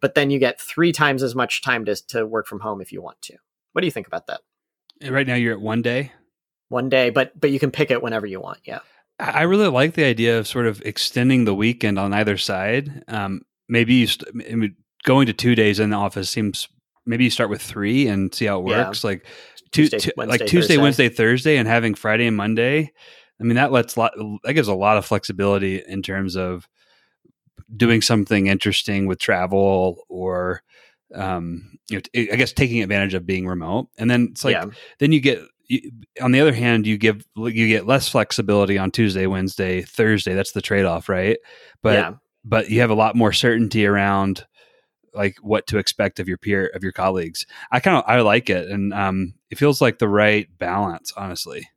But 0.00 0.14
then 0.14 0.30
you 0.30 0.38
get 0.38 0.60
three 0.60 0.92
times 0.92 1.22
as 1.22 1.34
much 1.34 1.62
time 1.62 1.84
to 1.86 1.96
to 2.08 2.24
work 2.24 2.46
from 2.46 2.60
home 2.60 2.80
if 2.80 2.92
you 2.92 3.02
want 3.02 3.20
to. 3.22 3.36
What 3.72 3.80
do 3.80 3.86
you 3.86 3.92
think 3.92 4.06
about 4.06 4.28
that? 4.28 4.40
Right 5.08 5.26
now 5.26 5.34
you're 5.34 5.54
at 5.54 5.60
one 5.60 5.82
day. 5.82 6.12
One 6.68 6.88
day, 6.88 7.10
but 7.10 7.38
but 7.38 7.50
you 7.50 7.58
can 7.58 7.70
pick 7.70 7.90
it 7.90 8.02
whenever 8.02 8.26
you 8.26 8.40
want. 8.40 8.58
Yeah. 8.64 8.80
I 9.20 9.42
really 9.42 9.66
like 9.66 9.94
the 9.94 10.04
idea 10.04 10.38
of 10.38 10.46
sort 10.46 10.66
of 10.66 10.80
extending 10.82 11.44
the 11.44 11.54
weekend 11.54 11.98
on 11.98 12.12
either 12.12 12.36
side. 12.36 13.02
Um, 13.08 13.42
maybe 13.68 13.94
you 13.94 14.06
st- 14.06 14.74
going 15.02 15.26
to 15.26 15.32
two 15.32 15.56
days 15.56 15.80
in 15.80 15.90
the 15.90 15.96
office 15.96 16.30
seems 16.30 16.68
maybe 17.04 17.24
you 17.24 17.30
start 17.30 17.50
with 17.50 17.62
three 17.62 18.06
and 18.06 18.32
see 18.32 18.44
how 18.46 18.60
it 18.60 18.64
works. 18.64 19.02
Yeah. 19.02 19.08
Like 19.08 19.26
Tuesday, 19.72 19.98
tu- 19.98 20.12
Wednesday, 20.16 20.30
like 20.30 20.40
Tuesday, 20.40 20.60
Thursday. 20.60 20.76
Wednesday, 20.78 21.08
Thursday, 21.08 21.56
and 21.56 21.68
having 21.68 21.94
Friday 21.94 22.26
and 22.26 22.36
Monday. 22.36 22.92
I 23.40 23.44
mean, 23.44 23.56
that 23.56 23.72
lets 23.72 23.96
lot 23.96 24.12
that 24.44 24.54
gives 24.54 24.68
a 24.68 24.74
lot 24.74 24.96
of 24.96 25.06
flexibility 25.06 25.82
in 25.86 26.02
terms 26.02 26.36
of 26.36 26.68
doing 27.76 28.02
something 28.02 28.46
interesting 28.46 29.06
with 29.06 29.18
travel 29.18 30.04
or 30.08 30.62
um, 31.14 31.78
you 31.88 31.96
know, 31.96 32.32
I 32.32 32.36
guess 32.36 32.52
taking 32.52 32.82
advantage 32.82 33.14
of 33.14 33.26
being 33.26 33.46
remote. 33.46 33.88
And 33.98 34.10
then 34.10 34.28
it's 34.30 34.44
like 34.44 34.54
yeah. 34.54 34.66
then 34.98 35.12
you 35.12 35.20
get 35.20 35.40
you, 35.66 35.90
on 36.20 36.32
the 36.32 36.40
other 36.40 36.52
hand, 36.52 36.86
you 36.86 36.98
give 36.98 37.24
you 37.36 37.68
get 37.68 37.86
less 37.86 38.08
flexibility 38.08 38.78
on 38.78 38.90
Tuesday, 38.90 39.26
Wednesday, 39.26 39.82
Thursday. 39.82 40.34
That's 40.34 40.52
the 40.52 40.62
trade 40.62 40.84
off, 40.84 41.08
right? 41.08 41.38
But 41.82 41.94
yeah. 41.94 42.12
but 42.44 42.70
you 42.70 42.80
have 42.80 42.90
a 42.90 42.94
lot 42.94 43.16
more 43.16 43.32
certainty 43.32 43.86
around 43.86 44.46
like 45.18 45.36
what 45.42 45.66
to 45.66 45.78
expect 45.78 46.20
of 46.20 46.28
your 46.28 46.38
peer 46.38 46.68
of 46.68 46.82
your 46.82 46.92
colleagues. 46.92 47.44
I 47.72 47.80
kind 47.80 47.96
of 47.96 48.04
I 48.06 48.20
like 48.20 48.48
it, 48.48 48.70
and 48.70 48.94
um, 48.94 49.34
it 49.50 49.58
feels 49.58 49.80
like 49.80 49.98
the 49.98 50.08
right 50.08 50.48
balance, 50.58 51.12
honestly. 51.16 51.68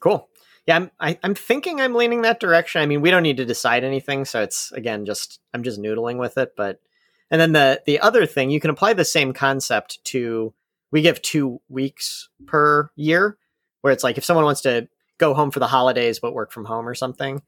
Cool. 0.00 0.28
Yeah, 0.66 0.76
I'm 0.76 0.90
I, 1.00 1.10
am 1.10 1.18
i 1.22 1.26
am 1.28 1.34
thinking 1.34 1.80
I'm 1.80 1.94
leaning 1.94 2.22
that 2.22 2.40
direction. 2.40 2.82
I 2.82 2.86
mean, 2.86 3.00
we 3.00 3.10
don't 3.10 3.22
need 3.22 3.38
to 3.38 3.46
decide 3.46 3.84
anything, 3.84 4.26
so 4.26 4.42
it's 4.42 4.70
again 4.72 5.06
just 5.06 5.40
I'm 5.54 5.62
just 5.62 5.80
noodling 5.80 6.18
with 6.18 6.36
it. 6.36 6.52
But 6.54 6.80
and 7.30 7.40
then 7.40 7.52
the 7.52 7.82
the 7.86 8.00
other 8.00 8.26
thing 8.26 8.50
you 8.50 8.60
can 8.60 8.70
apply 8.70 8.92
the 8.92 9.04
same 9.04 9.32
concept 9.32 10.04
to 10.04 10.52
we 10.90 11.00
give 11.00 11.22
two 11.22 11.60
weeks 11.68 12.28
per 12.46 12.90
year, 12.96 13.38
where 13.80 13.92
it's 13.92 14.04
like 14.04 14.18
if 14.18 14.24
someone 14.24 14.44
wants 14.44 14.60
to 14.60 14.88
go 15.16 15.32
home 15.32 15.50
for 15.50 15.60
the 15.60 15.66
holidays 15.66 16.18
but 16.20 16.34
work 16.34 16.52
from 16.52 16.66
home 16.66 16.86
or 16.86 16.94
something. 16.94 17.42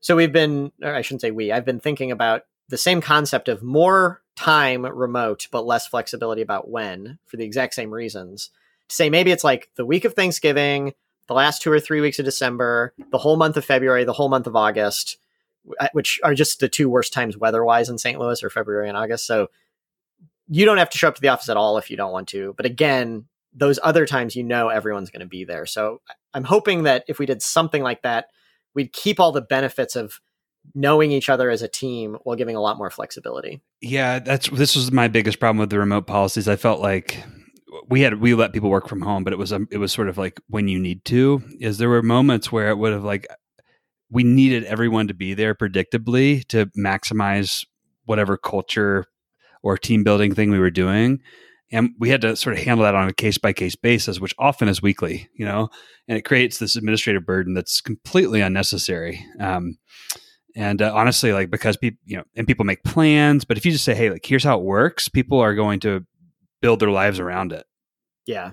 So 0.00 0.16
we've 0.16 0.32
been, 0.32 0.72
or 0.82 0.94
I 0.94 1.02
shouldn't 1.02 1.20
say 1.20 1.30
we, 1.30 1.52
I've 1.52 1.66
been 1.66 1.80
thinking 1.80 2.10
about 2.10 2.42
the 2.70 2.78
same 2.78 3.00
concept 3.00 3.48
of 3.48 3.62
more 3.62 4.22
time 4.36 4.86
remote, 4.86 5.48
but 5.50 5.66
less 5.66 5.86
flexibility 5.86 6.40
about 6.40 6.70
when 6.70 7.18
for 7.26 7.36
the 7.36 7.44
exact 7.44 7.74
same 7.74 7.90
reasons. 7.90 8.50
To 8.88 8.94
say 8.94 9.10
maybe 9.10 9.32
it's 9.32 9.44
like 9.44 9.70
the 9.76 9.84
week 9.84 10.04
of 10.04 10.14
Thanksgiving, 10.14 10.94
the 11.26 11.34
last 11.34 11.60
two 11.60 11.70
or 11.70 11.80
three 11.80 12.00
weeks 12.00 12.18
of 12.18 12.24
December, 12.24 12.94
the 13.10 13.18
whole 13.18 13.36
month 13.36 13.56
of 13.56 13.64
February, 13.64 14.04
the 14.04 14.12
whole 14.12 14.28
month 14.28 14.46
of 14.46 14.56
August, 14.56 15.18
uh, 15.78 15.88
which 15.92 16.20
are 16.24 16.34
just 16.34 16.60
the 16.60 16.68
two 16.68 16.88
worst 16.88 17.12
times 17.12 17.36
weather 17.36 17.64
wise 17.64 17.88
in 17.88 17.98
St. 17.98 18.18
Louis 18.18 18.42
or 18.42 18.50
February 18.50 18.88
and 18.88 18.96
August. 18.96 19.26
So 19.26 19.50
you 20.48 20.64
don't 20.64 20.78
have 20.78 20.90
to 20.90 20.98
show 20.98 21.08
up 21.08 21.16
to 21.16 21.20
the 21.20 21.28
office 21.28 21.48
at 21.48 21.56
all 21.56 21.76
if 21.76 21.90
you 21.90 21.96
don't 21.96 22.12
want 22.12 22.28
to. 22.28 22.54
But 22.56 22.66
again, 22.66 23.26
those 23.52 23.78
other 23.82 24.06
times 24.06 24.36
you 24.36 24.44
know 24.44 24.68
everyone's 24.68 25.10
going 25.10 25.20
to 25.20 25.26
be 25.26 25.44
there. 25.44 25.66
So 25.66 26.00
I'm 26.32 26.44
hoping 26.44 26.84
that 26.84 27.04
if 27.08 27.18
we 27.18 27.26
did 27.26 27.42
something 27.42 27.82
like 27.82 28.02
that, 28.02 28.28
we'd 28.74 28.92
keep 28.92 29.18
all 29.18 29.32
the 29.32 29.42
benefits 29.42 29.96
of 29.96 30.20
knowing 30.74 31.10
each 31.10 31.28
other 31.28 31.50
as 31.50 31.62
a 31.62 31.68
team 31.68 32.16
while 32.22 32.36
giving 32.36 32.56
a 32.56 32.60
lot 32.60 32.78
more 32.78 32.90
flexibility. 32.90 33.60
Yeah, 33.80 34.18
that's 34.18 34.48
this 34.50 34.76
was 34.76 34.92
my 34.92 35.08
biggest 35.08 35.40
problem 35.40 35.58
with 35.58 35.70
the 35.70 35.78
remote 35.78 36.06
policies. 36.06 36.48
I 36.48 36.56
felt 36.56 36.80
like 36.80 37.22
we 37.88 38.00
had 38.02 38.20
we 38.20 38.34
let 38.34 38.52
people 38.52 38.70
work 38.70 38.88
from 38.88 39.00
home, 39.00 39.24
but 39.24 39.32
it 39.32 39.38
was 39.38 39.52
um, 39.52 39.68
it 39.70 39.78
was 39.78 39.92
sort 39.92 40.08
of 40.08 40.18
like 40.18 40.40
when 40.48 40.68
you 40.68 40.78
need 40.78 41.04
to. 41.06 41.42
Is 41.60 41.78
there 41.78 41.88
were 41.88 42.02
moments 42.02 42.52
where 42.52 42.70
it 42.70 42.78
would 42.78 42.92
have 42.92 43.04
like 43.04 43.26
we 44.10 44.24
needed 44.24 44.64
everyone 44.64 45.08
to 45.08 45.14
be 45.14 45.34
there 45.34 45.54
predictably 45.54 46.44
to 46.48 46.66
maximize 46.76 47.64
whatever 48.04 48.36
culture 48.36 49.06
or 49.62 49.78
team 49.78 50.02
building 50.02 50.34
thing 50.34 50.50
we 50.50 50.58
were 50.58 50.70
doing. 50.70 51.20
And 51.72 51.90
we 51.98 52.08
had 52.08 52.22
to 52.22 52.34
sort 52.34 52.56
of 52.56 52.64
handle 52.64 52.84
that 52.84 52.96
on 52.96 53.08
a 53.08 53.12
case 53.12 53.38
by 53.38 53.52
case 53.52 53.76
basis, 53.76 54.18
which 54.18 54.34
often 54.38 54.66
is 54.66 54.82
weekly, 54.82 55.28
you 55.34 55.44
know, 55.44 55.68
and 56.08 56.18
it 56.18 56.22
creates 56.22 56.58
this 56.58 56.74
administrative 56.74 57.24
burden 57.24 57.54
that's 57.54 57.80
completely 57.80 58.40
unnecessary. 58.40 59.24
Um, 59.38 59.78
and 60.56 60.82
uh, 60.82 60.92
honestly, 60.94 61.32
like 61.32 61.50
because 61.50 61.76
people, 61.76 61.98
you 62.04 62.16
know, 62.16 62.24
and 62.34 62.46
people 62.46 62.64
make 62.64 62.82
plans, 62.84 63.44
but 63.44 63.56
if 63.56 63.64
you 63.64 63.72
just 63.72 63.84
say, 63.84 63.94
"Hey, 63.94 64.10
like 64.10 64.24
here's 64.24 64.44
how 64.44 64.58
it 64.58 64.64
works," 64.64 65.08
people 65.08 65.38
are 65.40 65.54
going 65.54 65.80
to 65.80 66.04
build 66.60 66.80
their 66.80 66.90
lives 66.90 67.20
around 67.20 67.52
it. 67.52 67.64
Yeah. 68.26 68.52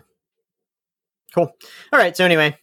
Cool. 1.34 1.52
All 1.94 2.00
right. 2.00 2.16
So 2.16 2.26
anyway, 2.26 2.58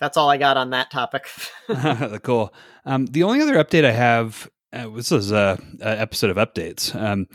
that's 0.00 0.16
all 0.16 0.30
I 0.30 0.36
got 0.36 0.56
on 0.56 0.70
that 0.70 0.90
topic. 0.90 1.28
cool. 2.22 2.52
Um, 2.84 3.06
the 3.06 3.22
only 3.22 3.40
other 3.40 3.54
update 3.54 3.84
I 3.84 3.92
have. 3.92 4.50
Uh, 4.72 4.88
this 4.88 5.12
is 5.12 5.30
a, 5.32 5.58
a, 5.82 6.00
episode 6.00 6.30
of 6.30 6.38
updates. 6.38 6.94
Um, 6.98 7.26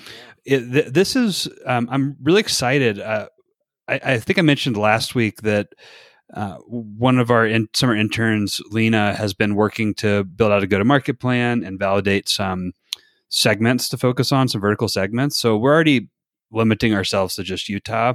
it, 0.43 0.59
th- 0.71 0.87
this 0.87 1.15
is. 1.15 1.47
Um, 1.65 1.87
I'm 1.91 2.17
really 2.21 2.39
excited. 2.39 2.99
Uh, 2.99 3.27
I, 3.87 3.99
I 4.03 4.19
think 4.19 4.39
I 4.39 4.41
mentioned 4.41 4.75
last 4.75 5.15
week 5.15 5.41
that 5.43 5.67
uh, 6.33 6.57
one 6.57 7.19
of 7.19 7.31
our 7.31 7.45
in, 7.45 7.69
summer 7.73 7.95
interns, 7.95 8.61
Lena, 8.69 9.15
has 9.15 9.33
been 9.33 9.55
working 9.55 9.93
to 9.95 10.23
build 10.25 10.51
out 10.51 10.63
a 10.63 10.67
go 10.67 10.77
to 10.77 10.85
market 10.85 11.19
plan 11.19 11.63
and 11.63 11.79
validate 11.79 12.27
some 12.27 12.73
segments 13.29 13.89
to 13.89 13.97
focus 13.97 14.31
on, 14.31 14.47
some 14.47 14.61
vertical 14.61 14.87
segments. 14.87 15.37
So 15.37 15.57
we're 15.57 15.73
already 15.73 16.09
limiting 16.51 16.93
ourselves 16.93 17.35
to 17.35 17.43
just 17.43 17.69
Utah. 17.69 18.13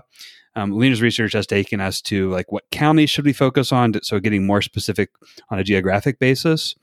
Um, 0.55 0.73
Lena's 0.73 1.01
research 1.01 1.33
has 1.33 1.47
taken 1.47 1.81
us 1.81 2.03
to 2.03 2.29
like 2.31 2.53
what 2.53 2.71
counties 2.71 3.09
should 3.09 3.25
we 3.25 3.33
focus 3.33 3.73
on, 3.73 3.95
so 4.03 4.21
getting 4.21 4.47
more 4.47 4.61
specific 4.61 5.11
on 5.49 5.59
a 5.59 5.65
geographic 5.65 6.19
basis. 6.19 6.75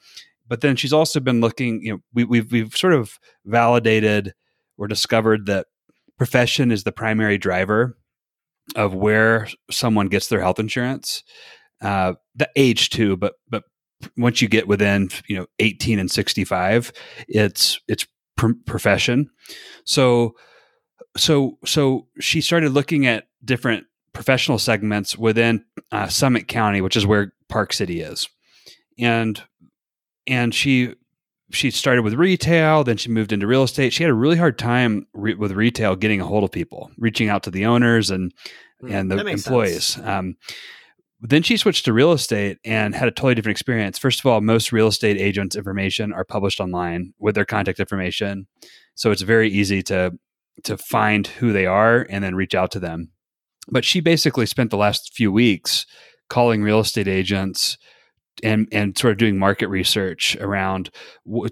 But 0.47 0.61
then 0.61 0.75
she's 0.75 0.93
also 0.93 1.19
been 1.19 1.41
looking. 1.41 1.83
You 1.83 1.93
know, 1.93 1.99
we, 2.11 2.23
we've 2.23 2.51
we've 2.51 2.75
sort 2.75 2.93
of 2.93 3.19
validated 3.45 4.33
or 4.79 4.87
discovered 4.87 5.45
that 5.45 5.67
profession 6.17 6.71
is 6.71 6.83
the 6.83 6.91
primary 6.91 7.37
driver 7.37 7.95
of 8.75 8.93
where 8.93 9.47
someone 9.71 10.07
gets 10.07 10.27
their 10.27 10.41
health 10.41 10.59
insurance. 10.59 11.23
Uh, 11.81 12.13
the 12.35 12.49
age 12.55 12.89
too, 12.89 13.15
but 13.17 13.33
but 13.49 13.63
once 14.17 14.41
you 14.41 14.47
get 14.47 14.67
within 14.67 15.09
you 15.27 15.35
know 15.35 15.45
18 15.59 15.99
and 15.99 16.11
65, 16.11 16.91
it's 17.27 17.79
it's 17.87 18.05
pr- 18.37 18.51
profession. 18.65 19.29
So 19.85 20.35
so 21.17 21.57
so 21.65 22.07
she 22.19 22.41
started 22.41 22.71
looking 22.71 23.05
at 23.05 23.25
different 23.43 23.85
professional 24.13 24.59
segments 24.59 25.17
within 25.17 25.63
uh, 25.91 26.07
Summit 26.07 26.47
County, 26.47 26.81
which 26.81 26.97
is 26.97 27.05
where 27.05 27.33
Park 27.47 27.73
City 27.73 28.01
is, 28.01 28.27
and 28.97 29.41
and 30.27 30.53
she 30.53 30.95
she 31.51 31.71
started 31.71 32.03
with 32.03 32.13
retail, 32.13 32.83
then 32.83 32.97
she 32.97 33.09
moved 33.09 33.31
into 33.31 33.47
real 33.47 33.63
estate. 33.63 33.93
She 33.93 34.03
had 34.03 34.09
a 34.09 34.15
really 34.15 34.37
hard 34.37 34.57
time 34.57 35.07
re- 35.13 35.33
with 35.33 35.51
retail 35.51 35.95
getting 35.95 36.21
a 36.21 36.25
hold 36.25 36.43
of 36.43 36.51
people, 36.51 36.91
reaching 36.97 37.29
out 37.29 37.43
to 37.43 37.51
the 37.51 37.65
owners 37.65 38.11
and 38.11 38.33
mm, 38.83 38.93
and 38.93 39.11
the 39.11 39.25
employees. 39.25 39.99
Um, 40.03 40.35
then 41.21 41.43
she 41.43 41.57
switched 41.57 41.85
to 41.85 41.93
real 41.93 42.13
estate 42.13 42.59
and 42.63 42.95
had 42.95 43.07
a 43.07 43.11
totally 43.11 43.35
different 43.35 43.57
experience. 43.57 43.97
First 43.97 44.19
of 44.19 44.25
all, 44.25 44.39
most 44.41 44.71
real 44.71 44.87
estate 44.87 45.17
agents' 45.17 45.55
information 45.55 46.13
are 46.13 46.23
published 46.23 46.61
online 46.61 47.13
with 47.19 47.35
their 47.35 47.45
contact 47.45 47.79
information, 47.79 48.47
so 48.95 49.11
it's 49.11 49.23
very 49.23 49.49
easy 49.49 49.81
to 49.83 50.17
to 50.63 50.77
find 50.77 51.27
who 51.27 51.51
they 51.51 51.65
are 51.65 52.05
and 52.09 52.23
then 52.23 52.35
reach 52.35 52.53
out 52.53 52.71
to 52.71 52.79
them. 52.79 53.11
But 53.71 53.85
she 53.85 54.01
basically 54.01 54.45
spent 54.45 54.71
the 54.71 54.77
last 54.77 55.13
few 55.13 55.31
weeks 55.31 55.85
calling 56.29 56.61
real 56.61 56.79
estate 56.79 57.07
agents 57.07 57.77
and 58.43 58.67
and 58.71 58.97
sort 58.97 59.11
of 59.11 59.17
doing 59.17 59.37
market 59.37 59.67
research 59.67 60.35
around. 60.37 60.89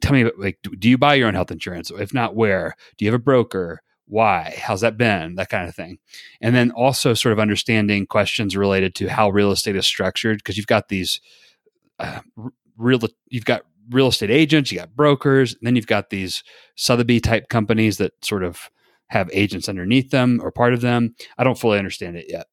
Tell 0.01 0.13
me, 0.13 0.29
like, 0.37 0.59
do 0.77 0.89
you 0.89 0.97
buy 0.97 1.15
your 1.15 1.27
own 1.27 1.33
health 1.33 1.51
insurance? 1.51 1.91
If 1.91 2.13
not, 2.13 2.35
where? 2.35 2.75
Do 2.97 3.05
you 3.05 3.11
have 3.11 3.19
a 3.19 3.23
broker? 3.23 3.81
Why? 4.05 4.57
How's 4.61 4.81
that 4.81 4.97
been? 4.97 5.35
That 5.35 5.49
kind 5.49 5.67
of 5.67 5.75
thing. 5.75 5.97
And 6.41 6.55
then 6.55 6.71
also 6.71 7.13
sort 7.13 7.33
of 7.33 7.39
understanding 7.39 8.05
questions 8.05 8.55
related 8.55 8.95
to 8.95 9.07
how 9.07 9.29
real 9.29 9.51
estate 9.51 9.75
is 9.75 9.85
structured 9.85 10.37
because 10.37 10.55
you've 10.55 10.67
got 10.67 10.87
these 10.87 11.19
uh, 11.99 12.21
real 12.77 12.99
you've 13.29 13.45
got 13.45 13.63
real 13.89 14.07
estate 14.07 14.31
agents, 14.31 14.71
you 14.71 14.77
got 14.77 14.95
brokers, 14.95 15.53
and 15.53 15.61
then 15.63 15.75
you've 15.75 15.87
got 15.87 16.09
these 16.09 16.43
Sotheby 16.75 17.19
type 17.19 17.49
companies 17.49 17.97
that 17.97 18.13
sort 18.23 18.43
of 18.43 18.69
have 19.07 19.29
agents 19.33 19.69
underneath 19.69 20.09
them 20.09 20.39
or 20.43 20.51
part 20.51 20.73
of 20.73 20.81
them. 20.81 21.15
I 21.37 21.43
don't 21.43 21.57
fully 21.57 21.79
understand 21.79 22.17
it 22.17 22.25
yet. 22.27 22.47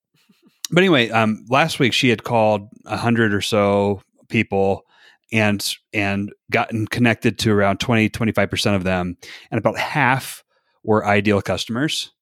But 0.71 0.81
anyway, 0.81 1.11
um, 1.11 1.45
last 1.49 1.79
week 1.79 1.93
she 1.93 2.09
had 2.09 2.25
called 2.25 2.69
a 2.87 2.97
hundred 2.97 3.35
or 3.35 3.41
so 3.41 4.03
people 4.35 4.85
and 5.33 5.77
and 5.93 6.33
gotten 6.51 6.89
connected 6.89 7.39
to 7.39 7.53
around 7.53 7.79
20 7.79 8.11
25% 8.11 8.75
of 8.75 8.83
them. 8.83 9.17
And 9.53 9.59
about 9.59 9.79
half 9.79 10.43
were 10.83 11.07
ideal 11.07 11.41
customers 11.41 12.13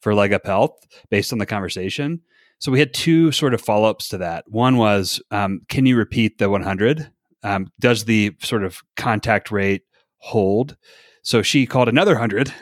for 0.00 0.14
leg 0.14 0.32
up 0.32 0.46
health 0.46 0.78
based 1.10 1.32
on 1.32 1.40
the 1.40 1.46
conversation. 1.46 2.22
So 2.60 2.70
we 2.70 2.78
had 2.78 2.94
two 2.94 3.32
sort 3.32 3.52
of 3.52 3.60
follow-ups 3.60 4.08
to 4.10 4.18
that. 4.18 4.44
One 4.46 4.76
was 4.76 5.20
um, 5.32 5.60
can 5.68 5.86
you 5.86 5.96
repeat 5.96 6.38
the 6.38 6.48
100 6.48 7.10
um, 7.42 7.70
does 7.78 8.04
the 8.04 8.34
sort 8.40 8.64
of 8.64 8.80
contact 8.96 9.50
rate 9.50 9.82
hold? 10.18 10.76
So 11.22 11.42
she 11.42 11.66
called 11.66 11.88
another 11.88 12.12
100 12.12 12.52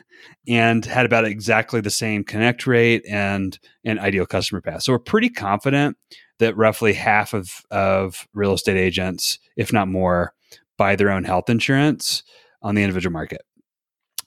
and 0.48 0.84
had 0.84 1.06
about 1.06 1.26
exactly 1.26 1.80
the 1.80 1.90
same 1.90 2.24
connect 2.24 2.66
rate 2.66 3.04
and 3.08 3.58
an 3.84 3.98
ideal 3.98 4.26
customer 4.26 4.60
path. 4.60 4.82
So 4.82 4.92
we're 4.92 4.98
pretty 4.98 5.28
confident 5.28 5.96
that 6.38 6.56
roughly 6.56 6.92
half 6.92 7.34
of, 7.34 7.62
of 7.70 8.26
real 8.34 8.52
estate 8.52 8.76
agents, 8.76 9.38
if 9.56 9.72
not 9.72 9.88
more, 9.88 10.34
buy 10.76 10.96
their 10.96 11.10
own 11.10 11.24
health 11.24 11.48
insurance 11.48 12.22
on 12.62 12.74
the 12.74 12.82
individual 12.82 13.12
market. 13.12 13.42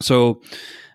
So, 0.02 0.42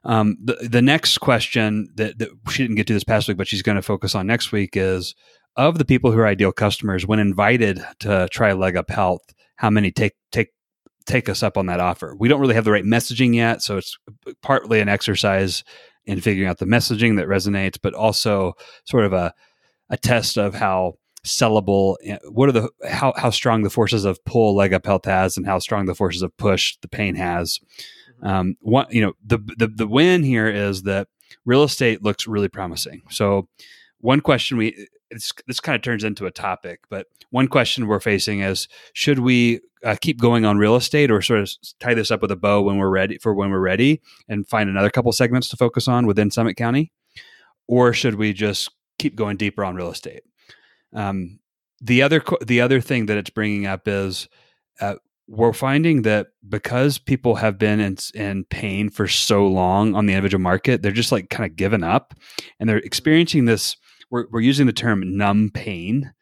um, 0.05 0.37
the 0.43 0.69
the 0.69 0.83
next 0.83 1.19
question 1.19 1.89
that, 1.95 2.19
that 2.19 2.29
she 2.51 2.63
didn't 2.63 2.77
get 2.77 2.87
to 2.89 2.93
this 2.93 3.05
past 3.05 3.29
week, 3.29 3.37
but 3.37 3.47
she's 3.47 3.63
going 3.63 3.77
to 3.77 3.83
focus 3.83 4.15
on 4.15 4.27
next 4.27 4.51
week 4.51 4.77
is 4.77 5.15
of 5.57 5.79
the 5.79 5.85
people 5.85 6.11
who 6.11 6.19
are 6.19 6.27
ideal 6.27 6.53
customers 6.53 7.07
when 7.07 7.19
invited 7.19 7.85
to 8.01 8.29
try 8.33 8.53
Leg 8.53 8.77
Up 8.77 8.91
Health, 8.91 9.23
how 9.57 9.71
many 9.71 9.91
take 9.91 10.15
take 10.33 10.49
take 11.07 11.29
us 11.29 11.43
up 11.43 11.57
on 11.57 11.67
that 11.67 11.81
offer? 11.81 12.17
We 12.19 12.29
don't 12.29 12.41
really 12.41 12.55
have 12.55 12.65
the 12.65 12.73
right 12.73 12.85
messaging 12.85 13.35
yet, 13.35 13.63
so 13.63 13.77
it's 13.77 13.97
partly 14.43 14.81
an 14.81 14.89
exercise 14.89 15.63
in 16.05 16.21
figuring 16.21 16.49
out 16.49 16.59
the 16.59 16.67
messaging 16.67 17.17
that 17.17 17.29
resonates, 17.29 17.79
but 17.81 17.95
also 17.95 18.55
sort 18.85 19.05
of 19.05 19.13
a 19.13 19.33
a 19.91 19.97
test 19.97 20.39
of 20.39 20.55
how 20.55 20.95
sellable 21.25 21.97
eh, 22.05 22.19
what 22.29 22.49
are 22.49 22.53
the 22.53 22.69
how, 22.89 23.13
how 23.17 23.31
strong 23.31 23.63
the 23.63 23.71
forces 23.71 24.05
of 24.05 24.23
pull 24.25 24.55
leg 24.55 24.73
up 24.73 24.87
health 24.87 25.05
has 25.05 25.37
and 25.37 25.47
how 25.47 25.59
strong 25.59 25.87
the 25.87 25.95
forces 25.95 26.23
of 26.23 26.37
push 26.37 26.77
the 26.83 26.89
pain 26.89 27.15
has. 27.15 27.61
Mm-hmm. 28.23 28.27
um 28.27 28.57
one 28.61 28.87
you 28.91 29.03
know 29.03 29.13
the, 29.25 29.39
the 29.57 29.69
the 29.69 29.87
win 29.87 30.23
here 30.23 30.49
is 30.49 30.83
that 30.83 31.09
real 31.45 31.63
estate 31.63 32.03
looks 32.03 32.27
really 32.27 32.49
promising. 32.49 33.03
So 33.11 33.49
one 34.01 34.21
question 34.21 34.57
we 34.57 34.89
it's, 35.11 35.33
this 35.47 35.61
kind 35.61 35.77
of 35.77 35.83
turns 35.83 36.05
into 36.05 36.27
a 36.27 36.31
topic 36.31 36.81
but 36.89 37.07
one 37.31 37.49
question 37.49 37.87
we're 37.87 38.01
facing 38.01 38.41
is 38.41 38.69
should 38.93 39.21
we 39.21 39.61
uh, 39.85 39.97
keep 40.01 40.21
going 40.21 40.45
on 40.45 40.59
real 40.59 40.77
estate 40.77 41.11
or 41.11 41.21
sort 41.23 41.41
of 41.41 41.51
tie 41.81 41.95
this 41.95 42.11
up 42.11 42.23
with 42.23 42.31
a 42.31 42.37
bow 42.37 42.63
when 42.63 42.79
we're 42.79 42.91
ready 42.91 43.19
for 43.19 43.35
when 43.35 43.51
we're 43.51 43.59
ready 43.59 44.01
and 44.29 44.49
find 44.49 44.69
another 44.69 44.91
couple 44.91 45.11
segments 45.13 45.49
to 45.49 45.57
focus 45.57 45.89
on 45.89 46.07
within 46.07 46.31
summit 46.31 46.57
county? 46.57 46.93
Or 47.69 47.93
should 47.93 48.17
we 48.17 48.33
just 48.33 48.71
keep 48.99 49.17
going 49.17 49.37
deeper 49.37 49.65
on 49.65 49.75
real 49.75 49.91
estate 49.91 50.23
um, 50.93 51.39
the 51.81 52.03
other 52.03 52.23
the 52.45 52.61
other 52.61 52.81
thing 52.81 53.07
that 53.07 53.17
it's 53.17 53.31
bringing 53.31 53.67
up 53.67 53.89
is 53.89 54.29
uh, 54.81 54.95
we're 55.27 55.53
finding 55.53 56.03
that 56.03 56.29
because 56.49 56.99
people 56.99 57.37
have 57.37 57.59
been 57.59 57.81
in, 57.81 57.97
in 58.15 58.45
pain 58.45 58.91
for 58.91 59.09
so 59.09 59.47
long 59.47 59.95
on 59.95 60.07
the 60.07 60.13
individual 60.13 60.43
market, 60.43 60.83
they're 60.83 60.93
just 60.93 61.13
like 61.13 61.31
kind 61.31 61.49
of 61.49 61.57
given 61.57 61.83
up, 61.83 62.15
and 62.61 62.69
they're 62.69 62.79
experiencing 62.79 63.45
this. 63.45 63.77
We're, 64.11 64.27
we're 64.31 64.41
using 64.41 64.67
the 64.67 64.73
term 64.73 65.17
numb 65.17 65.51
pain. 65.53 66.13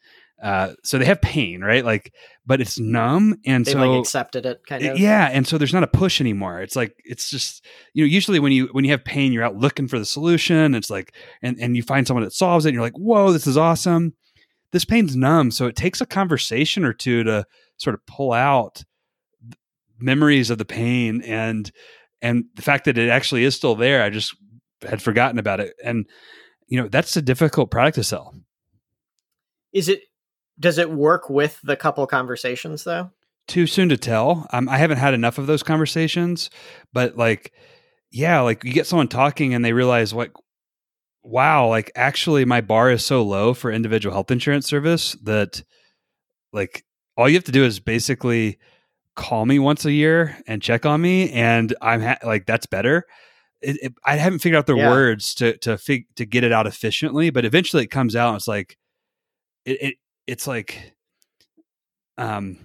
Uh, 0.41 0.73
so 0.83 0.97
they 0.97 1.05
have 1.05 1.21
pain, 1.21 1.61
right? 1.61 1.85
Like, 1.85 2.13
but 2.45 2.61
it's 2.61 2.79
numb, 2.79 3.35
and 3.45 3.63
They've 3.63 3.73
so 3.73 3.79
like 3.79 3.99
accepted 3.99 4.45
it, 4.47 4.65
kind 4.65 4.83
of. 4.83 4.97
Yeah, 4.97 5.29
and 5.31 5.45
so 5.45 5.59
there's 5.59 5.73
not 5.73 5.83
a 5.83 5.87
push 5.87 6.19
anymore. 6.19 6.61
It's 6.61 6.75
like 6.75 6.95
it's 7.05 7.29
just 7.29 7.63
you 7.93 8.03
know 8.03 8.07
usually 8.07 8.39
when 8.39 8.51
you 8.51 8.67
when 8.71 8.83
you 8.83 8.91
have 8.91 9.05
pain, 9.05 9.33
you're 9.33 9.43
out 9.43 9.57
looking 9.57 9.87
for 9.87 9.99
the 9.99 10.05
solution. 10.05 10.73
It's 10.73 10.89
like 10.89 11.13
and 11.43 11.59
and 11.59 11.75
you 11.75 11.83
find 11.83 12.07
someone 12.07 12.23
that 12.23 12.33
solves 12.33 12.65
it, 12.65 12.69
and 12.69 12.75
you're 12.75 12.83
like, 12.83 12.97
whoa, 12.97 13.31
this 13.31 13.45
is 13.45 13.57
awesome 13.57 14.15
this 14.71 14.85
pain's 14.85 15.15
numb. 15.15 15.51
So 15.51 15.67
it 15.67 15.75
takes 15.75 16.01
a 16.01 16.05
conversation 16.05 16.85
or 16.85 16.93
two 16.93 17.23
to 17.23 17.45
sort 17.77 17.93
of 17.93 18.05
pull 18.05 18.33
out 18.33 18.83
memories 19.99 20.49
of 20.49 20.57
the 20.57 20.65
pain 20.65 21.21
and 21.21 21.71
and 22.21 22.45
the 22.55 22.61
fact 22.61 22.85
that 22.85 22.97
it 22.97 23.09
actually 23.09 23.43
is 23.43 23.55
still 23.55 23.75
there. 23.75 24.03
I 24.03 24.09
just 24.09 24.35
had 24.87 25.01
forgotten 25.01 25.39
about 25.39 25.59
it. 25.59 25.73
And 25.83 26.07
you 26.67 26.81
know, 26.81 26.87
that's 26.87 27.15
a 27.17 27.21
difficult 27.21 27.71
product 27.71 27.95
to 27.95 28.03
sell. 28.03 28.33
Is 29.73 29.89
it 29.89 30.01
does 30.59 30.77
it 30.77 30.91
work 30.91 31.29
with 31.29 31.59
the 31.63 31.75
couple 31.75 32.05
conversations 32.07 32.83
though? 32.83 33.11
Too 33.47 33.67
soon 33.67 33.89
to 33.89 33.97
tell. 33.97 34.47
Um, 34.53 34.69
I 34.69 34.77
haven't 34.77 34.99
had 34.99 35.13
enough 35.13 35.37
of 35.37 35.47
those 35.47 35.63
conversations, 35.63 36.49
but 36.93 37.17
like, 37.17 37.51
yeah, 38.11 38.41
like 38.41 38.63
you 38.63 38.71
get 38.71 38.87
someone 38.87 39.07
talking 39.07 39.53
and 39.53 39.65
they 39.65 39.73
realize 39.73 40.13
like, 40.13 40.31
wow, 41.23 41.67
like 41.67 41.91
actually 41.95 42.45
my 42.45 42.61
bar 42.61 42.91
is 42.91 43.05
so 43.05 43.23
low 43.23 43.53
for 43.53 43.71
individual 43.71 44.13
health 44.13 44.31
insurance 44.31 44.67
service 44.67 45.13
that 45.23 45.63
like 46.53 46.83
all 47.17 47.29
you 47.29 47.35
have 47.35 47.43
to 47.45 47.51
do 47.51 47.63
is 47.63 47.79
basically 47.79 48.57
call 49.15 49.45
me 49.45 49.59
once 49.59 49.85
a 49.85 49.91
year 49.91 50.37
and 50.47 50.61
check 50.61 50.85
on 50.85 51.01
me 51.01 51.31
and 51.31 51.75
I'm 51.81 52.01
ha- 52.01 52.17
like 52.23 52.45
that's 52.45 52.65
better. 52.65 53.05
It, 53.61 53.77
it, 53.81 53.93
I 54.05 54.15
haven't 54.15 54.39
figured 54.39 54.57
out 54.57 54.65
the 54.65 54.75
yeah. 54.75 54.89
words 54.89 55.35
to 55.35 55.57
to 55.57 55.77
fig- 55.77 56.07
to 56.15 56.25
get 56.25 56.43
it 56.43 56.51
out 56.51 56.67
efficiently, 56.67 57.29
but 57.29 57.45
eventually 57.45 57.83
it 57.83 57.91
comes 57.91 58.15
out. 58.15 58.35
it's 58.35 58.47
like 58.47 58.77
it, 59.65 59.81
it 59.81 59.95
it's 60.27 60.47
like 60.47 60.93
um 62.17 62.57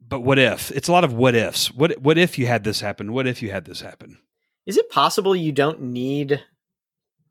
but 0.00 0.20
what 0.20 0.38
if? 0.38 0.70
It's 0.72 0.88
a 0.88 0.92
lot 0.92 1.04
of 1.04 1.14
what 1.14 1.34
ifs. 1.34 1.72
What 1.72 1.98
what 2.00 2.18
if 2.18 2.38
you 2.38 2.46
had 2.46 2.64
this 2.64 2.80
happen? 2.80 3.12
What 3.12 3.26
if 3.26 3.42
you 3.42 3.50
had 3.50 3.64
this 3.64 3.80
happen? 3.80 4.18
Is 4.66 4.76
it 4.76 4.90
possible 4.90 5.34
you 5.34 5.52
don't 5.52 5.80
need 5.80 6.42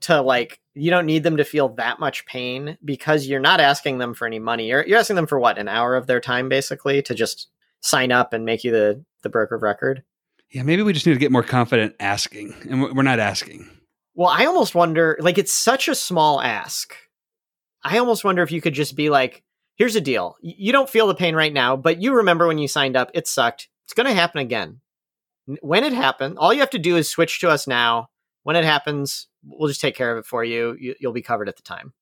to 0.02 0.22
like 0.22 0.60
you 0.74 0.90
don't 0.90 1.06
need 1.06 1.24
them 1.24 1.38
to 1.38 1.44
feel 1.44 1.70
that 1.70 2.00
much 2.00 2.26
pain 2.26 2.78
because 2.84 3.28
you're 3.28 3.40
not 3.40 3.60
asking 3.60 3.98
them 3.98 4.14
for 4.14 4.26
any 4.26 4.40
money. 4.40 4.68
You're 4.68 4.86
you're 4.86 5.00
asking 5.00 5.16
them 5.16 5.28
for 5.28 5.40
what, 5.40 5.58
an 5.58 5.68
hour 5.68 5.96
of 5.96 6.08
their 6.08 6.20
time 6.20 6.50
basically 6.50 7.02
to 7.04 7.14
just 7.14 7.50
sign 7.82 8.12
up 8.12 8.34
and 8.34 8.46
make 8.46 8.64
you 8.64 8.72
the 8.72 9.04
the 9.24 9.30
broker 9.30 9.56
of 9.56 9.62
record. 9.62 10.04
Yeah, 10.50 10.64
maybe 10.64 10.84
we 10.84 10.94
just 10.94 11.06
need 11.06 11.14
to 11.14 11.20
get 11.20 11.32
more 11.32 11.44
confident 11.44 11.96
asking, 12.00 12.54
and 12.70 12.82
we're 12.82 13.04
not 13.04 13.20
asking. 13.20 13.70
Well, 14.14 14.30
I 14.30 14.46
almost 14.46 14.76
wonder 14.76 15.18
like 15.20 15.38
it's 15.38 15.54
such 15.54 15.88
a 15.88 15.96
small 15.96 16.42
ask. 16.42 16.96
I 17.84 17.98
almost 17.98 18.24
wonder 18.24 18.44
if 18.44 18.52
you 18.52 18.62
could 18.62 18.74
just 18.74 18.96
be 18.96 19.10
like, 19.10 19.44
here's 19.76 19.96
a 19.96 20.02
deal. 20.02 20.36
You 20.42 20.72
don't 20.72 20.90
feel 20.90 21.08
the 21.08 21.16
pain 21.16 21.36
right 21.36 21.54
now, 21.54 21.76
but 21.76 22.02
you 22.02 22.14
remember 22.14 22.48
when 22.48 22.60
you 22.60 22.68
signed 22.68 22.96
up, 22.96 23.10
it 23.14 23.28
sucked. 23.28 23.70
It's 23.86 23.94
going 23.94 24.08
to 24.08 24.14
happen 24.14 24.40
again. 24.40 24.82
When 25.62 25.84
it 25.84 25.94
happened, 25.94 26.38
all 26.38 26.54
you 26.54 26.60
have 26.60 26.70
to 26.72 26.80
do 26.80 26.98
is 26.98 27.10
switch 27.10 27.40
to 27.40 27.50
us 27.50 27.66
now. 27.66 28.10
When 28.44 28.56
it 28.56 28.64
happens, 28.64 29.28
we'll 29.44 29.68
just 29.68 29.82
take 29.82 29.96
care 29.96 30.12
of 30.12 30.20
it 30.20 30.26
for 30.26 30.44
you. 30.44 30.76
you 30.80 30.96
you'll 31.00 31.14
be 31.14 31.22
covered 31.22 31.50
at 31.50 31.56
the 31.56 31.64
time. 31.64 31.94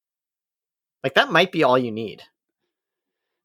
Like 1.03 1.15
that 1.15 1.31
might 1.31 1.51
be 1.51 1.63
all 1.63 1.77
you 1.77 1.91
need. 1.91 2.23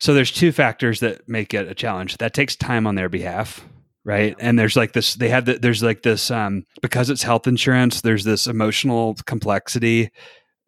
So 0.00 0.12
there's 0.12 0.32
two 0.32 0.52
factors 0.52 1.00
that 1.00 1.28
make 1.28 1.54
it 1.54 1.68
a 1.68 1.74
challenge. 1.74 2.18
That 2.18 2.34
takes 2.34 2.56
time 2.56 2.86
on 2.86 2.94
their 2.94 3.08
behalf, 3.08 3.66
right? 4.04 4.34
Yeah. 4.38 4.48
And 4.48 4.58
there's 4.58 4.76
like 4.76 4.92
this 4.92 5.14
they 5.14 5.28
have 5.28 5.44
the, 5.46 5.58
there's 5.58 5.82
like 5.82 6.02
this 6.02 6.30
um 6.30 6.64
because 6.82 7.10
it's 7.10 7.22
health 7.22 7.46
insurance, 7.46 8.00
there's 8.00 8.24
this 8.24 8.46
emotional 8.46 9.16
complexity 9.26 10.10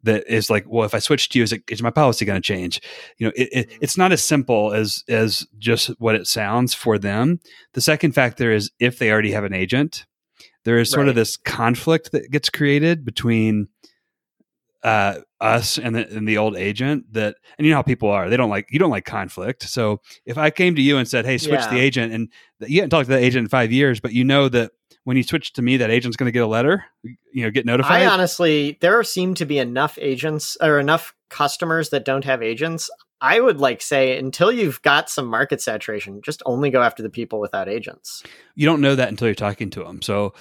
that 0.07 0.25
is 0.29 0.49
like, 0.49 0.65
well, 0.69 0.85
if 0.85 0.95
I 0.95 1.01
switch 1.01 1.29
to 1.31 1.39
you, 1.39 1.43
is, 1.43 1.53
it, 1.53 1.63
is 1.69 1.83
my 1.83 1.91
policy 1.91 2.25
going 2.25 2.41
to 2.41 2.47
change? 2.47 2.81
You 3.19 3.27
know, 3.27 3.33
it, 3.37 3.49
it, 3.53 3.69
mm-hmm. 3.69 3.79
it's 3.83 3.99
not 3.99 4.13
as 4.13 4.25
simple 4.25 4.73
as 4.73 5.03
as 5.09 5.47
just 5.59 5.89
what 5.99 6.15
it 6.15 6.27
sounds 6.27 6.75
for 6.75 6.99
them. 6.99 7.41
The 7.75 7.81
second 7.81 8.13
factor 8.13 8.53
is 8.53 8.71
if 8.79 8.99
they 8.99 9.11
already 9.11 9.33
have 9.33 9.45
an 9.45 9.53
agent, 9.55 10.07
there 10.67 10.79
is 10.79 10.91
sort 10.91 11.03
right. 11.03 11.11
of 11.11 11.15
this 11.15 11.37
conflict 11.37 12.11
that 12.11 12.29
gets 12.31 12.51
created 12.51 13.05
between 13.05 13.69
uh, 14.83 15.21
us 15.41 15.79
and 15.79 15.95
the, 15.95 16.09
and 16.09 16.29
the 16.29 16.37
old 16.39 16.57
agent 16.57 17.13
that 17.13 17.37
and 17.57 17.67
you 17.67 17.71
know 17.71 17.79
how 17.79 17.83
people 17.83 18.11
are 18.11 18.29
they 18.29 18.37
don't 18.37 18.51
like 18.51 18.69
you 18.71 18.79
don't 18.79 18.91
like 18.91 19.05
conflict 19.05 19.63
so 19.63 20.01
if 20.25 20.39
i 20.39 20.51
came 20.51 20.75
to 20.75 20.83
you 20.83 20.97
and 20.97 21.09
said 21.09 21.25
hey 21.25 21.39
switch 21.39 21.61
yeah. 21.61 21.71
the 21.71 21.79
agent 21.79 22.13
and 22.13 22.29
you 22.61 22.81
haven't 22.81 22.91
talked 22.91 23.07
to 23.07 23.13
that 23.13 23.23
agent 23.23 23.45
in 23.45 23.49
five 23.49 23.71
years 23.71 24.01
but 24.01 24.13
you 24.13 24.25
know 24.25 24.49
that 24.49 24.73
when 25.05 25.17
you 25.17 25.23
switch 25.23 25.53
to 25.53 25.63
me 25.63 25.77
that 25.77 25.91
agent's 25.91 26.17
going 26.17 26.27
to 26.27 26.33
get 26.33 26.43
a 26.43 26.47
letter 26.47 26.85
you 27.03 27.43
know 27.43 27.51
get 27.51 27.67
notified 27.67 28.03
i 28.03 28.07
honestly 28.07 28.79
there 28.81 29.03
seem 29.03 29.35
to 29.35 29.45
be 29.45 29.59
enough 29.59 29.99
agents 30.01 30.57
or 30.63 30.79
enough 30.79 31.15
customers 31.31 31.91
that 31.91 32.05
don't 32.05 32.25
have 32.25 32.43
agents 32.43 32.89
I 33.21 33.41
would 33.41 33.61
like 33.61 33.81
say 33.81 34.19
until 34.19 34.53
you've 34.53 34.83
got 34.83 35.09
some 35.09 35.27
market 35.27 35.61
saturation, 35.61 36.21
just 36.23 36.43
only 36.45 36.71
go 36.71 36.83
after 36.83 37.03
the 37.03 37.09
people 37.09 37.41
without 37.41 37.69
agents. 37.69 38.23
You 38.55 38.67
don't 38.67 38.81
know 38.81 38.95
that 38.95 39.09
until 39.09 39.27
you're 39.27 39.35
talking 39.35 39.71
to 39.71 39.85
them. 39.85 40.03
So, 40.03 40.35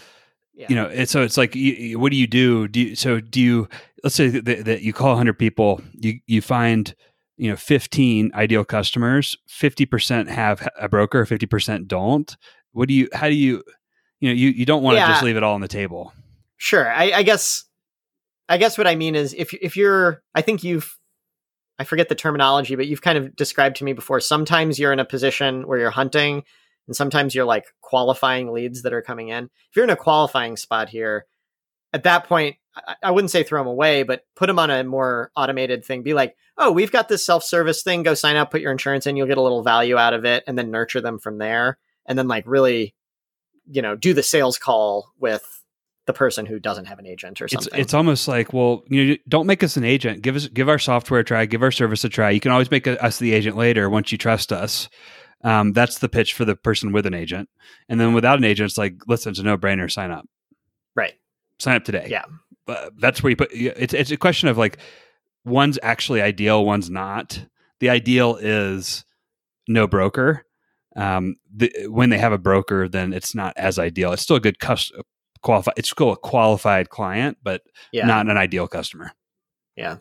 Yeah. 0.55 0.67
you 0.69 0.75
know, 0.75 0.85
it's, 0.85 1.11
so 1.11 1.21
it's 1.21 1.37
like, 1.37 1.53
you, 1.55 1.73
you- 1.73 1.99
what 1.99 2.11
do 2.11 2.17
you 2.17 2.27
do? 2.27 2.67
Do 2.67 2.79
you, 2.81 2.95
so 2.95 3.19
do 3.19 3.41
you, 3.41 3.67
let's 4.03 4.15
say 4.15 4.29
that, 4.29 4.65
that 4.65 4.81
you 4.81 4.93
call 4.93 5.09
100 5.09 5.33
people, 5.37 5.81
you, 5.93 6.19
you 6.27 6.41
find, 6.41 6.95
you 7.37 7.49
know, 7.49 7.57
15 7.57 8.31
ideal 8.33 8.63
customers, 8.63 9.35
50% 9.49 10.29
have 10.29 10.67
a 10.79 10.87
broker, 10.87 11.25
50% 11.25 11.87
don't. 11.87 12.37
What 12.71 12.87
do 12.87 12.93
you, 12.93 13.09
how 13.13 13.27
do 13.27 13.35
you, 13.35 13.63
you 14.21 14.29
know, 14.29 14.33
you, 14.33 14.49
you 14.49 14.65
don't 14.65 14.81
want 14.83 14.95
to 14.95 14.99
Yeah. 14.99 15.09
just 15.09 15.23
leave 15.23 15.35
it 15.35 15.43
all 15.43 15.55
on 15.55 15.61
the 15.61 15.67
table. 15.67 16.13
Sure. 16.57 16.89
I, 16.89 17.11
I 17.11 17.23
guess 17.23 17.65
I 18.47 18.57
guess 18.57 18.77
what 18.77 18.87
I 18.87 18.95
mean 18.95 19.15
is 19.15 19.33
if 19.33 19.53
if 19.55 19.75
you're 19.75 20.21
I 20.33 20.41
think 20.41 20.63
you've 20.63 20.97
I 21.79 21.83
forget 21.83 22.07
the 22.09 22.15
terminology, 22.15 22.75
but 22.75 22.87
you've 22.87 23.01
kind 23.01 23.17
of 23.17 23.35
described 23.35 23.75
to 23.77 23.83
me 23.83 23.91
before. 23.91 24.19
Sometimes 24.21 24.79
you're 24.79 24.93
in 24.93 24.99
a 24.99 25.05
position 25.05 25.67
where 25.67 25.79
you're 25.79 25.89
hunting, 25.89 26.43
and 26.87 26.95
sometimes 26.95 27.33
you're 27.33 27.45
like 27.45 27.65
qualifying 27.81 28.51
leads 28.51 28.83
that 28.83 28.93
are 28.93 29.01
coming 29.01 29.29
in. 29.29 29.45
If 29.45 29.75
you're 29.75 29.85
in 29.85 29.91
a 29.91 29.95
qualifying 29.95 30.57
spot 30.57 30.89
here, 30.89 31.25
at 31.93 32.03
that 32.03 32.25
point, 32.27 32.57
I, 32.75 32.95
I 33.03 33.11
wouldn't 33.11 33.31
say 33.31 33.43
throw 33.43 33.61
them 33.61 33.67
away, 33.67 34.03
but 34.03 34.25
put 34.35 34.47
them 34.47 34.59
on 34.59 34.69
a 34.69 34.83
more 34.83 35.31
automated 35.35 35.85
thing. 35.85 36.03
Be 36.03 36.13
like, 36.13 36.35
oh, 36.57 36.71
we've 36.71 36.91
got 36.91 37.07
this 37.09 37.25
self 37.25 37.43
service 37.43 37.83
thing. 37.83 38.03
Go 38.03 38.13
sign 38.13 38.35
up, 38.35 38.51
put 38.51 38.61
your 38.61 38.71
insurance 38.71 39.07
in. 39.07 39.15
You'll 39.15 39.27
get 39.27 39.37
a 39.37 39.41
little 39.41 39.63
value 39.63 39.97
out 39.97 40.13
of 40.13 40.25
it, 40.25 40.43
and 40.47 40.57
then 40.57 40.71
nurture 40.71 41.01
them 41.01 41.19
from 41.19 41.37
there. 41.37 41.77
And 42.05 42.17
then 42.17 42.27
like 42.27 42.43
really, 42.45 42.93
you 43.69 43.81
know, 43.81 43.95
do 43.95 44.13
the 44.13 44.23
sales 44.23 44.57
call 44.57 45.11
with 45.19 45.63
the 46.05 46.13
person 46.13 46.45
who 46.45 46.59
doesn't 46.59 46.85
have 46.85 46.99
an 46.99 47.07
agent 47.07 47.41
or 47.41 47.47
something. 47.47 47.79
it's 47.79 47.93
almost 47.93 48.27
like, 48.27 48.53
well, 48.53 48.83
you 48.89 49.05
know, 49.05 49.15
don't 49.27 49.47
make 49.47 49.63
us 49.63 49.75
an 49.75 49.83
agent. 49.83 50.21
Give 50.21 50.35
us 50.35 50.47
give 50.47 50.69
our 50.69 50.77
software 50.77 51.21
a 51.21 51.23
try. 51.23 51.45
Give 51.45 51.63
our 51.63 51.71
service 51.71 52.03
a 52.03 52.09
try. 52.09 52.29
You 52.29 52.39
can 52.39 52.51
always 52.51 52.69
make 52.69 52.85
us 52.85 53.17
the 53.17 53.33
agent 53.33 53.57
later 53.57 53.89
once 53.89 54.11
you 54.11 54.17
trust 54.17 54.51
us. 54.51 54.87
Um, 55.43 55.73
that's 55.73 55.99
the 55.99 56.09
pitch 56.09 56.33
for 56.33 56.43
the 56.45 56.55
person 56.55 56.91
with 56.91 57.05
an 57.05 57.13
agent. 57.13 57.49
And 57.87 57.99
then 57.99 58.13
without 58.13 58.37
an 58.39 58.43
agent, 58.45 58.69
it's 58.71 58.77
like, 58.77 58.95
listen, 59.07 59.29
it's 59.31 59.39
a 59.39 59.43
no 59.43 59.57
brainer. 59.57 59.91
Sign 59.91 60.11
up. 60.11 60.25
right. 60.95 61.13
Sign 61.59 61.75
up 61.75 61.83
today. 61.85 62.07
Yeah. 62.09 62.25
But 62.65 62.93
that's 62.99 63.21
where 63.23 63.29
you 63.29 63.35
put. 63.35 63.49
It's 63.53 63.93
it's 63.93 64.11
a 64.11 64.17
question 64.17 64.49
of 64.49 64.57
like, 64.57 64.77
one's 65.45 65.77
actually 65.83 66.21
ideal, 66.21 66.65
one's 66.65 66.89
not. 66.89 67.39
The 67.79 67.89
ideal 67.89 68.37
is 68.37 69.05
no 69.67 69.85
broker. 69.87 70.45
Um, 70.95 71.35
the, 71.55 71.71
when 71.89 72.09
they 72.09 72.17
have 72.17 72.31
a 72.33 72.37
broker, 72.37 72.87
then 72.89 73.13
it's 73.13 73.35
not 73.35 73.53
as 73.57 73.77
ideal. 73.77 74.13
It's 74.13 74.21
still 74.23 74.37
a 74.37 74.39
good 74.41 74.59
cus- 74.59 74.91
qualified. 75.43 75.75
It's 75.77 75.89
still 75.91 76.11
a 76.11 76.17
qualified 76.17 76.89
client, 76.89 77.37
but 77.43 77.61
Yeah. 77.91 78.05
not 78.07 78.27
an 78.29 78.37
ideal 78.37 78.67
customer. 78.67 79.11
Yeah. 79.75 79.97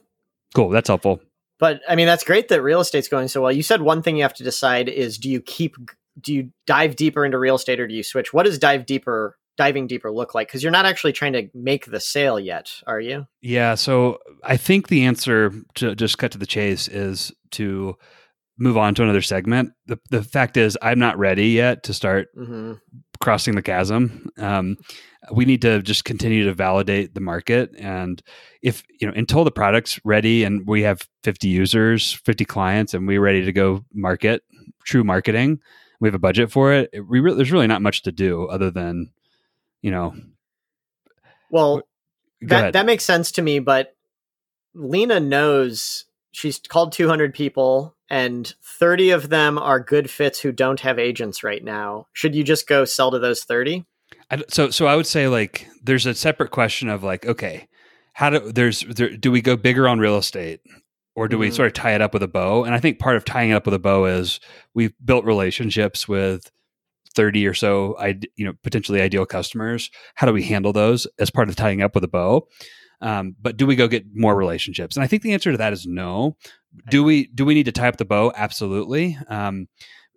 Cool. 0.55 0.71
That's 0.71 0.89
helpful. 0.89 1.21
But 1.65 1.81
I 1.89 1.95
mean, 1.95 2.05
that's 2.05 2.25
great 2.25 2.49
that 2.49 2.61
real 2.61 2.81
estate's 2.81 3.09
going 3.09 3.29
so 3.29 3.41
well. 3.41 3.51
You 3.51 3.63
said 3.63 3.81
one 3.81 4.03
thing 4.03 4.19
you 4.19 4.23
have 4.23 4.35
to 4.35 4.45
decide 4.45 4.87
is 4.87 5.17
do 5.17 5.31
you 5.31 5.41
keep, 5.41 5.77
do 6.21 6.35
you 6.35 6.51
dive 6.67 6.95
deeper 6.95 7.25
into 7.25 7.39
real 7.39 7.55
estate 7.55 7.81
or 7.81 7.89
do 7.89 7.95
you 7.95 8.03
switch? 8.03 8.35
What 8.35 8.43
does 8.43 8.59
dive 8.59 8.85
deeper, 8.85 9.39
diving 9.57 9.87
deeper 9.87 10.13
look 10.13 10.35
like? 10.35 10.47
Because 10.47 10.63
you're 10.63 10.71
not 10.71 10.85
actually 10.85 11.15
trying 11.15 11.33
to 11.33 11.49
make 11.55 11.87
the 11.87 12.01
sale 12.01 12.39
yet, 12.39 12.71
are 12.87 13.01
you? 13.01 13.27
Yeah. 13.41 13.77
So 13.77 14.19
I 14.43 14.59
think 14.59 14.89
the 14.89 15.07
answer 15.07 15.55
to 15.77 15.95
just 15.95 16.19
cut 16.19 16.33
to 16.33 16.39
the 16.39 16.45
chase 16.45 16.87
is 16.87 17.33
to 17.53 17.95
move 18.59 18.77
on 18.77 18.95
to 18.97 19.03
another 19.03 19.23
segment. 19.23 19.73
The, 19.87 19.99
the 20.11 20.23
fact 20.23 20.59
is, 20.59 20.77
I'm 20.83 20.99
not 20.99 21.19
ready 21.19 21.49
yet 21.49 21.83
to 21.85 21.95
start 21.95 22.29
hmm 22.37 22.75
crossing 23.21 23.55
the 23.55 23.63
chasm. 23.63 24.29
Um, 24.39 24.77
we 25.33 25.45
need 25.45 25.63
to 25.63 25.83
just 25.83 26.05
continue 26.05 26.45
to 26.45 26.55
validate 26.55 27.15
the 27.15 27.21
market. 27.21 27.71
And 27.79 28.23
if, 28.63 28.83
you 29.01 29.07
know, 29.07 29.13
until 29.17 29.45
the 29.45 29.51
product's 29.51 30.01
ready 30.05 30.45
and 30.45 30.67
we 30.67 30.83
have 30.83 31.09
50 31.23 31.49
users, 31.49 32.13
50 32.13 32.45
clients, 32.45 32.95
and 32.95 33.07
we're 33.07 33.21
ready 33.21 33.45
to 33.45 33.53
go 33.53 33.85
market, 33.93 34.43
true 34.85 35.05
marketing, 35.05 35.61
we 36.01 36.09
have 36.09 36.15
a 36.15 36.19
budget 36.19 36.51
for 36.51 36.73
it, 36.73 36.91
it 36.93 37.01
we 37.01 37.21
re- 37.21 37.35
there's 37.35 37.53
really 37.53 37.67
not 37.67 37.83
much 37.83 38.03
to 38.03 38.13
do 38.13 38.47
other 38.47 38.71
than, 38.71 39.13
you 39.83 39.91
know, 39.91 40.15
Well, 41.51 41.83
that, 42.43 42.61
ahead. 42.61 42.73
that 42.75 42.87
makes 42.87 43.05
sense 43.05 43.33
to 43.33 43.43
me, 43.43 43.59
but 43.61 43.97
Lena 44.75 45.21
knows 45.21 46.05
she's 46.33 46.59
called 46.59 46.93
200 46.93 47.33
people 47.33 47.97
and 48.11 48.55
30 48.63 49.11
of 49.11 49.29
them 49.31 49.59
are 49.59 49.81
good 49.81 50.11
fits 50.11 50.41
who 50.41 50.53
don't 50.53 50.81
have 50.81 50.99
agents 50.99 51.43
right 51.43 51.65
now. 51.65 52.09
Should 52.13 52.35
you 52.35 52.45
just 52.45 52.67
go 52.67 52.85
sell 52.85 53.11
to 53.11 53.19
those 53.19 53.45
30? 53.45 53.87
So 54.49 54.71
so 54.71 54.87
I 54.87 54.97
would 54.97 55.07
say 55.07 55.29
like 55.29 55.67
there's 55.83 56.07
a 56.07 56.15
separate 56.15 56.51
question 56.51 56.89
of 56.89 57.03
like 57.03 57.27
okay 57.27 57.69
how 58.15 58.31
do 58.31 58.53
there's 58.53 58.83
there, 58.83 59.17
do 59.17 59.31
we 59.33 59.41
go 59.43 59.57
bigger 59.57 59.89
on 59.89 59.99
real 59.99 60.17
estate 60.17 60.61
or 61.17 61.29
do 61.29 61.37
we 61.39 61.49
Mhm. 61.49 61.55
sort 61.55 61.67
of 61.69 61.73
tie 61.75 61.93
it 61.95 62.01
up 62.01 62.13
with 62.15 62.23
a 62.23 62.29
bow? 62.29 62.65
And 62.65 62.75
I 62.75 62.81
think 62.81 62.99
part 62.99 63.17
of 63.17 63.25
tying 63.25 63.51
it 63.51 63.55
up 63.55 63.67
with 63.67 63.75
a 63.75 63.79
bow 63.79 64.05
is 64.07 64.41
we've 64.75 64.93
built 65.05 65.25
relationships 65.25 66.09
with 66.09 66.51
30 67.15 67.47
or 67.47 67.55
so 67.55 67.97
I 67.99 68.19
you 68.37 68.45
know 68.45 68.53
potentially 68.63 69.01
ideal 69.01 69.27
customers. 69.27 69.91
How 70.15 70.27
do 70.27 70.33
we 70.33 70.43
handle 70.43 70.73
those 70.73 71.07
as 71.19 71.31
part 71.31 71.49
of 71.49 71.57
tying 71.57 71.83
up 71.83 71.95
with 71.95 72.05
a 72.05 72.09
bow? 72.09 72.47
Um, 73.01 73.35
but 73.41 73.57
do 73.57 73.67
we 73.67 73.77
go 73.77 73.87
get 73.89 74.05
more 74.15 74.35
relationships? 74.35 74.97
And 74.97 75.05
I 75.05 75.07
think 75.07 75.23
the 75.23 75.33
answer 75.33 75.51
to 75.53 75.59
that 75.59 75.73
is 75.73 75.87
no. 75.87 76.37
Do 76.91 77.05
we 77.05 77.27
do 77.29 77.45
we 77.45 77.55
need 77.55 77.67
to 77.67 77.73
tie 77.73 77.89
up 77.89 77.99
the 77.99 78.05
bow? 78.05 78.33
Absolutely. 78.35 79.17
Um, 79.29 79.67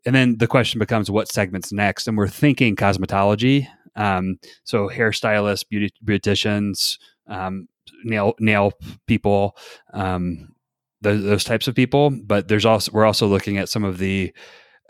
and 0.05 0.15
then 0.15 0.37
the 0.37 0.47
question 0.47 0.79
becomes 0.79 1.11
what 1.11 1.27
segments 1.27 1.71
next? 1.73 2.07
And 2.07 2.17
we're 2.17 2.27
thinking 2.29 2.75
cosmetology 2.75 3.67
um, 3.97 4.39
so 4.63 4.87
hairstylists, 4.87 5.67
beauty 5.67 5.89
beauticians, 6.05 6.97
um, 7.27 7.67
nail 8.03 8.33
nail 8.39 8.71
people, 9.07 9.57
um, 9.93 10.49
those, 11.01 11.23
those 11.23 11.43
types 11.43 11.67
of 11.67 11.75
people. 11.75 12.11
But 12.11 12.47
there's 12.47 12.65
also 12.65 12.91
we're 12.93 13.05
also 13.05 13.27
looking 13.27 13.57
at 13.57 13.69
some 13.69 13.83
of 13.83 13.97
the 13.97 14.33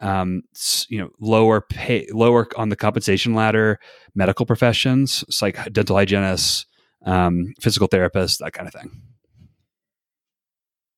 um, 0.01 0.43
you 0.89 0.99
know 0.99 1.10
lower 1.20 1.62
pay 1.62 2.08
lower 2.12 2.47
on 2.58 2.70
the 2.70 2.76
compensation 2.76 3.34
ladder 3.34 3.80
medical 4.14 4.45
professions, 4.45 5.24
like 5.41 5.58
dental 5.72 5.95
hygienists, 5.95 6.66
um, 7.05 7.53
physical 7.62 7.88
therapists, 7.88 8.38
that 8.39 8.53
kind 8.53 8.68
of 8.68 8.74
thing. 8.74 9.01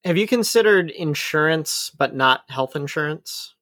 Have 0.06 0.18
you 0.18 0.28
considered 0.28 0.90
insurance, 0.92 1.92
but 1.96 2.16
not 2.16 2.42
health 2.50 2.76
insurance? 2.76 3.54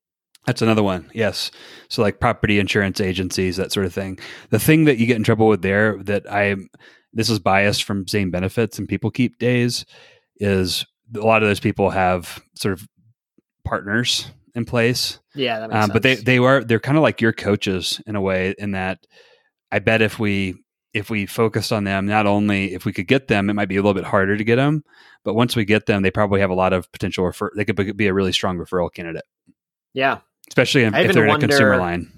That's 0.48 0.62
another 0.62 0.82
one. 0.82 1.12
Yes. 1.14 1.52
So 1.90 2.02
like 2.02 2.22
property 2.22 2.58
insurance 2.58 3.02
agencies, 3.02 3.58
that 3.58 3.74
sort 3.74 3.86
of 3.86 3.94
thing. 3.94 4.18
The 4.50 4.60
thing 4.60 4.86
that 4.86 4.98
you 4.98 5.06
get 5.06 5.18
in 5.18 5.24
trouble 5.24 5.50
with 5.50 5.62
there 5.62 6.02
that 6.04 6.30
I 6.32 6.56
this 7.14 7.30
is 7.30 7.40
biased 7.40 7.84
from 7.84 8.08
Zane 8.08 8.32
Benefits 8.32 8.80
and 8.80 8.88
PeopleKeep 8.88 9.38
days 9.40 9.86
is 10.38 10.86
a 11.16 11.20
lot 11.20 11.44
of 11.44 11.50
those 11.50 11.60
people 11.60 11.90
have 11.90 12.42
sort 12.56 12.74
of 12.74 12.88
partners 13.66 14.32
in 14.56 14.64
place. 14.66 15.20
Yeah, 15.36 15.60
that 15.60 15.70
makes 15.70 15.84
Um, 15.84 15.90
but 15.92 16.04
they 16.04 16.16
they 16.16 16.38
are 16.38 16.64
they're 16.64 16.80
kind 16.80 16.98
of 16.98 17.04
like 17.04 17.20
your 17.20 17.34
coaches 17.34 18.02
in 18.08 18.16
a 18.16 18.22
way 18.22 18.56
in 18.58 18.72
that 18.72 19.00
I 19.72 19.80
bet 19.80 20.02
if 20.02 20.18
we 20.18 20.56
if 20.94 21.10
we 21.10 21.26
focused 21.26 21.74
on 21.74 21.84
them, 21.84 22.06
not 22.06 22.26
only 22.26 22.74
if 22.74 22.86
we 22.86 22.94
could 22.94 23.08
get 23.08 23.28
them, 23.28 23.50
it 23.50 23.54
might 23.54 23.68
be 23.68 23.76
a 23.76 23.82
little 23.82 23.94
bit 23.94 24.06
harder 24.06 24.38
to 24.38 24.44
get 24.46 24.56
them, 24.56 24.84
but 25.26 25.34
once 25.34 25.58
we 25.58 25.66
get 25.66 25.86
them, 25.88 26.02
they 26.02 26.10
probably 26.10 26.40
have 26.40 26.50
a 26.50 26.56
lot 26.56 26.72
of 26.72 26.90
potential 26.94 27.26
refer. 27.26 27.52
They 27.56 27.66
could 27.66 27.98
be 27.98 28.08
a 28.08 28.14
really 28.14 28.32
strong 28.32 28.58
referral 28.58 28.92
candidate, 28.92 29.26
yeah, 29.94 30.20
especially 30.50 30.84
if, 30.84 30.96
if 30.96 31.14
they're 31.14 31.26
in 31.28 31.36
a 31.36 31.40
consumer 31.40 31.78
line. 31.78 32.12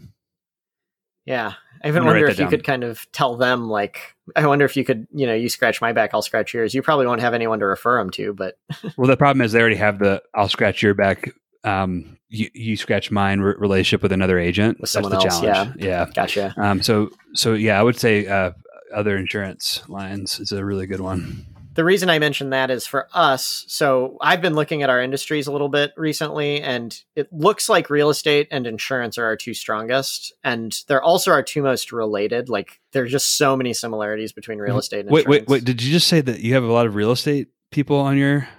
yeah. 1.25 1.53
I 1.81 1.87
even 1.87 2.03
wonder 2.03 2.25
if 2.27 2.37
you 2.37 2.43
down. 2.43 2.49
could 2.49 2.63
kind 2.65 2.83
of 2.83 3.09
tell 3.13 3.37
them, 3.37 3.69
like, 3.69 4.13
I 4.35 4.45
wonder 4.47 4.65
if 4.65 4.75
you 4.75 4.83
could, 4.83 5.07
you 5.13 5.25
know, 5.25 5.33
you 5.33 5.47
scratch 5.47 5.79
my 5.79 5.93
back, 5.93 6.09
I'll 6.13 6.21
scratch 6.21 6.53
yours. 6.53 6.73
You 6.73 6.81
probably 6.81 7.07
won't 7.07 7.21
have 7.21 7.33
anyone 7.33 7.59
to 7.59 7.65
refer 7.65 7.97
them 7.99 8.09
to, 8.11 8.33
but 8.33 8.57
Well, 8.97 9.07
the 9.07 9.15
problem 9.15 9.41
is 9.45 9.53
they 9.53 9.61
already 9.61 9.77
have 9.77 9.97
the 9.99 10.21
"I'll 10.35 10.49
scratch 10.49 10.83
your 10.83 10.93
back, 10.93 11.31
um, 11.63 12.17
you, 12.27 12.49
you 12.53 12.75
scratch 12.75 13.11
mine" 13.11 13.39
re- 13.39 13.55
relationship 13.57 14.03
with 14.03 14.11
another 14.11 14.37
agent. 14.37 14.81
With 14.81 14.91
That's 14.91 14.91
someone 14.91 15.11
the 15.13 15.25
else, 15.25 15.39
challenge. 15.39 15.75
Yeah. 15.81 16.05
gotcha. 16.13 16.53
Um, 16.57 16.81
so, 16.81 17.11
so 17.33 17.53
yeah, 17.53 17.79
I 17.79 17.83
would 17.83 17.97
say 17.97 18.27
uh, 18.27 18.51
other 18.93 19.15
insurance 19.15 19.81
lines 19.87 20.41
is 20.41 20.51
a 20.51 20.65
really 20.65 20.85
good 20.85 20.99
one. 20.99 21.45
The 21.79 21.85
reason 21.85 22.09
I 22.09 22.19
mentioned 22.19 22.51
that 22.51 22.69
is 22.69 22.85
for 22.85 23.07
us. 23.13 23.63
So 23.69 24.17
I've 24.19 24.41
been 24.41 24.53
looking 24.53 24.83
at 24.83 24.89
our 24.89 25.01
industries 25.01 25.47
a 25.47 25.51
little 25.53 25.69
bit 25.69 25.93
recently, 25.95 26.61
and 26.61 26.93
it 27.15 27.31
looks 27.31 27.69
like 27.69 27.89
real 27.89 28.09
estate 28.09 28.49
and 28.51 28.67
insurance 28.67 29.17
are 29.17 29.23
our 29.23 29.37
two 29.37 29.53
strongest, 29.53 30.33
and 30.43 30.77
they're 30.89 31.01
also 31.01 31.31
our 31.31 31.41
two 31.41 31.63
most 31.63 31.93
related. 31.93 32.49
Like 32.49 32.81
there's 32.91 33.09
just 33.09 33.37
so 33.37 33.55
many 33.55 33.71
similarities 33.73 34.33
between 34.33 34.57
real 34.59 34.77
estate 34.77 35.05
and 35.05 35.09
Wait, 35.09 35.23
insurance. 35.25 35.47
wait, 35.47 35.59
wait! 35.59 35.63
Did 35.63 35.81
you 35.81 35.89
just 35.93 36.07
say 36.07 36.19
that 36.19 36.41
you 36.41 36.53
have 36.55 36.65
a 36.65 36.71
lot 36.73 36.85
of 36.85 36.95
real 36.95 37.11
estate 37.11 37.47
people 37.71 37.95
on 37.95 38.17
your 38.17 38.49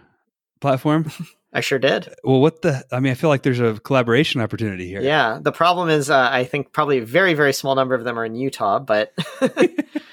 platform? 0.62 1.12
I 1.52 1.60
sure 1.60 1.78
did. 1.78 2.08
well, 2.24 2.40
what 2.40 2.62
the? 2.62 2.86
I 2.90 3.00
mean, 3.00 3.12
I 3.12 3.16
feel 3.16 3.28
like 3.28 3.42
there's 3.42 3.60
a 3.60 3.78
collaboration 3.80 4.40
opportunity 4.40 4.86
here. 4.86 5.02
Yeah. 5.02 5.40
The 5.42 5.52
problem 5.52 5.90
is, 5.90 6.08
uh, 6.08 6.28
I 6.32 6.44
think 6.44 6.72
probably 6.72 6.96
a 6.98 7.04
very, 7.04 7.34
very 7.34 7.52
small 7.52 7.74
number 7.74 7.94
of 7.94 8.02
them 8.02 8.18
are 8.18 8.24
in 8.24 8.34
Utah, 8.34 8.78
but 8.78 9.12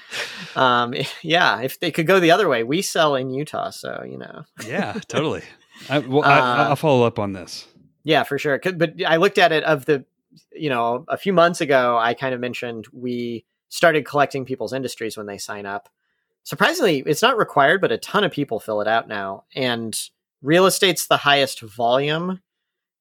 um, 0.58 0.94
yeah, 1.22 1.60
if 1.60 1.78
they 1.80 1.90
could 1.90 2.06
go 2.06 2.20
the 2.20 2.32
other 2.32 2.48
way, 2.48 2.64
we 2.64 2.82
sell 2.82 3.14
in 3.14 3.30
Utah, 3.30 3.70
so 3.70 4.04
you 4.06 4.18
know. 4.18 4.44
yeah, 4.66 4.94
totally. 5.08 5.42
I, 5.88 6.00
well, 6.00 6.24
I, 6.24 6.38
Uh, 6.38 6.68
I'll 6.68 6.76
follow 6.76 7.06
up 7.06 7.18
on 7.18 7.32
this. 7.32 7.66
Yeah, 8.02 8.24
for 8.24 8.38
sure. 8.38 8.58
But 8.58 8.94
I 9.06 9.16
looked 9.16 9.38
at 9.38 9.52
it 9.52 9.62
of 9.64 9.84
the, 9.84 10.04
you 10.52 10.68
know, 10.68 11.04
a 11.08 11.16
few 11.16 11.32
months 11.32 11.60
ago, 11.60 11.98
I 11.98 12.14
kind 12.14 12.34
of 12.34 12.40
mentioned 12.40 12.86
we 12.92 13.44
started 13.68 14.04
collecting 14.06 14.44
people's 14.44 14.72
industries 14.72 15.16
when 15.16 15.26
they 15.26 15.38
sign 15.38 15.66
up. 15.66 15.88
Surprisingly, 16.42 17.02
it's 17.06 17.22
not 17.22 17.36
required, 17.36 17.80
but 17.80 17.92
a 17.92 17.98
ton 17.98 18.24
of 18.24 18.32
people 18.32 18.58
fill 18.58 18.80
it 18.80 18.88
out 18.88 19.06
now. 19.08 19.44
And 19.54 19.96
real 20.42 20.66
estate's 20.66 21.06
the 21.06 21.18
highest 21.18 21.60
volume, 21.60 22.40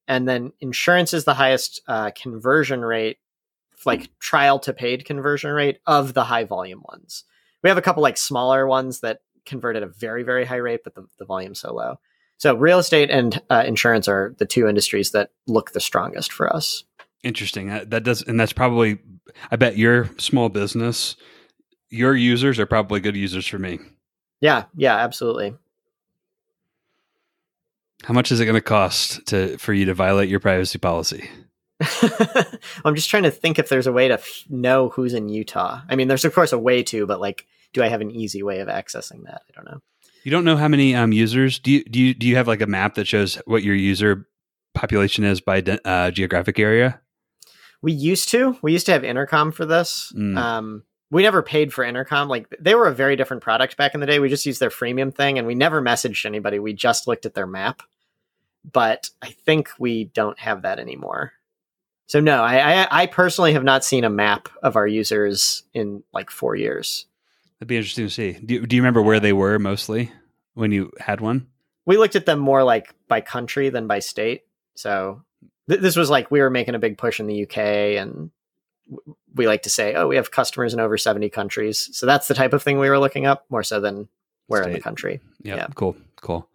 and 0.08 0.28
then 0.28 0.52
insurance 0.60 1.14
is 1.14 1.24
the 1.24 1.34
highest 1.34 1.82
uh, 1.88 2.12
conversion 2.12 2.82
rate, 2.82 3.18
like 3.86 4.10
trial 4.20 4.60
to 4.60 4.74
paid 4.74 5.06
conversion 5.06 5.52
rate 5.52 5.80
of 5.88 6.14
the 6.14 6.26
high 6.26 6.44
volume 6.44 6.84
ones. 6.90 7.24
We 7.64 7.70
have 7.70 7.78
a 7.78 7.82
couple 7.82 8.04
like 8.04 8.18
smaller 8.18 8.68
ones 8.68 9.00
that 9.02 9.20
convert 9.46 9.76
at 9.76 9.84
a 9.84 9.88
very 9.88 10.24
very 10.24 10.46
high 10.46 10.58
rate, 10.58 10.82
but 10.84 10.96
the, 10.96 11.08
the 11.20 11.26
volume's 11.26 11.62
so 11.62 11.74
low. 11.74 12.00
So 12.38 12.56
real 12.56 12.80
estate 12.80 13.10
and 13.10 13.42
uh, 13.50 13.64
insurance 13.66 14.08
are 14.08 14.36
the 14.38 14.46
two 14.46 14.68
industries 14.68 15.12
that 15.12 15.32
look 15.48 15.72
the 15.72 15.80
strongest 15.80 16.32
for 16.32 16.54
us. 16.54 16.84
Interesting. 17.24 17.70
That, 17.70 17.90
that 17.90 18.04
does, 18.04 18.22
and 18.22 18.40
that's 18.40 18.54
probably. 18.54 19.00
I 19.52 19.56
bet 19.56 19.78
your 19.78 20.10
small 20.18 20.50
business, 20.50 21.16
your 21.90 22.16
users 22.16 22.60
are 22.60 22.66
probably 22.66 23.00
good 23.00 23.16
users 23.16 23.46
for 23.46 23.60
me. 23.60 23.80
Yeah. 24.40 24.66
Yeah. 24.76 24.96
Absolutely. 24.96 25.54
How 28.04 28.14
much 28.14 28.32
is 28.32 28.40
it 28.40 28.46
going 28.46 28.56
to 28.56 28.62
cost 28.62 29.26
to 29.28 29.58
for 29.58 29.74
you 29.74 29.86
to 29.86 29.94
violate 29.94 30.30
your 30.30 30.40
privacy 30.40 30.78
policy? 30.78 31.30
I'm 32.86 32.96
just 32.96 33.10
trying 33.10 33.24
to 33.24 33.32
think 33.32 33.60
if 33.60 33.70
there's 33.70 33.88
a 33.88 33.92
way 33.92 34.08
to 34.08 34.16
f- 34.16 34.44
know 34.50 34.90
who's 34.90 35.14
in 35.14 35.30
Utah. 35.30 35.82
I 35.90 35.96
mean, 35.96 36.08
there's 36.08 36.26
of 36.26 36.34
course 36.34 36.52
a 36.52 36.58
way 36.58 36.84
to, 36.84 37.06
but 37.06 37.22
like, 37.22 37.46
do 37.74 37.84
I 37.84 37.88
have 37.88 38.02
an 38.02 38.12
easy 38.12 38.42
way 38.42 38.60
of 38.60 38.68
accessing 38.68 39.26
that? 39.26 39.44
I 39.50 39.54
don't 39.56 39.66
know. 39.66 39.82
You 40.24 40.32
don't 40.32 40.46
know 40.46 40.58
how 40.58 40.68
many 40.68 40.96
um, 40.96 41.12
users 41.12 41.60
do 41.60 41.72
you 41.72 41.84
do 41.84 42.00
you 42.00 42.14
do 42.14 42.28
you 42.28 42.36
have 42.36 42.48
like 42.48 42.62
a 42.62 42.68
map 42.68 42.96
that 42.96 43.08
shows 43.08 43.36
what 43.46 43.64
your 43.64 43.76
user 43.76 44.28
population 44.74 45.24
is 45.24 45.40
by 45.40 45.60
uh, 45.86 46.12
geographic 46.12 46.60
area? 46.60 47.00
We 47.82 47.94
used 47.94 48.30
to. 48.30 48.58
We 48.62 48.74
used 48.74 48.88
to 48.88 48.92
have 48.92 49.04
intercom 49.04 49.52
for 49.52 49.66
this. 49.66 50.12
Mm. 50.18 50.38
Um, 50.38 50.84
we 51.12 51.22
never 51.22 51.42
paid 51.42 51.72
for 51.72 51.84
intercom. 51.84 52.28
Like 52.28 52.54
they 52.60 52.76
were 52.76 52.88
a 52.88 52.94
very 52.94 53.16
different 53.16 53.44
product 53.44 53.78
back 53.78 53.94
in 53.94 54.02
the 54.02 54.08
day. 54.08 54.20
We 54.20 54.30
just 54.30 54.46
used 54.46 54.60
their 54.60 54.70
freemium 54.70 55.14
thing, 55.14 55.38
and 55.38 55.48
we 55.48 55.56
never 55.56 55.82
messaged 55.82 56.26
anybody. 56.26 56.60
We 56.60 56.74
just 56.74 57.08
looked 57.08 57.26
at 57.26 57.34
their 57.34 57.48
map. 57.48 57.84
But 58.70 59.10
I 59.22 59.30
think 59.30 59.70
we 59.80 60.06
don't 60.06 60.38
have 60.40 60.64
that 60.64 60.80
anymore. 60.80 61.32
So 62.08 62.22
no, 62.22 62.42
I, 62.42 62.84
I, 62.84 62.88
I 63.04 63.06
personally 63.06 63.54
have 63.54 63.66
not 63.66 63.84
seen 63.84 64.04
a 64.04 64.10
map 64.10 64.50
of 64.64 64.76
our 64.78 64.88
users 64.88 65.64
in 65.74 66.04
like 66.14 66.30
four 66.30 66.56
years. 66.56 67.06
That'd 67.60 67.68
be 67.68 67.76
interesting 67.76 68.06
to 68.06 68.10
see. 68.10 68.34
Do 68.34 68.56
you, 68.56 68.66
do 68.66 68.76
you 68.76 68.82
remember 68.82 69.02
where 69.02 69.20
they 69.20 69.34
were 69.34 69.60
mostly 69.60 70.12
when 70.54 70.72
you 70.72 70.92
had 71.00 71.22
one? 71.22 71.48
We 71.86 71.98
looked 71.98 72.16
at 72.16 72.26
them 72.26 72.40
more 72.40 72.64
like 72.64 72.94
by 73.08 73.22
country 73.22 73.70
than 73.70 73.88
by 73.88 74.00
state. 74.00 74.44
So 74.76 75.24
th- 75.70 75.82
this 75.82 75.96
was 75.96 76.10
like 76.10 76.32
we 76.32 76.40
were 76.40 76.50
making 76.50 76.76
a 76.76 76.80
big 76.80 76.98
push 76.98 77.20
in 77.20 77.28
the 77.28 77.44
UK, 77.44 77.58
and 77.58 78.32
we 79.36 79.48
like 79.48 79.64
to 79.64 79.70
say, 79.70 79.94
oh, 79.96 80.08
we 80.08 80.16
have 80.16 80.32
customers 80.32 80.74
in 80.74 80.80
over 80.80 80.98
70 80.98 81.30
countries. 81.30 81.90
So 81.92 82.06
that's 82.06 82.28
the 82.28 82.34
type 82.34 82.54
of 82.54 82.64
thing 82.64 82.80
we 82.80 82.90
were 82.90 83.00
looking 83.00 83.26
up 83.26 83.46
more 83.50 83.64
so 83.64 83.82
than 83.82 84.08
where 84.48 84.64
state. 84.64 84.72
in 84.72 84.76
the 84.76 84.82
country. 84.82 85.20
Yep. 85.44 85.58
Yeah. 85.58 85.68
Cool. 85.76 85.98
Cool. 86.22 86.48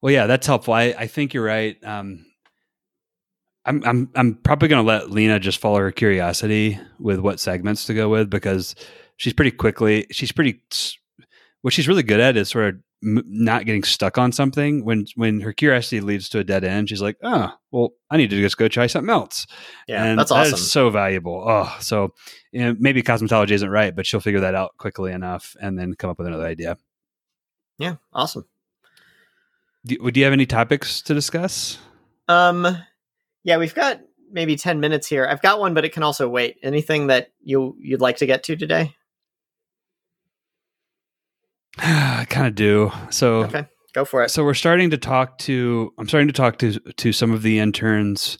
Well, 0.00 0.12
yeah, 0.12 0.26
that's 0.26 0.46
helpful. 0.46 0.74
I, 0.74 0.94
I 0.98 1.06
think 1.06 1.34
you're 1.34 1.44
right. 1.44 1.82
Um, 1.84 2.25
I'm 3.66 3.82
I'm 3.84 4.10
I'm 4.14 4.34
probably 4.36 4.68
going 4.68 4.82
to 4.82 4.88
let 4.88 5.10
Lena 5.10 5.38
just 5.40 5.58
follow 5.58 5.78
her 5.78 5.92
curiosity 5.92 6.78
with 6.98 7.18
what 7.18 7.40
segments 7.40 7.84
to 7.86 7.94
go 7.94 8.08
with 8.08 8.30
because 8.30 8.74
she's 9.16 9.32
pretty 9.32 9.50
quickly 9.50 10.06
she's 10.10 10.32
pretty 10.32 10.62
what 11.62 11.74
she's 11.74 11.88
really 11.88 12.04
good 12.04 12.20
at 12.20 12.36
is 12.36 12.48
sort 12.48 12.74
of 12.74 12.80
not 13.02 13.66
getting 13.66 13.82
stuck 13.82 14.18
on 14.18 14.32
something. 14.32 14.84
When 14.84 15.06
when 15.16 15.40
her 15.40 15.52
curiosity 15.52 16.00
leads 16.00 16.28
to 16.30 16.38
a 16.38 16.44
dead 16.44 16.64
end 16.64 16.88
she's 16.88 17.02
like 17.02 17.16
oh 17.22 17.52
well 17.72 17.90
i 18.10 18.16
need 18.16 18.30
to 18.30 18.40
just 18.40 18.56
go 18.56 18.68
try 18.68 18.86
something 18.86 19.10
else. 19.10 19.46
Yeah 19.88 20.04
and 20.04 20.18
that's 20.18 20.30
awesome. 20.30 20.58
so 20.58 20.90
valuable. 20.90 21.44
Oh 21.46 21.76
so 21.80 22.14
you 22.52 22.60
know, 22.60 22.76
maybe 22.78 23.02
cosmetology 23.02 23.50
isn't 23.50 23.68
right 23.68 23.94
but 23.94 24.06
she'll 24.06 24.20
figure 24.20 24.40
that 24.40 24.54
out 24.54 24.76
quickly 24.78 25.12
enough 25.12 25.56
and 25.60 25.76
then 25.78 25.94
come 25.94 26.08
up 26.08 26.18
with 26.18 26.28
another 26.28 26.46
idea. 26.46 26.78
Yeah 27.78 27.96
awesome. 28.12 28.46
Do, 29.84 30.10
do 30.10 30.20
you 30.20 30.24
have 30.24 30.32
any 30.32 30.46
topics 30.46 31.02
to 31.02 31.14
discuss? 31.14 31.78
Um 32.28 32.78
yeah 33.46 33.56
we've 33.56 33.74
got 33.74 34.00
maybe 34.30 34.56
10 34.56 34.80
minutes 34.80 35.06
here 35.06 35.26
i've 35.26 35.40
got 35.40 35.58
one 35.58 35.72
but 35.72 35.86
it 35.86 35.92
can 35.94 36.02
also 36.02 36.28
wait 36.28 36.58
anything 36.62 37.06
that 37.06 37.28
you 37.40 37.74
you'd 37.80 38.02
like 38.02 38.18
to 38.18 38.26
get 38.26 38.42
to 38.44 38.56
today 38.56 38.94
I 41.78 42.26
kind 42.28 42.46
of 42.46 42.54
do. 42.54 42.90
So 43.10 43.44
okay, 43.44 43.66
go 43.92 44.04
for 44.04 44.22
it. 44.22 44.30
So 44.30 44.44
we're 44.44 44.54
starting 44.54 44.90
to 44.90 44.98
talk 44.98 45.38
to. 45.38 45.92
I'm 45.98 46.08
starting 46.08 46.28
to 46.28 46.32
talk 46.32 46.58
to 46.58 46.78
to 46.80 47.12
some 47.12 47.32
of 47.32 47.42
the 47.42 47.58
interns 47.58 48.38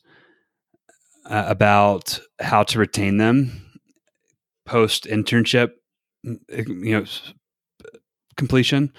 uh, 1.28 1.44
about 1.46 2.18
how 2.40 2.62
to 2.64 2.78
retain 2.78 3.18
them 3.18 3.78
post 4.64 5.04
internship. 5.04 5.72
You 6.22 7.00
know, 7.00 7.04
completion. 8.36 8.92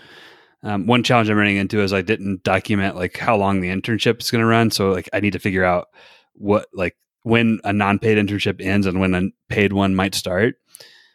Um, 0.63 0.87
one 0.87 1.03
challenge 1.03 1.29
I'm 1.29 1.37
running 1.37 1.57
into 1.57 1.81
is 1.81 1.93
I 1.93 2.01
didn't 2.01 2.43
document 2.43 2.95
like 2.95 3.17
how 3.17 3.37
long 3.37 3.61
the 3.61 3.69
internship 3.69 4.21
is 4.21 4.31
going 4.31 4.41
to 4.41 4.47
run. 4.47 4.71
So 4.71 4.91
like 4.91 5.09
I 5.13 5.19
need 5.19 5.33
to 5.33 5.39
figure 5.39 5.63
out 5.63 5.87
what 6.33 6.67
like 6.73 6.97
when 7.23 7.59
a 7.63 7.73
non-paid 7.73 8.17
internship 8.17 8.65
ends 8.65 8.87
and 8.87 8.99
when 8.99 9.13
a 9.13 9.23
paid 9.49 9.73
one 9.73 9.95
might 9.95 10.15
start. 10.15 10.55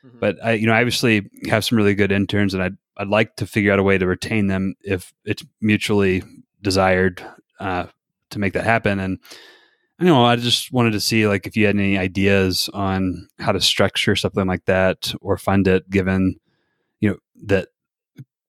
Mm-hmm. 0.05 0.18
But 0.18 0.36
I, 0.45 0.53
you 0.53 0.66
know, 0.66 0.74
I 0.74 0.80
obviously 0.80 1.30
have 1.49 1.64
some 1.64 1.78
really 1.78 1.95
good 1.95 2.12
interns, 2.12 2.55
and 2.55 2.62
I'd 2.62 2.76
I'd 2.97 3.09
like 3.09 3.36
to 3.36 3.47
figure 3.47 3.72
out 3.72 3.78
a 3.78 3.82
way 3.82 3.99
to 3.99 4.07
retain 4.07 4.49
them 4.49 4.74
if 4.82 5.12
it's 5.24 5.45
mutually 5.61 6.22
desired 6.61 7.24
uh, 7.61 7.86
to 8.30 8.38
make 8.38 8.53
that 8.53 8.64
happen. 8.64 8.99
And 9.01 9.18
I 9.99 10.05
know 10.05 10.24
I 10.24 10.36
just 10.36 10.72
wanted 10.72 10.93
to 10.93 11.01
see 11.01 11.26
like 11.26 11.47
if 11.47 11.57
you 11.57 11.66
had 11.66 11.76
any 11.76 11.97
ideas 11.97 12.68
on 12.74 13.28
how 13.38 13.53
to 13.53 13.61
structure 13.61 14.16
something 14.16 14.47
like 14.47 14.64
that 14.66 15.14
or 15.20 15.38
fund 15.38 15.68
it, 15.68 15.88
given 15.88 16.36
you 17.01 17.11
know 17.11 17.16
that 17.45 17.68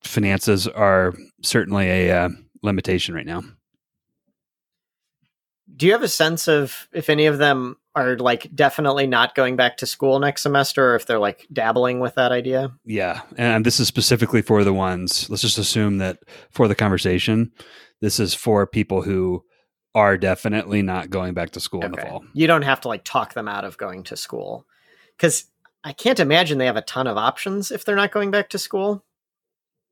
finances 0.03 0.67
are 0.67 1.13
certainly 1.41 1.87
a 1.87 2.25
uh, 2.25 2.29
limitation 2.61 3.15
right 3.15 3.25
now. 3.25 3.43
Do 5.75 5.85
you 5.85 5.91
have 5.93 6.03
a 6.03 6.07
sense 6.07 6.47
of 6.47 6.87
if 6.93 7.09
any 7.09 7.25
of 7.25 7.37
them 7.37 7.77
are 7.95 8.17
like 8.17 8.49
definitely 8.55 9.05
not 9.05 9.35
going 9.35 9.55
back 9.55 9.77
to 9.77 9.85
school 9.85 10.19
next 10.19 10.41
semester 10.41 10.91
or 10.91 10.95
if 10.95 11.05
they're 11.05 11.19
like 11.19 11.45
dabbling 11.53 11.99
with 11.99 12.15
that 12.15 12.31
idea. 12.31 12.75
Yeah. 12.85 13.21
And 13.37 13.65
this 13.65 13.79
is 13.79 13.87
specifically 13.87 14.41
for 14.41 14.63
the 14.63 14.73
ones, 14.73 15.29
let's 15.29 15.43
just 15.43 15.59
assume 15.59 15.99
that 15.99 16.19
for 16.49 16.67
the 16.67 16.75
conversation, 16.75 17.51
this 18.01 18.19
is 18.19 18.33
for 18.33 18.65
people 18.65 19.03
who 19.03 19.43
are 19.93 20.17
definitely 20.17 20.81
not 20.81 21.11
going 21.11 21.35
back 21.35 21.51
to 21.51 21.59
school 21.59 21.79
okay. 21.79 21.85
in 21.85 21.91
the 21.91 22.01
fall. 22.01 22.25
You 22.33 22.47
don't 22.47 22.63
have 22.63 22.81
to 22.81 22.87
like 22.87 23.03
talk 23.03 23.35
them 23.35 23.47
out 23.47 23.63
of 23.63 23.77
going 23.77 24.03
to 24.05 24.17
school. 24.17 24.65
Cuz 25.19 25.45
I 25.83 25.93
can't 25.93 26.19
imagine 26.19 26.57
they 26.57 26.65
have 26.65 26.77
a 26.77 26.81
ton 26.81 27.05
of 27.05 27.17
options 27.17 27.69
if 27.69 27.85
they're 27.85 27.95
not 27.95 28.11
going 28.11 28.31
back 28.31 28.49
to 28.49 28.57
school. 28.57 29.05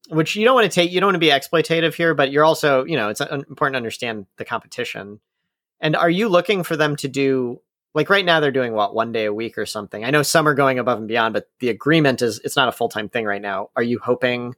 Which 0.09 0.35
you 0.35 0.45
don't 0.45 0.55
want 0.55 0.69
to 0.69 0.73
take 0.73 0.91
you 0.91 0.99
don't 0.99 1.07
want 1.07 1.15
to 1.15 1.19
be 1.19 1.27
exploitative 1.27 1.93
here, 1.93 2.13
but 2.13 2.31
you're 2.31 2.43
also, 2.43 2.83
you 2.85 2.97
know, 2.97 3.09
it's 3.09 3.21
important 3.21 3.73
to 3.73 3.77
understand 3.77 4.25
the 4.37 4.45
competition. 4.45 5.19
And 5.79 5.95
are 5.95 6.09
you 6.09 6.27
looking 6.27 6.63
for 6.63 6.75
them 6.75 6.95
to 6.97 7.07
do 7.07 7.61
like 7.93 8.09
right 8.09 8.25
now 8.25 8.39
they're 8.39 8.51
doing 8.51 8.73
what 8.73 8.95
one 8.95 9.11
day 9.11 9.25
a 9.25 9.33
week 9.33 9.57
or 9.57 9.65
something. 9.65 10.05
I 10.05 10.11
know 10.11 10.23
some 10.23 10.47
are 10.47 10.53
going 10.53 10.79
above 10.79 10.99
and 10.99 11.07
beyond, 11.07 11.33
but 11.33 11.49
the 11.59 11.69
agreement 11.69 12.21
is 12.21 12.39
it's 12.43 12.55
not 12.55 12.69
a 12.69 12.71
full 12.71 12.89
time 12.89 13.09
thing 13.09 13.25
right 13.25 13.41
now. 13.41 13.69
Are 13.75 13.83
you 13.83 13.99
hoping 13.99 14.55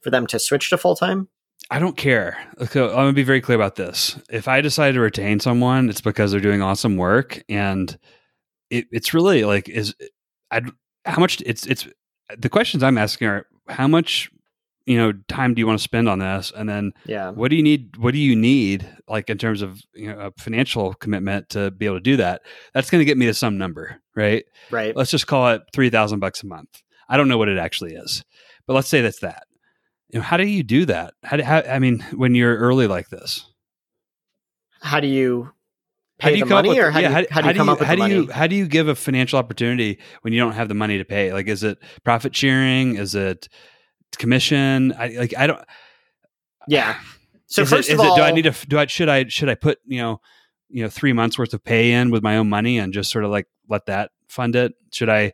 for 0.00 0.10
them 0.10 0.26
to 0.28 0.38
switch 0.38 0.70
to 0.70 0.78
full 0.78 0.94
time? 0.94 1.28
I 1.70 1.78
don't 1.78 1.96
care. 1.96 2.38
Okay, 2.60 2.80
I'm 2.80 2.90
gonna 2.90 3.12
be 3.12 3.24
very 3.24 3.40
clear 3.40 3.56
about 3.56 3.74
this. 3.74 4.20
If 4.30 4.46
I 4.46 4.60
decide 4.60 4.92
to 4.92 5.00
retain 5.00 5.40
someone, 5.40 5.88
it's 5.90 6.00
because 6.00 6.30
they're 6.30 6.40
doing 6.40 6.62
awesome 6.62 6.96
work, 6.96 7.42
and 7.48 7.98
it, 8.70 8.86
it's 8.92 9.12
really 9.12 9.44
like 9.44 9.68
is 9.68 9.94
I 10.50 10.62
how 11.04 11.20
much 11.20 11.42
it's 11.44 11.66
it's 11.66 11.88
the 12.38 12.48
questions 12.48 12.82
I'm 12.82 12.98
asking 12.98 13.28
are 13.28 13.46
how 13.68 13.88
much 13.88 14.30
you 14.86 14.96
know 14.96 15.12
time 15.28 15.54
do 15.54 15.60
you 15.60 15.66
want 15.66 15.78
to 15.78 15.82
spend 15.82 16.08
on 16.08 16.20
this? 16.20 16.52
And 16.56 16.68
then 16.68 16.92
yeah. 17.04 17.30
what 17.30 17.50
do 17.50 17.56
you 17.56 17.62
need 17.62 17.96
what 17.98 18.12
do 18.12 18.18
you 18.18 18.34
need 18.34 18.88
like 19.08 19.28
in 19.28 19.36
terms 19.36 19.60
of 19.60 19.82
you 19.94 20.08
know 20.08 20.18
a 20.18 20.30
financial 20.40 20.94
commitment 20.94 21.50
to 21.50 21.70
be 21.70 21.86
able 21.86 21.96
to 21.96 22.00
do 22.00 22.16
that? 22.16 22.42
That's 22.72 22.90
going 22.90 23.00
to 23.00 23.04
get 23.04 23.18
me 23.18 23.26
to 23.26 23.34
some 23.34 23.58
number 23.58 24.00
right? 24.14 24.46
Right. 24.70 24.96
Let's 24.96 25.10
just 25.10 25.26
call 25.26 25.50
it 25.50 25.60
3000 25.74 26.20
bucks 26.20 26.42
a 26.42 26.46
month. 26.46 26.82
I 27.06 27.18
don't 27.18 27.28
know 27.28 27.36
what 27.36 27.50
it 27.50 27.58
actually 27.58 27.92
is 27.94 28.24
but 28.66 28.74
let's 28.74 28.88
say 28.88 29.00
that's 29.00 29.20
that. 29.20 29.46
You 30.10 30.18
know 30.18 30.24
how 30.24 30.36
do 30.36 30.44
you 30.44 30.62
do 30.62 30.84
that? 30.86 31.14
How, 31.22 31.36
do, 31.36 31.42
how 31.42 31.62
i 31.62 31.78
mean 31.78 32.00
when 32.14 32.34
you're 32.34 32.56
early 32.56 32.86
like 32.86 33.08
this. 33.08 33.46
How 34.80 35.00
do 35.00 35.08
you 35.08 35.52
pay 36.18 36.32
do 36.32 36.38
you 36.38 36.44
the 36.44 36.50
money 36.50 36.68
with, 36.70 36.78
or 36.78 36.90
how, 36.90 37.00
yeah, 37.00 37.14
do 37.14 37.20
you, 37.20 37.26
how, 37.30 37.40
do 37.40 37.48
you 37.48 37.54
come 37.54 37.66
you, 37.66 37.72
up 37.72 37.78
with 37.80 37.88
how 37.88 37.94
do 37.94 38.00
money? 38.00 38.14
you 38.14 38.30
how 38.30 38.46
do 38.46 38.54
you 38.56 38.66
give 38.66 38.88
a 38.88 38.94
financial 38.94 39.38
opportunity 39.38 39.98
when 40.22 40.32
you 40.32 40.38
don't 40.38 40.52
have 40.52 40.68
the 40.68 40.74
money 40.74 40.98
to 40.98 41.04
pay? 41.04 41.32
Like 41.32 41.48
is 41.48 41.62
it 41.62 41.78
profit 42.04 42.34
sharing? 42.34 42.96
Is 42.96 43.14
it 43.14 43.48
commission. 44.18 44.92
I 44.98 45.08
like 45.08 45.34
I 45.36 45.46
don't. 45.46 45.62
Yeah. 46.68 46.98
So 47.48 47.62
is 47.62 47.70
first 47.70 47.90
it, 47.90 47.92
of 47.92 48.00
all, 48.00 48.14
it, 48.14 48.16
do 48.16 48.22
I 48.22 48.32
need 48.32 48.42
to 48.42 48.66
do 48.66 48.76
I 48.76 48.86
should 48.86 49.08
I 49.08 49.28
should 49.28 49.48
I 49.48 49.54
put 49.54 49.78
you 49.86 50.00
know 50.02 50.20
you 50.68 50.82
know 50.82 50.90
three 50.90 51.12
months 51.12 51.38
worth 51.38 51.54
of 51.54 51.62
pay 51.62 51.92
in 51.92 52.10
with 52.10 52.20
my 52.20 52.38
own 52.38 52.48
money 52.48 52.76
and 52.76 52.92
just 52.92 53.08
sort 53.08 53.24
of 53.24 53.30
like 53.30 53.46
let 53.68 53.86
that 53.86 54.10
fund 54.26 54.56
it? 54.56 54.72
Should 54.92 55.08
I? 55.08 55.32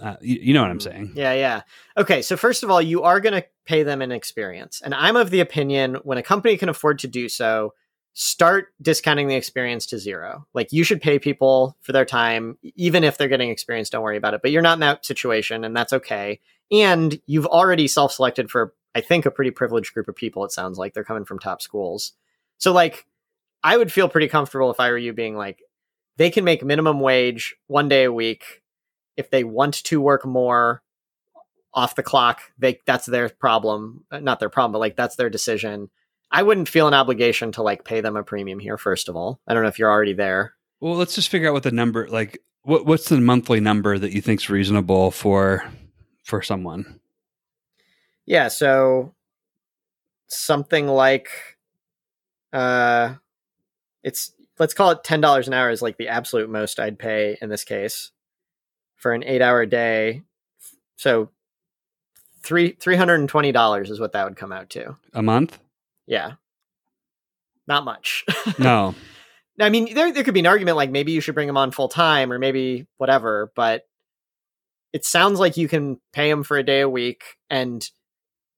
Uh, 0.00 0.16
you, 0.22 0.38
you 0.40 0.54
know 0.54 0.62
what 0.62 0.70
I'm 0.70 0.80
saying? 0.80 1.12
Yeah, 1.14 1.34
yeah. 1.34 1.60
Okay, 1.94 2.22
so 2.22 2.38
first 2.38 2.62
of 2.62 2.70
all, 2.70 2.80
you 2.80 3.02
are 3.02 3.20
going 3.20 3.34
to 3.34 3.44
pay 3.66 3.82
them 3.82 4.00
an 4.00 4.12
experience, 4.12 4.80
and 4.82 4.94
I'm 4.94 5.14
of 5.14 5.28
the 5.28 5.40
opinion 5.40 5.96
when 6.04 6.16
a 6.16 6.22
company 6.22 6.56
can 6.56 6.70
afford 6.70 7.00
to 7.00 7.06
do 7.06 7.28
so, 7.28 7.74
start 8.18 8.68
discounting 8.80 9.28
the 9.28 9.34
experience 9.34 9.84
to 9.86 9.98
zero. 9.98 10.46
Like 10.54 10.72
you 10.72 10.84
should 10.84 11.02
pay 11.02 11.18
people 11.18 11.76
for 11.82 11.92
their 11.92 12.04
time, 12.04 12.56
even 12.62 13.04
if 13.04 13.18
they're 13.18 13.28
getting 13.28 13.50
experience. 13.50 13.90
Don't 13.90 14.02
worry 14.02 14.16
about 14.16 14.34
it. 14.34 14.40
But 14.42 14.50
you're 14.50 14.62
not 14.62 14.74
in 14.74 14.80
that 14.80 15.04
situation, 15.04 15.64
and 15.64 15.76
that's 15.76 15.92
okay 15.92 16.40
and 16.70 17.20
you've 17.26 17.46
already 17.46 17.88
self-selected 17.88 18.50
for 18.50 18.74
I 18.94 19.00
think 19.00 19.26
a 19.26 19.30
pretty 19.30 19.50
privileged 19.50 19.92
group 19.92 20.08
of 20.08 20.16
people. 20.16 20.44
It 20.44 20.52
sounds 20.52 20.78
like 20.78 20.94
they're 20.94 21.04
coming 21.04 21.26
from 21.26 21.38
top 21.38 21.60
schools. 21.60 22.12
So 22.56 22.72
like, 22.72 23.06
I 23.62 23.76
would 23.76 23.92
feel 23.92 24.08
pretty 24.08 24.28
comfortable 24.28 24.70
if 24.70 24.80
I 24.80 24.90
were 24.90 24.96
you 24.96 25.12
being 25.12 25.36
like, 25.36 25.62
they 26.16 26.30
can 26.30 26.44
make 26.44 26.64
minimum 26.64 27.00
wage 27.00 27.56
one 27.66 27.88
day 27.90 28.04
a 28.04 28.12
week. 28.12 28.62
If 29.16 29.30
they 29.30 29.44
want 29.44 29.74
to 29.84 30.00
work 30.00 30.24
more 30.24 30.82
off 31.74 31.94
the 31.94 32.02
clock, 32.02 32.40
they 32.58 32.80
that's 32.86 33.04
their 33.04 33.28
problem. 33.28 34.04
Uh, 34.10 34.20
not 34.20 34.40
their 34.40 34.48
problem, 34.48 34.72
but 34.72 34.78
like 34.78 34.96
that's 34.96 35.16
their 35.16 35.28
decision. 35.28 35.90
I 36.30 36.42
wouldn't 36.42 36.68
feel 36.68 36.88
an 36.88 36.94
obligation 36.94 37.52
to 37.52 37.62
like 37.62 37.84
pay 37.84 38.00
them 38.00 38.16
a 38.16 38.22
premium 38.22 38.58
here. 38.58 38.78
First 38.78 39.08
of 39.08 39.16
all, 39.16 39.40
I 39.46 39.54
don't 39.54 39.62
know 39.62 39.68
if 39.68 39.78
you're 39.78 39.90
already 39.90 40.12
there. 40.12 40.54
Well, 40.80 40.96
let's 40.96 41.14
just 41.14 41.28
figure 41.28 41.48
out 41.48 41.54
what 41.54 41.62
the 41.62 41.70
number 41.70 42.08
like. 42.08 42.42
What 42.62 42.84
what's 42.84 43.08
the 43.08 43.20
monthly 43.20 43.60
number 43.60 43.98
that 43.98 44.12
you 44.12 44.20
think's 44.20 44.50
reasonable 44.50 45.12
for 45.12 45.64
for 46.24 46.42
someone? 46.42 47.00
Yeah, 48.26 48.48
so 48.48 49.14
something 50.26 50.88
like 50.88 51.28
uh 52.52 53.14
it's 54.02 54.32
let's 54.58 54.74
call 54.74 54.90
it 54.90 55.04
ten 55.04 55.20
dollars 55.20 55.46
an 55.46 55.54
hour 55.54 55.70
is 55.70 55.82
like 55.82 55.96
the 55.96 56.08
absolute 56.08 56.50
most 56.50 56.80
I'd 56.80 56.98
pay 56.98 57.38
in 57.40 57.48
this 57.48 57.62
case 57.62 58.10
for 58.96 59.12
an 59.12 59.22
eight 59.24 59.42
hour 59.42 59.64
day. 59.64 60.22
So 60.96 61.30
three 62.42 62.72
three 62.72 62.96
hundred 62.96 63.20
and 63.20 63.28
twenty 63.28 63.52
dollars 63.52 63.90
is 63.90 64.00
what 64.00 64.12
that 64.12 64.24
would 64.24 64.36
come 64.36 64.52
out 64.52 64.70
to 64.70 64.96
a 65.14 65.22
month. 65.22 65.58
Yeah, 66.06 66.32
not 67.66 67.84
much. 67.84 68.24
no, 68.58 68.94
I 69.60 69.70
mean 69.70 69.94
there 69.94 70.12
there 70.12 70.24
could 70.24 70.34
be 70.34 70.40
an 70.40 70.46
argument 70.46 70.76
like 70.76 70.90
maybe 70.90 71.12
you 71.12 71.20
should 71.20 71.34
bring 71.34 71.46
them 71.46 71.56
on 71.56 71.70
full 71.70 71.88
time 71.88 72.32
or 72.32 72.38
maybe 72.38 72.86
whatever, 72.96 73.52
but 73.54 73.82
it 74.92 75.04
sounds 75.04 75.38
like 75.38 75.56
you 75.56 75.68
can 75.68 76.00
pay 76.12 76.30
them 76.30 76.42
for 76.42 76.56
a 76.56 76.62
day 76.62 76.80
a 76.80 76.88
week 76.88 77.22
and 77.50 77.88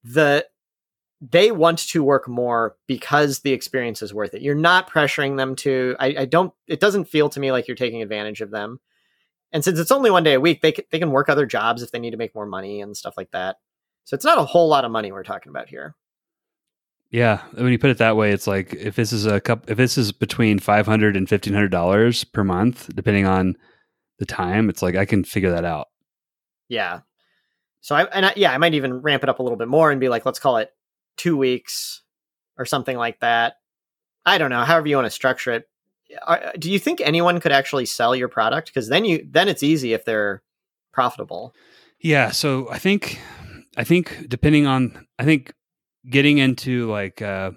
the 0.03 0.45
they 1.21 1.51
want 1.51 1.79
to 1.79 2.03
work 2.03 2.27
more 2.27 2.77
because 2.87 3.39
the 3.39 3.51
experience 3.51 4.01
is 4.01 4.13
worth 4.13 4.33
it. 4.33 4.41
You're 4.41 4.55
not 4.55 4.89
pressuring 4.89 5.37
them 5.37 5.55
to. 5.57 5.95
I, 5.99 6.15
I, 6.19 6.25
don't. 6.25 6.53
It 6.67 6.79
doesn't 6.79 7.09
feel 7.09 7.29
to 7.29 7.39
me 7.39 7.51
like 7.51 7.67
you're 7.67 7.75
taking 7.75 8.01
advantage 8.01 8.41
of 8.41 8.51
them. 8.51 8.79
And 9.51 9.63
since 9.63 9.79
it's 9.79 9.91
only 9.91 10.11
one 10.11 10.23
day 10.23 10.35
a 10.35 10.39
week, 10.39 10.61
they 10.61 10.71
can, 10.71 10.85
they 10.91 10.99
can 10.99 11.11
work 11.11 11.27
other 11.27 11.45
jobs 11.45 11.81
if 11.81 11.91
they 11.91 11.99
need 11.99 12.11
to 12.11 12.17
make 12.17 12.35
more 12.35 12.45
money 12.45 12.81
and 12.81 12.95
stuff 12.95 13.15
like 13.17 13.31
that. 13.31 13.57
So 14.05 14.15
it's 14.15 14.25
not 14.25 14.37
a 14.37 14.45
whole 14.45 14.69
lot 14.69 14.85
of 14.85 14.91
money 14.91 15.11
we're 15.11 15.23
talking 15.23 15.49
about 15.49 15.67
here. 15.67 15.95
Yeah, 17.11 17.41
when 17.53 17.71
you 17.71 17.79
put 17.79 17.89
it 17.89 17.97
that 17.97 18.15
way, 18.15 18.31
it's 18.31 18.45
like 18.45 18.73
if 18.75 18.95
this 18.95 19.11
is 19.11 19.25
a 19.25 19.41
cup, 19.41 19.69
if 19.69 19.77
this 19.77 19.97
is 19.97 20.11
between 20.11 20.59
five 20.59 20.85
hundred 20.85 21.17
and 21.17 21.27
fifteen 21.27 21.53
hundred 21.53 21.71
dollars 21.71 22.23
per 22.23 22.43
month, 22.43 22.89
depending 22.95 23.25
on 23.25 23.55
the 24.19 24.25
time, 24.25 24.69
it's 24.69 24.83
like 24.83 24.95
I 24.95 25.05
can 25.05 25.23
figure 25.23 25.49
that 25.51 25.65
out. 25.65 25.87
Yeah. 26.67 26.99
So 27.81 27.95
I 27.95 28.03
and 28.03 28.27
I, 28.27 28.33
yeah, 28.35 28.51
I 28.51 28.57
might 28.59 28.75
even 28.75 29.01
ramp 29.01 29.23
it 29.23 29.29
up 29.29 29.39
a 29.39 29.43
little 29.43 29.57
bit 29.57 29.67
more 29.67 29.89
and 29.89 29.99
be 29.99 30.09
like, 30.09 30.25
let's 30.25 30.39
call 30.39 30.57
it 30.57 30.69
two 31.17 31.35
weeks 31.35 32.03
or 32.57 32.65
something 32.65 32.97
like 32.97 33.19
that. 33.21 33.55
I 34.25 34.37
don't 34.37 34.51
know. 34.51 34.63
However 34.63 34.87
you 34.87 34.95
want 34.95 35.07
to 35.07 35.11
structure 35.11 35.51
it. 35.51 35.69
Are, 36.25 36.53
do 36.57 36.71
you 36.71 36.79
think 36.79 37.01
anyone 37.01 37.39
could 37.39 37.51
actually 37.51 37.85
sell 37.85 38.15
your 38.15 38.27
product? 38.27 38.67
Because 38.67 38.89
then 38.89 39.05
you 39.05 39.27
then 39.29 39.47
it's 39.47 39.63
easy 39.63 39.93
if 39.93 40.05
they're 40.05 40.43
profitable. 40.93 41.55
Yeah. 41.99 42.31
So 42.31 42.69
I 42.69 42.77
think 42.77 43.19
I 43.77 43.83
think 43.83 44.27
depending 44.27 44.67
on 44.67 45.07
I 45.17 45.25
think 45.25 45.53
getting 46.09 46.37
into 46.37 46.89
like 46.89 47.21
uh 47.21 47.51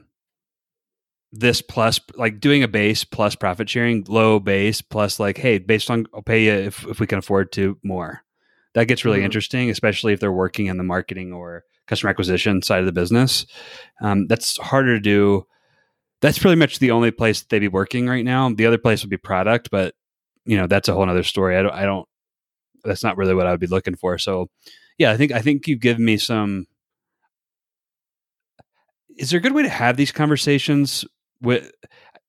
this 1.32 1.62
plus 1.62 1.98
like 2.14 2.40
doing 2.40 2.62
a 2.62 2.68
base 2.68 3.04
plus 3.04 3.34
profit 3.34 3.68
sharing, 3.68 4.04
low 4.06 4.38
base 4.38 4.82
plus 4.82 5.18
like, 5.18 5.38
hey, 5.38 5.58
based 5.58 5.90
on 5.90 6.06
I'll 6.14 6.22
pay 6.22 6.44
you 6.44 6.52
if, 6.52 6.86
if 6.86 7.00
we 7.00 7.06
can 7.06 7.18
afford 7.18 7.52
to 7.52 7.78
more. 7.82 8.22
That 8.74 8.84
gets 8.86 9.04
really 9.04 9.18
mm-hmm. 9.18 9.26
interesting, 9.26 9.70
especially 9.70 10.12
if 10.12 10.20
they're 10.20 10.32
working 10.32 10.66
in 10.66 10.76
the 10.76 10.82
marketing 10.82 11.32
or 11.32 11.64
customer 11.86 12.10
acquisition 12.10 12.62
side 12.62 12.80
of 12.80 12.86
the 12.86 12.92
business. 12.92 13.46
Um, 14.00 14.26
that's 14.26 14.56
harder 14.58 14.96
to 14.96 15.00
do. 15.00 15.46
That's 16.20 16.38
pretty 16.38 16.56
much 16.56 16.78
the 16.78 16.90
only 16.90 17.10
place 17.10 17.40
that 17.40 17.48
they'd 17.48 17.58
be 17.58 17.68
working 17.68 18.08
right 18.08 18.24
now. 18.24 18.50
The 18.50 18.66
other 18.66 18.78
place 18.78 19.02
would 19.02 19.10
be 19.10 19.16
product, 19.16 19.70
but 19.70 19.94
you 20.44 20.56
know 20.56 20.66
that's 20.66 20.88
a 20.88 20.94
whole 20.94 21.08
other 21.08 21.22
story. 21.22 21.56
I 21.56 21.62
don't. 21.62 21.74
I 21.74 21.84
don't. 21.84 22.08
That's 22.84 23.04
not 23.04 23.16
really 23.16 23.34
what 23.34 23.46
I 23.46 23.52
would 23.52 23.60
be 23.60 23.66
looking 23.66 23.94
for. 23.94 24.18
So, 24.18 24.50
yeah, 24.98 25.12
I 25.12 25.16
think 25.16 25.32
I 25.32 25.40
think 25.40 25.66
you've 25.66 25.80
given 25.80 26.04
me 26.04 26.16
some 26.16 26.66
is 29.18 29.30
there 29.30 29.38
a 29.38 29.42
good 29.42 29.52
way 29.52 29.62
to 29.62 29.68
have 29.68 29.96
these 29.96 30.12
conversations 30.12 31.04
with 31.40 31.70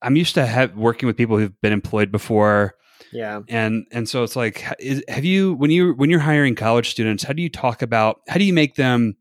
i'm 0.02 0.16
used 0.16 0.36
to 0.36 0.46
have 0.46 0.76
working 0.76 1.08
with 1.08 1.18
people 1.18 1.38
who've 1.38 1.60
been 1.62 1.74
employed 1.74 2.12
before. 2.12 2.76
Yeah. 3.12 3.42
And 3.48 3.86
and 3.92 4.10
so 4.10 4.24
it's 4.24 4.36
like 4.36 4.66
is, 4.80 5.04
have 5.08 5.24
you 5.24 5.54
when 5.54 5.70
you 5.70 5.94
when 5.94 6.10
you're 6.10 6.20
hiring 6.20 6.56
college 6.56 6.90
students 6.90 7.24
how 7.24 7.34
do 7.34 7.44
you 7.44 7.50
talk 7.50 7.82
about 7.82 8.22
how 8.28 8.38
do 8.38 8.44
you 8.44 8.54
make 8.54 8.76
them 8.76 9.16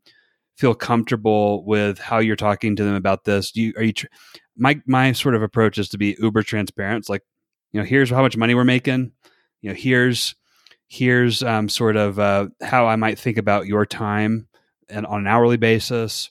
feel 0.55 0.73
comfortable 0.73 1.65
with 1.65 1.99
how 1.99 2.19
you're 2.19 2.35
talking 2.35 2.75
to 2.75 2.83
them 2.83 2.95
about 2.95 3.23
this? 3.23 3.51
Do 3.51 3.61
you 3.61 3.73
are 3.77 3.83
you 3.83 3.93
tr- 3.93 4.07
my 4.57 4.81
my 4.87 5.11
sort 5.11 5.35
of 5.35 5.43
approach 5.43 5.77
is 5.77 5.89
to 5.89 5.97
be 5.97 6.15
uber 6.19 6.43
transparent. 6.43 6.99
It's 6.99 7.09
like 7.09 7.23
you 7.71 7.79
know 7.79 7.85
here's 7.85 8.09
how 8.09 8.21
much 8.21 8.37
money 8.37 8.55
we're 8.55 8.63
making. 8.63 9.11
You 9.61 9.69
know 9.69 9.75
here's 9.75 10.35
here's 10.87 11.41
um, 11.43 11.69
sort 11.69 11.95
of 11.95 12.19
uh, 12.19 12.47
how 12.61 12.85
i 12.85 12.95
might 12.95 13.17
think 13.17 13.37
about 13.37 13.65
your 13.65 13.85
time 13.85 14.47
and 14.89 15.05
on 15.05 15.21
an 15.21 15.27
hourly 15.27 15.57
basis. 15.57 16.29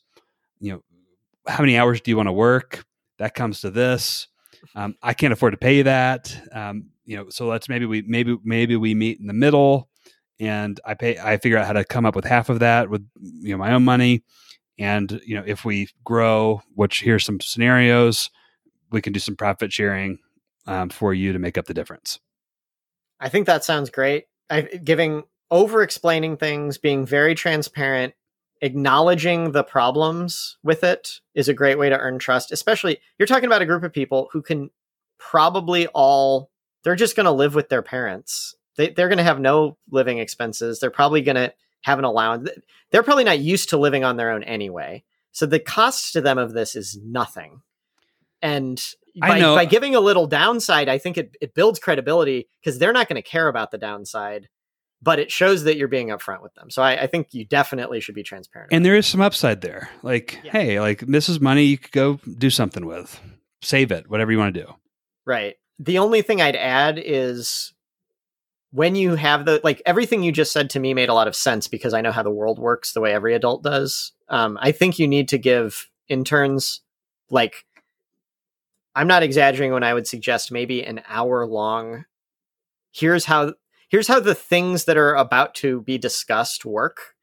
You 0.61 0.73
know 0.73 0.83
how 1.47 1.63
many 1.63 1.77
hours 1.77 2.01
do 2.01 2.11
you 2.11 2.17
want 2.17 2.29
to 2.29 2.33
work? 2.33 2.85
That 3.19 3.35
comes 3.35 3.61
to 3.61 3.71
this. 3.71 4.29
Um, 4.75 4.97
I 5.03 5.15
can't 5.15 5.33
afford 5.33 5.53
to 5.53 5.59
pay 5.59 5.83
that. 5.83 6.35
Um, 6.53 6.91
you 7.05 7.17
know, 7.17 7.29
so 7.31 7.47
let's 7.47 7.69
maybe 7.69 7.87
we 7.87 8.03
maybe 8.03 8.37
maybe 8.45 8.77
we 8.77 8.95
meet 8.95 9.21
in 9.21 9.27
the 9.27 9.33
middle, 9.33 9.89
and 10.39 10.81
I 10.85 10.95
pay. 10.95 11.19
I 11.19 11.37
figure 11.37 11.59
out 11.59 11.67
how 11.67 11.73
to 11.73 11.85
come 11.85 12.07
up 12.07 12.15
with 12.15 12.25
half 12.25 12.49
of 12.49 12.61
that 12.61 12.89
with 12.89 13.07
you 13.21 13.53
know 13.53 13.59
my 13.59 13.73
own 13.73 13.85
money, 13.85 14.23
and 14.79 15.21
you 15.27 15.35
know 15.35 15.45
if 15.47 15.65
we 15.65 15.89
grow, 16.05 16.63
which 16.75 17.03
here's 17.03 17.25
some 17.25 17.41
scenarios, 17.41 18.31
we 18.91 19.03
can 19.03 19.13
do 19.13 19.21
some 19.21 19.37
profit 19.37 19.73
sharing 19.73 20.19
um, 20.67 20.89
for 20.89 21.13
you 21.13 21.33
to 21.33 21.39
make 21.39 21.59
up 21.59 21.67
the 21.67 21.75
difference. 21.75 22.21
I 23.21 23.29
think 23.29 23.47
that 23.47 23.65
sounds 23.65 23.91
great. 23.91 24.25
I, 24.49 24.63
giving 24.63 25.25
over 25.51 25.83
explaining 25.83 26.37
things, 26.37 26.79
being 26.79 27.05
very 27.05 27.35
transparent, 27.35 28.15
acknowledging 28.63 29.53
the 29.53 29.63
problems 29.63 30.57
with 30.63 30.83
it 30.83 31.21
is 31.35 31.49
a 31.49 31.55
great 31.55 31.79
way 31.79 31.91
to 31.91 31.99
earn 31.99 32.19
trust 32.19 32.51
especially 32.51 32.99
you're 33.19 33.27
talking 33.27 33.47
about 33.47 33.61
a 33.61 33.67
group 33.67 33.83
of 33.83 33.93
people 33.93 34.29
who 34.33 34.41
can 34.41 34.71
probably 35.19 35.87
all 35.89 36.51
they're 36.83 36.97
just 36.97 37.17
going 37.17 37.27
to 37.27 37.33
live 37.33 37.55
with 37.55 37.69
their 37.69 37.83
parents. 37.83 38.55
They, 38.77 38.91
they're 38.91 39.09
going 39.09 39.19
to 39.19 39.25
have 39.25 39.41
no 39.41 39.77
living 39.91 40.19
expenses. 40.19 40.81
They're 40.81 40.91
probably 40.91 41.23
going 41.23 41.37
to 41.37 41.53
have 41.83 41.99
an 41.99 42.05
allowance. 42.05 42.49
They're 42.91 43.03
probably 43.03 43.25
not 43.25 43.39
used 43.39 43.71
to 43.71 43.77
living 43.77 44.05
on 44.05 44.17
their 44.17 44.31
own 44.31 44.43
anyway. 44.43 45.05
So 45.33 45.47
the 45.47 45.59
cost 45.59 46.13
to 46.15 46.21
them 46.21 46.39
of 46.39 46.53
this 46.53 46.77
is 46.77 46.99
nothing. 47.03 47.63
And 48.41 48.83
by, 49.17 49.39
by 49.55 49.65
giving 49.67 49.95
a 49.95 50.01
little 50.01 50.27
downside 50.27 50.89
i 50.89 50.97
think 50.97 51.19
it, 51.19 51.37
it 51.39 51.55
builds 51.55 51.79
credibility 51.79 52.49
because 52.59 52.79
they're 52.79 52.95
not 52.95 53.09
going 53.09 53.23
to 53.23 53.29
care 53.29 53.47
about 53.47 53.71
the 53.71 53.77
downside 53.77 54.49
but 55.03 55.19
it 55.19 55.33
shows 55.33 55.65
that 55.65 55.77
you're 55.77 55.89
being 55.89 56.09
upfront 56.09 56.43
with 56.43 56.55
them. 56.55 56.71
So 56.71 56.83
I, 56.83 57.03
I 57.03 57.07
think 57.09 57.35
you 57.35 57.45
definitely 57.45 58.01
should 58.01 58.15
be 58.15 58.23
transparent. 58.23 58.73
And 58.73 58.85
there 58.87 58.97
is 58.97 59.07
some 59.07 59.21
upside 59.21 59.61
there. 59.61 59.91
Like, 60.03 60.41
yeah. 60.45 60.53
hey, 60.53 60.81
like 60.81 61.01
this 61.01 61.29
is 61.29 61.41
money 61.41 61.65
you 61.65 61.77
could 61.77 61.91
go 61.91 62.21
do 62.39 62.51
something 62.51 62.87
with, 62.87 63.21
save 63.61 63.91
it, 63.91 64.09
whatever 64.09 64.31
you 64.31 64.39
want 64.39 64.55
to 64.55 64.63
do. 64.63 64.73
Right. 65.27 65.57
The 65.79 65.99
only 65.99 66.23
thing 66.23 66.41
I'd 66.41 66.57
add 66.57 67.01
is 67.05 67.75
when 68.71 68.95
you 68.95 69.17
have 69.17 69.45
the 69.45 69.61
like 69.65 69.83
everything 69.85 70.23
you 70.23 70.31
just 70.31 70.53
said 70.53 70.71
to 70.71 70.81
me 70.81 70.95
made 70.95 71.09
a 71.09 71.15
lot 71.15 71.29
of 71.29 71.37
sense 71.37 71.67
because 71.67 71.93
I 71.93 72.01
know 72.01 72.13
how 72.13 72.23
the 72.23 72.31
world 72.31 72.59
works 72.59 72.93
the 72.93 73.01
way 73.01 73.13
every 73.13 73.35
adult 73.35 73.63
does. 73.63 74.13
Um, 74.29 74.57
I 74.61 74.73
think 74.73 74.99
you 74.99 75.09
need 75.09 75.29
to 75.29 75.39
give 75.39 75.89
interns 76.09 76.81
like 77.29 77.65
I'm 78.95 79.09
not 79.09 79.23
exaggerating 79.23 79.73
when 79.73 79.83
I 79.83 79.95
would 79.95 80.07
suggest 80.07 80.53
maybe 80.53 80.85
an 80.85 81.03
hour 81.09 81.47
long. 81.47 82.05
Here's 82.93 83.25
how 83.25 83.55
here's 83.93 84.09
how 84.09 84.19
the 84.19 84.35
things 84.35 84.87
that 84.87 84.97
are 84.97 85.15
about 85.15 85.55
to 85.55 85.83
be 85.83 85.99
discussed 85.99 86.65
work 86.65 87.15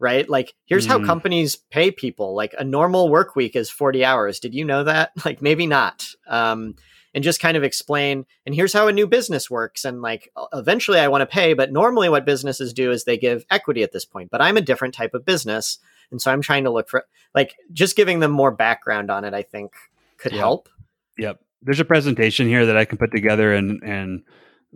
right? 0.00 0.28
Like 0.28 0.54
here's 0.66 0.86
mm. 0.86 0.90
how 0.90 1.04
companies 1.04 1.56
pay 1.56 1.90
people. 1.90 2.34
Like 2.34 2.54
a 2.56 2.62
normal 2.62 3.08
work 3.08 3.34
week 3.34 3.56
is 3.56 3.68
40 3.68 4.04
hours. 4.04 4.38
Did 4.38 4.54
you 4.54 4.64
know 4.64 4.84
that? 4.84 5.10
Like 5.24 5.42
maybe 5.42 5.66
not. 5.66 6.06
Um, 6.28 6.76
and 7.14 7.24
just 7.24 7.40
kind 7.40 7.56
of 7.56 7.64
explain 7.64 8.26
and 8.46 8.54
here's 8.54 8.72
how 8.72 8.86
a 8.86 8.92
new 8.92 9.06
business 9.06 9.50
works 9.50 9.84
and 9.84 10.02
like 10.02 10.30
eventually 10.52 11.00
i 11.00 11.08
want 11.08 11.22
to 11.22 11.26
pay 11.26 11.52
but 11.52 11.72
normally 11.72 12.08
what 12.08 12.24
businesses 12.24 12.72
do 12.72 12.92
is 12.92 13.04
they 13.04 13.16
give 13.16 13.44
equity 13.50 13.82
at 13.82 13.92
this 13.92 14.04
point 14.04 14.30
but 14.30 14.40
i'm 14.40 14.56
a 14.56 14.60
different 14.60 14.94
type 14.94 15.14
of 15.14 15.24
business 15.24 15.78
and 16.10 16.22
so 16.22 16.30
i'm 16.30 16.42
trying 16.42 16.64
to 16.64 16.70
look 16.70 16.88
for 16.88 17.06
like 17.34 17.56
just 17.72 17.96
giving 17.96 18.20
them 18.20 18.30
more 18.30 18.50
background 18.50 19.10
on 19.10 19.24
it 19.24 19.34
i 19.34 19.42
think 19.42 19.72
could 20.18 20.32
yep. 20.32 20.38
help. 20.38 20.68
Yep. 21.16 21.40
There's 21.62 21.80
a 21.80 21.84
presentation 21.84 22.46
here 22.46 22.66
that 22.66 22.76
i 22.76 22.84
can 22.84 22.98
put 22.98 23.10
together 23.10 23.52
and 23.52 23.82
and 23.82 24.22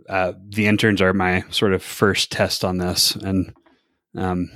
uh, 0.09 0.33
the 0.49 0.67
interns 0.67 1.01
are 1.01 1.13
my 1.13 1.43
sort 1.49 1.73
of 1.73 1.83
first 1.83 2.31
test 2.31 2.63
on 2.63 2.77
this, 2.77 3.15
and 3.15 3.53
um, 4.15 4.49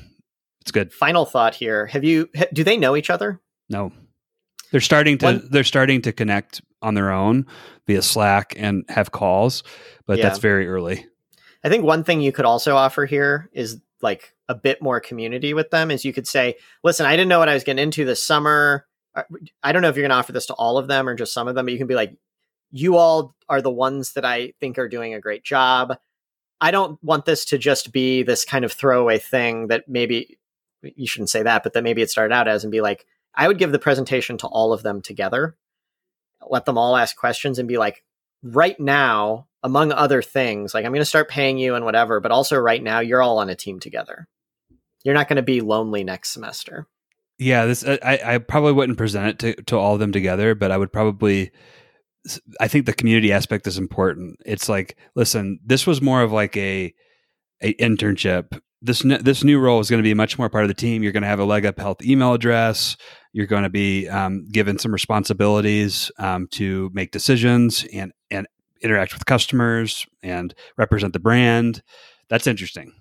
it's 0.62 0.72
good. 0.72 0.94
Final 0.94 1.26
thought 1.26 1.56
here: 1.56 1.86
Have 1.88 2.04
you? 2.04 2.30
Do 2.54 2.64
they 2.64 2.78
know 2.78 2.96
each 2.96 3.10
other? 3.10 3.40
No, 3.70 3.92
they're 4.72 4.82
starting 4.82 5.18
to. 5.20 5.26
One, 5.26 5.48
they're 5.52 5.64
starting 5.64 6.02
to 6.04 6.12
connect 6.12 6.62
on 6.82 6.94
their 6.94 7.12
own 7.12 7.46
via 7.86 8.02
Slack 8.02 8.54
and 8.58 8.86
have 8.90 9.12
calls, 9.12 9.64
but 10.06 10.18
yeah. 10.18 10.24
that's 10.24 10.40
very 10.40 10.68
early. 10.68 11.06
I 11.64 11.70
think 11.70 11.84
one 11.84 12.04
thing 12.04 12.22
you 12.22 12.32
could 12.32 12.46
also 12.46 12.76
offer 12.76 13.06
here 13.06 13.50
is 13.52 13.82
like 14.02 14.34
a 14.48 14.56
bit 14.56 14.82
more 14.82 15.00
community 15.00 15.54
with 15.54 15.72
them 15.72 15.92
is 15.92 16.06
you 16.06 16.14
could 16.14 16.28
say, 16.28 16.56
listen, 16.84 17.06
I 17.06 17.16
didn't 17.16 17.30
know 17.30 17.40
what 17.40 17.50
I 17.50 17.54
was 17.54 17.64
getting 17.64 17.84
into 17.84 18.06
this 18.06 18.24
summer. 18.24 18.86
Uh, 19.16 19.24
I 19.64 19.72
don't 19.72 19.82
know 19.82 19.90
if 19.90 19.96
you're 19.96 20.04
going 20.04 20.12
to 20.12 20.18
offer 20.18 20.32
this 20.32 20.46
to 20.48 20.54
all 20.54 20.78
of 20.78 20.88
them 20.88 21.10
or 21.10 21.16
just 21.16 21.34
some 21.34 21.48
of 21.48 21.56
them, 21.56 21.66
but 21.66 21.72
you 21.72 21.78
can 21.78 21.88
be 21.88 21.96
like, 21.96 22.16
you 22.72 22.98
all 22.98 23.36
are 23.50 23.62
the 23.62 23.72
ones 23.72 24.14
that 24.14 24.26
I 24.26 24.54
think 24.60 24.78
are 24.78 24.90
doing 24.90 25.14
a 25.14 25.22
great 25.22 25.44
job. 25.44 25.98
I 26.60 26.72
don't 26.72 27.02
want 27.04 27.26
this 27.26 27.46
to 27.46 27.58
just 27.58 27.92
be 27.92 28.24
this 28.24 28.44
kind 28.44 28.66
of 28.66 28.74
throwaway 28.74 29.20
thing 29.20 29.68
that 29.68 29.88
maybe 29.88 30.38
you 30.82 31.08
shouldn't 31.08 31.30
say 31.30 31.44
that, 31.44 31.64
but 31.64 31.74
that 31.74 31.84
maybe 31.84 32.02
it 32.02 32.10
started 32.10 32.34
out 32.34 32.48
as 32.48 32.64
and 32.64 32.72
be 32.72 32.82
like, 32.82 33.06
I 33.36 33.48
would 33.48 33.60
give 33.60 33.72
the 33.72 33.80
presentation 33.80 34.38
to 34.40 34.48
all 34.48 34.74
of 34.74 34.84
them 34.84 35.02
together, 35.02 35.56
let 36.50 36.66
them 36.66 36.78
all 36.78 36.96
ask 36.96 37.16
questions 37.16 37.60
and 37.60 37.68
be 37.68 37.78
like, 37.78 38.04
right 38.44 38.80
now, 38.80 39.48
among 39.64 39.92
other 39.92 40.22
things, 40.22 40.74
like 40.74 40.86
I'm 40.86 40.92
going 40.92 41.02
to 41.02 41.06
start 41.06 41.30
paying 41.30 41.58
you 41.58 41.76
and 41.76 41.86
whatever, 41.86 42.20
but 42.20 42.32
also 42.32 42.58
right 42.58 42.82
now, 42.82 43.00
you're 43.00 43.22
all 43.22 43.40
on 43.40 43.50
a 43.50 43.56
team 43.56 43.80
together. 43.80 44.28
You're 45.04 45.14
not 45.14 45.28
going 45.28 45.38
to 45.38 45.44
be 45.44 45.62
lonely 45.62 46.04
next 46.04 46.30
semester. 46.30 46.88
Yeah, 47.38 47.66
this 47.66 47.84
uh, 47.84 47.98
I, 48.04 48.20
I 48.24 48.38
probably 48.40 48.74
wouldn't 48.74 48.98
present 48.98 49.28
it 49.28 49.56
to, 49.56 49.64
to 49.64 49.78
all 49.78 49.94
of 49.94 50.00
them 50.00 50.12
together, 50.12 50.56
but 50.56 50.72
I 50.72 50.78
would 50.78 50.92
probably 50.92 51.52
I 52.60 52.68
think 52.68 52.86
the 52.86 52.94
community 52.94 53.32
aspect 53.32 53.68
is 53.68 53.78
important. 53.78 54.38
It's 54.46 54.70
like, 54.70 54.98
listen, 55.16 55.60
this 55.66 55.88
was 55.88 56.02
more 56.02 56.22
of 56.22 56.32
like 56.32 56.56
a 56.58 56.94
a 57.62 57.74
internship. 57.76 58.60
This 58.82 59.02
this 59.02 59.44
new 59.44 59.60
role 59.60 59.80
is 59.80 59.90
going 59.90 60.02
to 60.02 60.08
be 60.08 60.14
much 60.14 60.38
more 60.38 60.50
part 60.50 60.64
of 60.64 60.68
the 60.68 60.74
team. 60.74 61.04
You're 61.04 61.12
going 61.12 61.24
to 61.24 61.30
have 61.30 61.40
a 61.40 61.46
Leg 61.46 61.66
Up 61.66 61.80
Health 61.80 62.04
email 62.04 62.34
address. 62.34 62.96
You're 63.34 63.48
going 63.48 63.64
to 63.64 63.70
be 63.70 64.08
um, 64.08 64.46
given 64.52 64.78
some 64.78 64.92
responsibilities 64.92 66.12
um, 66.20 66.48
to 66.52 66.90
make 66.94 67.12
decisions 67.12 67.86
and 67.94 68.12
and 68.30 68.48
interact 68.82 69.14
with 69.14 69.26
customers 69.26 70.06
and 70.22 70.54
represent 70.78 71.14
the 71.14 71.20
brand. 71.20 71.82
That's 72.30 72.48
interesting. 72.48 72.94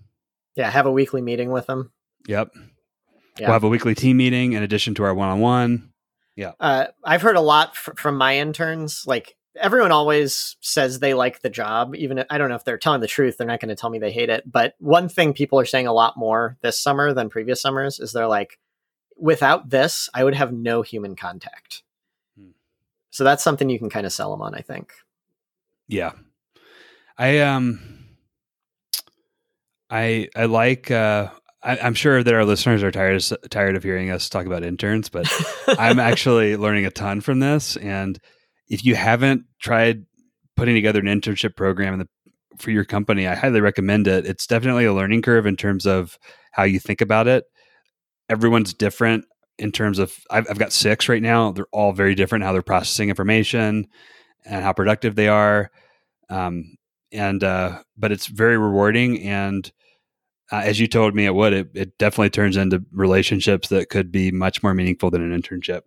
Yeah, 0.54 0.70
have 0.70 0.86
a 0.86 0.92
weekly 0.92 1.20
meeting 1.20 1.50
with 1.50 1.66
them. 1.66 1.92
Yep. 2.28 2.48
Yeah. 3.38 3.48
We'll 3.48 3.52
have 3.52 3.64
a 3.64 3.68
weekly 3.68 3.94
team 3.94 4.16
meeting 4.16 4.54
in 4.54 4.62
addition 4.62 4.94
to 4.94 5.04
our 5.04 5.14
one 5.14 5.28
on 5.28 5.40
one. 5.40 5.92
Yeah. 6.37 6.53
Uh, 6.61 6.87
I've 7.03 7.22
heard 7.22 7.37
a 7.37 7.41
lot 7.41 7.70
f- 7.70 7.97
from 7.97 8.16
my 8.16 8.37
interns. 8.37 9.05
Like 9.07 9.37
everyone 9.59 9.91
always 9.91 10.57
says 10.61 10.99
they 10.99 11.14
like 11.14 11.41
the 11.41 11.49
job, 11.49 11.95
even 11.97 12.18
if, 12.18 12.26
I 12.28 12.37
don't 12.37 12.51
know 12.51 12.57
if 12.57 12.64
they're 12.64 12.76
telling 12.76 13.01
the 13.01 13.07
truth. 13.07 13.39
They're 13.39 13.47
not 13.47 13.59
going 13.59 13.70
to 13.70 13.74
tell 13.74 13.89
me 13.89 13.99
they 13.99 14.12
hate 14.12 14.28
it. 14.28 14.51
But 14.51 14.74
one 14.78 15.09
thing 15.09 15.32
people 15.32 15.59
are 15.59 15.64
saying 15.64 15.87
a 15.87 15.95
lot 15.95 16.18
more 16.18 16.59
this 16.61 16.78
summer 16.78 17.14
than 17.14 17.30
previous 17.30 17.61
summers 17.61 17.99
is 17.99 18.12
they're 18.12 18.26
like, 18.26 18.59
without 19.16 19.70
this, 19.70 20.11
I 20.12 20.24
would 20.24 20.34
have 20.34 20.53
no 20.53 20.82
human 20.82 21.16
contact. 21.16 21.82
Hmm. 22.39 22.51
So 23.11 23.24
that's 23.24 23.43
something 23.43 23.70
you 23.70 23.78
can 23.78 23.89
kind 23.89 24.05
of 24.05 24.12
sell 24.12 24.30
them 24.30 24.43
on, 24.43 24.55
I 24.55 24.61
think. 24.61 24.93
Yeah. 25.89 26.12
I, 27.16 27.39
um, 27.39 27.80
I, 29.89 30.28
I 30.37 30.45
like, 30.45 30.91
uh, 30.91 31.30
I, 31.66 31.86
am 31.86 31.94
sure 31.94 32.22
that 32.22 32.32
our 32.32 32.44
listeners 32.44 32.84
are 32.84 32.92
tired 32.92 33.20
tired 33.50 33.74
of 33.74 33.82
hearing 33.82 34.10
us 34.10 34.28
talk 34.28 34.46
about 34.46 34.62
interns, 34.62 35.08
but 35.08 35.28
I'm 35.66 35.98
actually 35.98 36.56
learning 36.56 36.86
a 36.86 36.90
ton 36.90 37.20
from 37.20 37.40
this. 37.40 37.76
And 37.76 38.20
if 38.68 38.84
you 38.84 38.94
haven't 38.94 39.46
tried 39.60 40.06
putting 40.54 40.76
together 40.76 41.00
an 41.00 41.06
internship 41.06 41.56
program 41.56 41.98
the, 41.98 42.08
for 42.58 42.70
your 42.70 42.84
company, 42.84 43.26
I 43.26 43.34
highly 43.34 43.60
recommend 43.60 44.06
it. 44.06 44.26
It's 44.26 44.46
definitely 44.46 44.84
a 44.84 44.94
learning 44.94 45.22
curve 45.22 45.44
in 45.44 45.56
terms 45.56 45.86
of 45.86 46.18
how 46.52 46.62
you 46.62 46.78
think 46.78 47.00
about 47.00 47.26
it. 47.26 47.44
Everyone's 48.28 48.72
different 48.72 49.24
in 49.58 49.72
terms 49.72 49.98
of 49.98 50.16
I've, 50.30 50.48
I've 50.48 50.58
got 50.60 50.72
six 50.72 51.08
right 51.08 51.22
now. 51.22 51.50
They're 51.50 51.66
all 51.72 51.92
very 51.92 52.14
different 52.14 52.44
how 52.44 52.52
they're 52.52 52.62
processing 52.62 53.08
information 53.08 53.88
and 54.44 54.62
how 54.62 54.72
productive 54.72 55.16
they 55.16 55.28
are. 55.28 55.72
Um, 56.30 56.76
and 57.10 57.42
uh, 57.42 57.82
but 57.96 58.12
it's 58.12 58.26
very 58.26 58.56
rewarding 58.56 59.20
and 59.22 59.70
uh, 60.53 60.62
as 60.64 60.78
you 60.78 60.86
told 60.86 61.14
me 61.14 61.26
it 61.26 61.34
would, 61.34 61.53
it, 61.53 61.70
it 61.74 61.99
definitely 61.99 62.30
turns 62.30 62.57
into 62.57 62.84
relationships 62.92 63.68
that 63.68 63.88
could 63.88 64.12
be 64.12 64.30
much 64.30 64.62
more 64.62 64.74
meaningful 64.74 65.11
than 65.11 65.22
an 65.22 65.40
internship. 65.40 65.82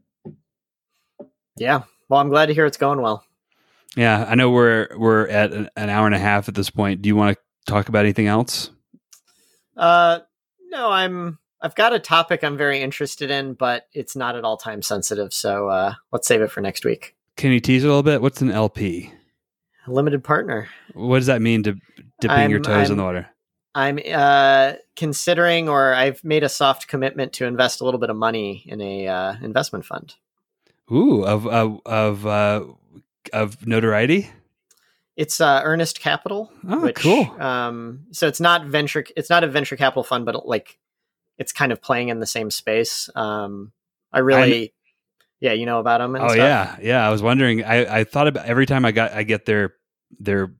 Yeah. 1.57 1.83
Well, 2.09 2.19
I'm 2.19 2.29
glad 2.29 2.47
to 2.47 2.53
hear 2.53 2.65
it's 2.65 2.77
going 2.77 3.01
well. 3.01 3.23
Yeah, 3.95 4.25
I 4.27 4.35
know 4.35 4.51
we're 4.51 4.87
we're 4.97 5.27
at 5.27 5.51
an, 5.51 5.69
an 5.75 5.89
hour 5.89 6.05
and 6.05 6.15
a 6.15 6.19
half 6.19 6.47
at 6.47 6.55
this 6.55 6.69
point. 6.69 7.01
Do 7.01 7.07
you 7.09 7.15
want 7.15 7.37
to 7.37 7.71
talk 7.71 7.89
about 7.89 8.05
anything 8.05 8.27
else? 8.27 8.69
Uh, 9.75 10.19
no, 10.69 10.91
I'm. 10.91 11.39
I've 11.61 11.75
got 11.75 11.91
a 11.91 11.99
topic 11.99 12.43
I'm 12.43 12.55
very 12.55 12.81
interested 12.81 13.29
in, 13.29 13.53
but 13.53 13.87
it's 13.91 14.15
not 14.15 14.35
at 14.35 14.45
all 14.45 14.55
time 14.55 14.81
sensitive. 14.81 15.33
So 15.33 15.67
uh, 15.67 15.95
let's 16.11 16.27
save 16.27 16.41
it 16.41 16.51
for 16.51 16.61
next 16.61 16.85
week. 16.85 17.15
Can 17.35 17.51
you 17.51 17.59
tease 17.59 17.83
a 17.83 17.87
little 17.87 18.03
bit? 18.03 18.21
What's 18.21 18.41
an 18.41 18.51
LP? 18.51 19.11
A 19.87 19.91
limited 19.91 20.23
partner. 20.23 20.69
What 20.93 21.17
does 21.17 21.25
that 21.25 21.41
mean 21.41 21.63
to 21.63 21.73
dipping 22.21 22.37
I'm, 22.37 22.51
your 22.51 22.59
toes 22.61 22.87
I'm, 22.87 22.91
in 22.91 22.97
the 22.97 23.03
water? 23.03 23.29
I'm 23.79 23.99
uh, 24.13 24.73
considering, 24.97 25.69
or 25.69 25.93
I've 25.93 26.21
made 26.23 26.43
a 26.43 26.49
soft 26.49 26.89
commitment 26.89 27.31
to 27.33 27.45
invest 27.45 27.79
a 27.79 27.85
little 27.85 27.99
bit 27.99 28.09
of 28.09 28.17
money 28.17 28.63
in 28.65 28.81
a 28.81 29.07
uh, 29.07 29.35
investment 29.41 29.85
fund. 29.85 30.15
Ooh, 30.91 31.23
of 31.23 31.47
of 31.47 31.79
of, 31.85 32.25
uh, 32.25 32.65
of 33.31 33.65
notoriety. 33.65 34.29
It's 35.15 35.39
uh, 35.39 35.61
Earnest 35.63 36.01
Capital. 36.01 36.51
Oh, 36.67 36.81
which, 36.81 36.97
cool. 36.97 37.29
Um, 37.41 38.05
so 38.11 38.27
it's 38.27 38.41
not 38.41 38.65
venture. 38.65 39.05
It's 39.15 39.29
not 39.29 39.45
a 39.45 39.47
venture 39.47 39.77
capital 39.77 40.03
fund, 40.03 40.25
but 40.25 40.45
like 40.45 40.77
it's 41.37 41.53
kind 41.53 41.71
of 41.71 41.81
playing 41.81 42.09
in 42.09 42.19
the 42.19 42.27
same 42.27 42.51
space. 42.51 43.09
Um, 43.15 43.71
I 44.11 44.19
really, 44.19 44.63
I'm, 44.63 44.69
yeah, 45.39 45.53
you 45.53 45.65
know 45.65 45.79
about 45.79 45.99
them. 45.99 46.15
oh 46.15 46.27
stuff. 46.27 46.37
yeah, 46.37 46.75
yeah. 46.81 47.07
I 47.07 47.11
was 47.11 47.21
wondering. 47.21 47.63
I 47.63 47.99
I 47.99 48.03
thought 48.03 48.27
about 48.27 48.45
every 48.45 48.65
time 48.65 48.83
I 48.83 48.91
got 48.91 49.13
I 49.13 49.23
get 49.23 49.45
their 49.45 49.75
their 50.19 50.51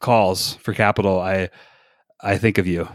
calls 0.00 0.54
for 0.54 0.72
capital. 0.72 1.18
I 1.18 1.50
I 2.20 2.38
think 2.38 2.58
of 2.58 2.66
you. 2.66 2.88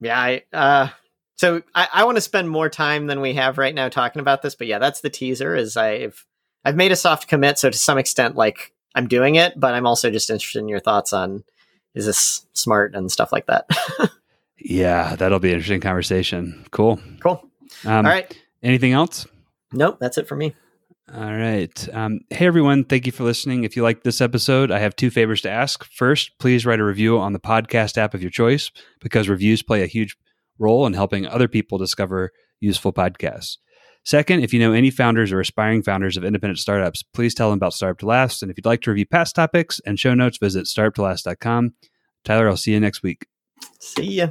Yeah, 0.00 0.18
I 0.18 0.42
uh 0.52 0.88
so 1.36 1.62
I, 1.74 1.88
I 1.92 2.04
want 2.04 2.16
to 2.16 2.22
spend 2.22 2.50
more 2.50 2.68
time 2.68 3.06
than 3.06 3.20
we 3.20 3.34
have 3.34 3.56
right 3.56 3.74
now 3.74 3.88
talking 3.88 4.20
about 4.20 4.42
this, 4.42 4.54
but 4.54 4.66
yeah, 4.66 4.78
that's 4.78 5.00
the 5.00 5.10
teaser 5.10 5.54
is 5.56 5.76
I've 5.76 6.26
I've 6.64 6.76
made 6.76 6.92
a 6.92 6.96
soft 6.96 7.28
commit, 7.28 7.58
so 7.58 7.70
to 7.70 7.78
some 7.78 7.98
extent 7.98 8.36
like 8.36 8.72
I'm 8.94 9.08
doing 9.08 9.36
it, 9.36 9.58
but 9.58 9.74
I'm 9.74 9.86
also 9.86 10.10
just 10.10 10.30
interested 10.30 10.58
in 10.58 10.68
your 10.68 10.80
thoughts 10.80 11.12
on 11.12 11.44
is 11.94 12.06
this 12.06 12.46
smart 12.52 12.94
and 12.94 13.10
stuff 13.10 13.32
like 13.32 13.46
that. 13.46 13.68
yeah, 14.58 15.16
that'll 15.16 15.38
be 15.38 15.48
an 15.48 15.54
interesting 15.54 15.80
conversation. 15.80 16.64
Cool. 16.70 17.00
Cool. 17.20 17.42
Um, 17.84 18.06
All 18.06 18.12
right. 18.12 18.36
Anything 18.62 18.92
else? 18.92 19.26
Nope, 19.72 19.98
that's 20.00 20.18
it 20.18 20.28
for 20.28 20.36
me. 20.36 20.54
All 21.12 21.34
right. 21.34 21.88
Um, 21.92 22.20
hey, 22.30 22.46
everyone. 22.46 22.84
Thank 22.84 23.04
you 23.04 23.10
for 23.10 23.24
listening. 23.24 23.64
If 23.64 23.74
you 23.74 23.82
liked 23.82 24.04
this 24.04 24.20
episode, 24.20 24.70
I 24.70 24.78
have 24.78 24.94
two 24.94 25.10
favors 25.10 25.40
to 25.40 25.50
ask. 25.50 25.84
First, 25.84 26.38
please 26.38 26.64
write 26.64 26.78
a 26.78 26.84
review 26.84 27.18
on 27.18 27.32
the 27.32 27.40
podcast 27.40 27.98
app 27.98 28.14
of 28.14 28.22
your 28.22 28.30
choice 28.30 28.70
because 29.00 29.28
reviews 29.28 29.60
play 29.60 29.82
a 29.82 29.86
huge 29.86 30.16
role 30.60 30.86
in 30.86 30.92
helping 30.92 31.26
other 31.26 31.48
people 31.48 31.78
discover 31.78 32.30
useful 32.60 32.92
podcasts. 32.92 33.56
Second, 34.04 34.44
if 34.44 34.54
you 34.54 34.60
know 34.60 34.72
any 34.72 34.90
founders 34.90 35.32
or 35.32 35.40
aspiring 35.40 35.82
founders 35.82 36.16
of 36.16 36.24
independent 36.24 36.58
startups, 36.58 37.02
please 37.02 37.34
tell 37.34 37.50
them 37.50 37.58
about 37.58 37.74
Startup 37.74 37.98
to 37.98 38.06
Last. 38.06 38.42
And 38.42 38.50
if 38.50 38.56
you'd 38.56 38.66
like 38.66 38.82
to 38.82 38.90
review 38.90 39.06
past 39.06 39.34
topics 39.34 39.80
and 39.84 39.98
show 39.98 40.14
notes, 40.14 40.38
visit 40.38 40.66
startuptolast.com. 40.66 41.74
Tyler, 42.24 42.48
I'll 42.48 42.56
see 42.56 42.72
you 42.72 42.80
next 42.80 43.02
week. 43.02 43.26
See 43.80 44.12
ya. 44.12 44.28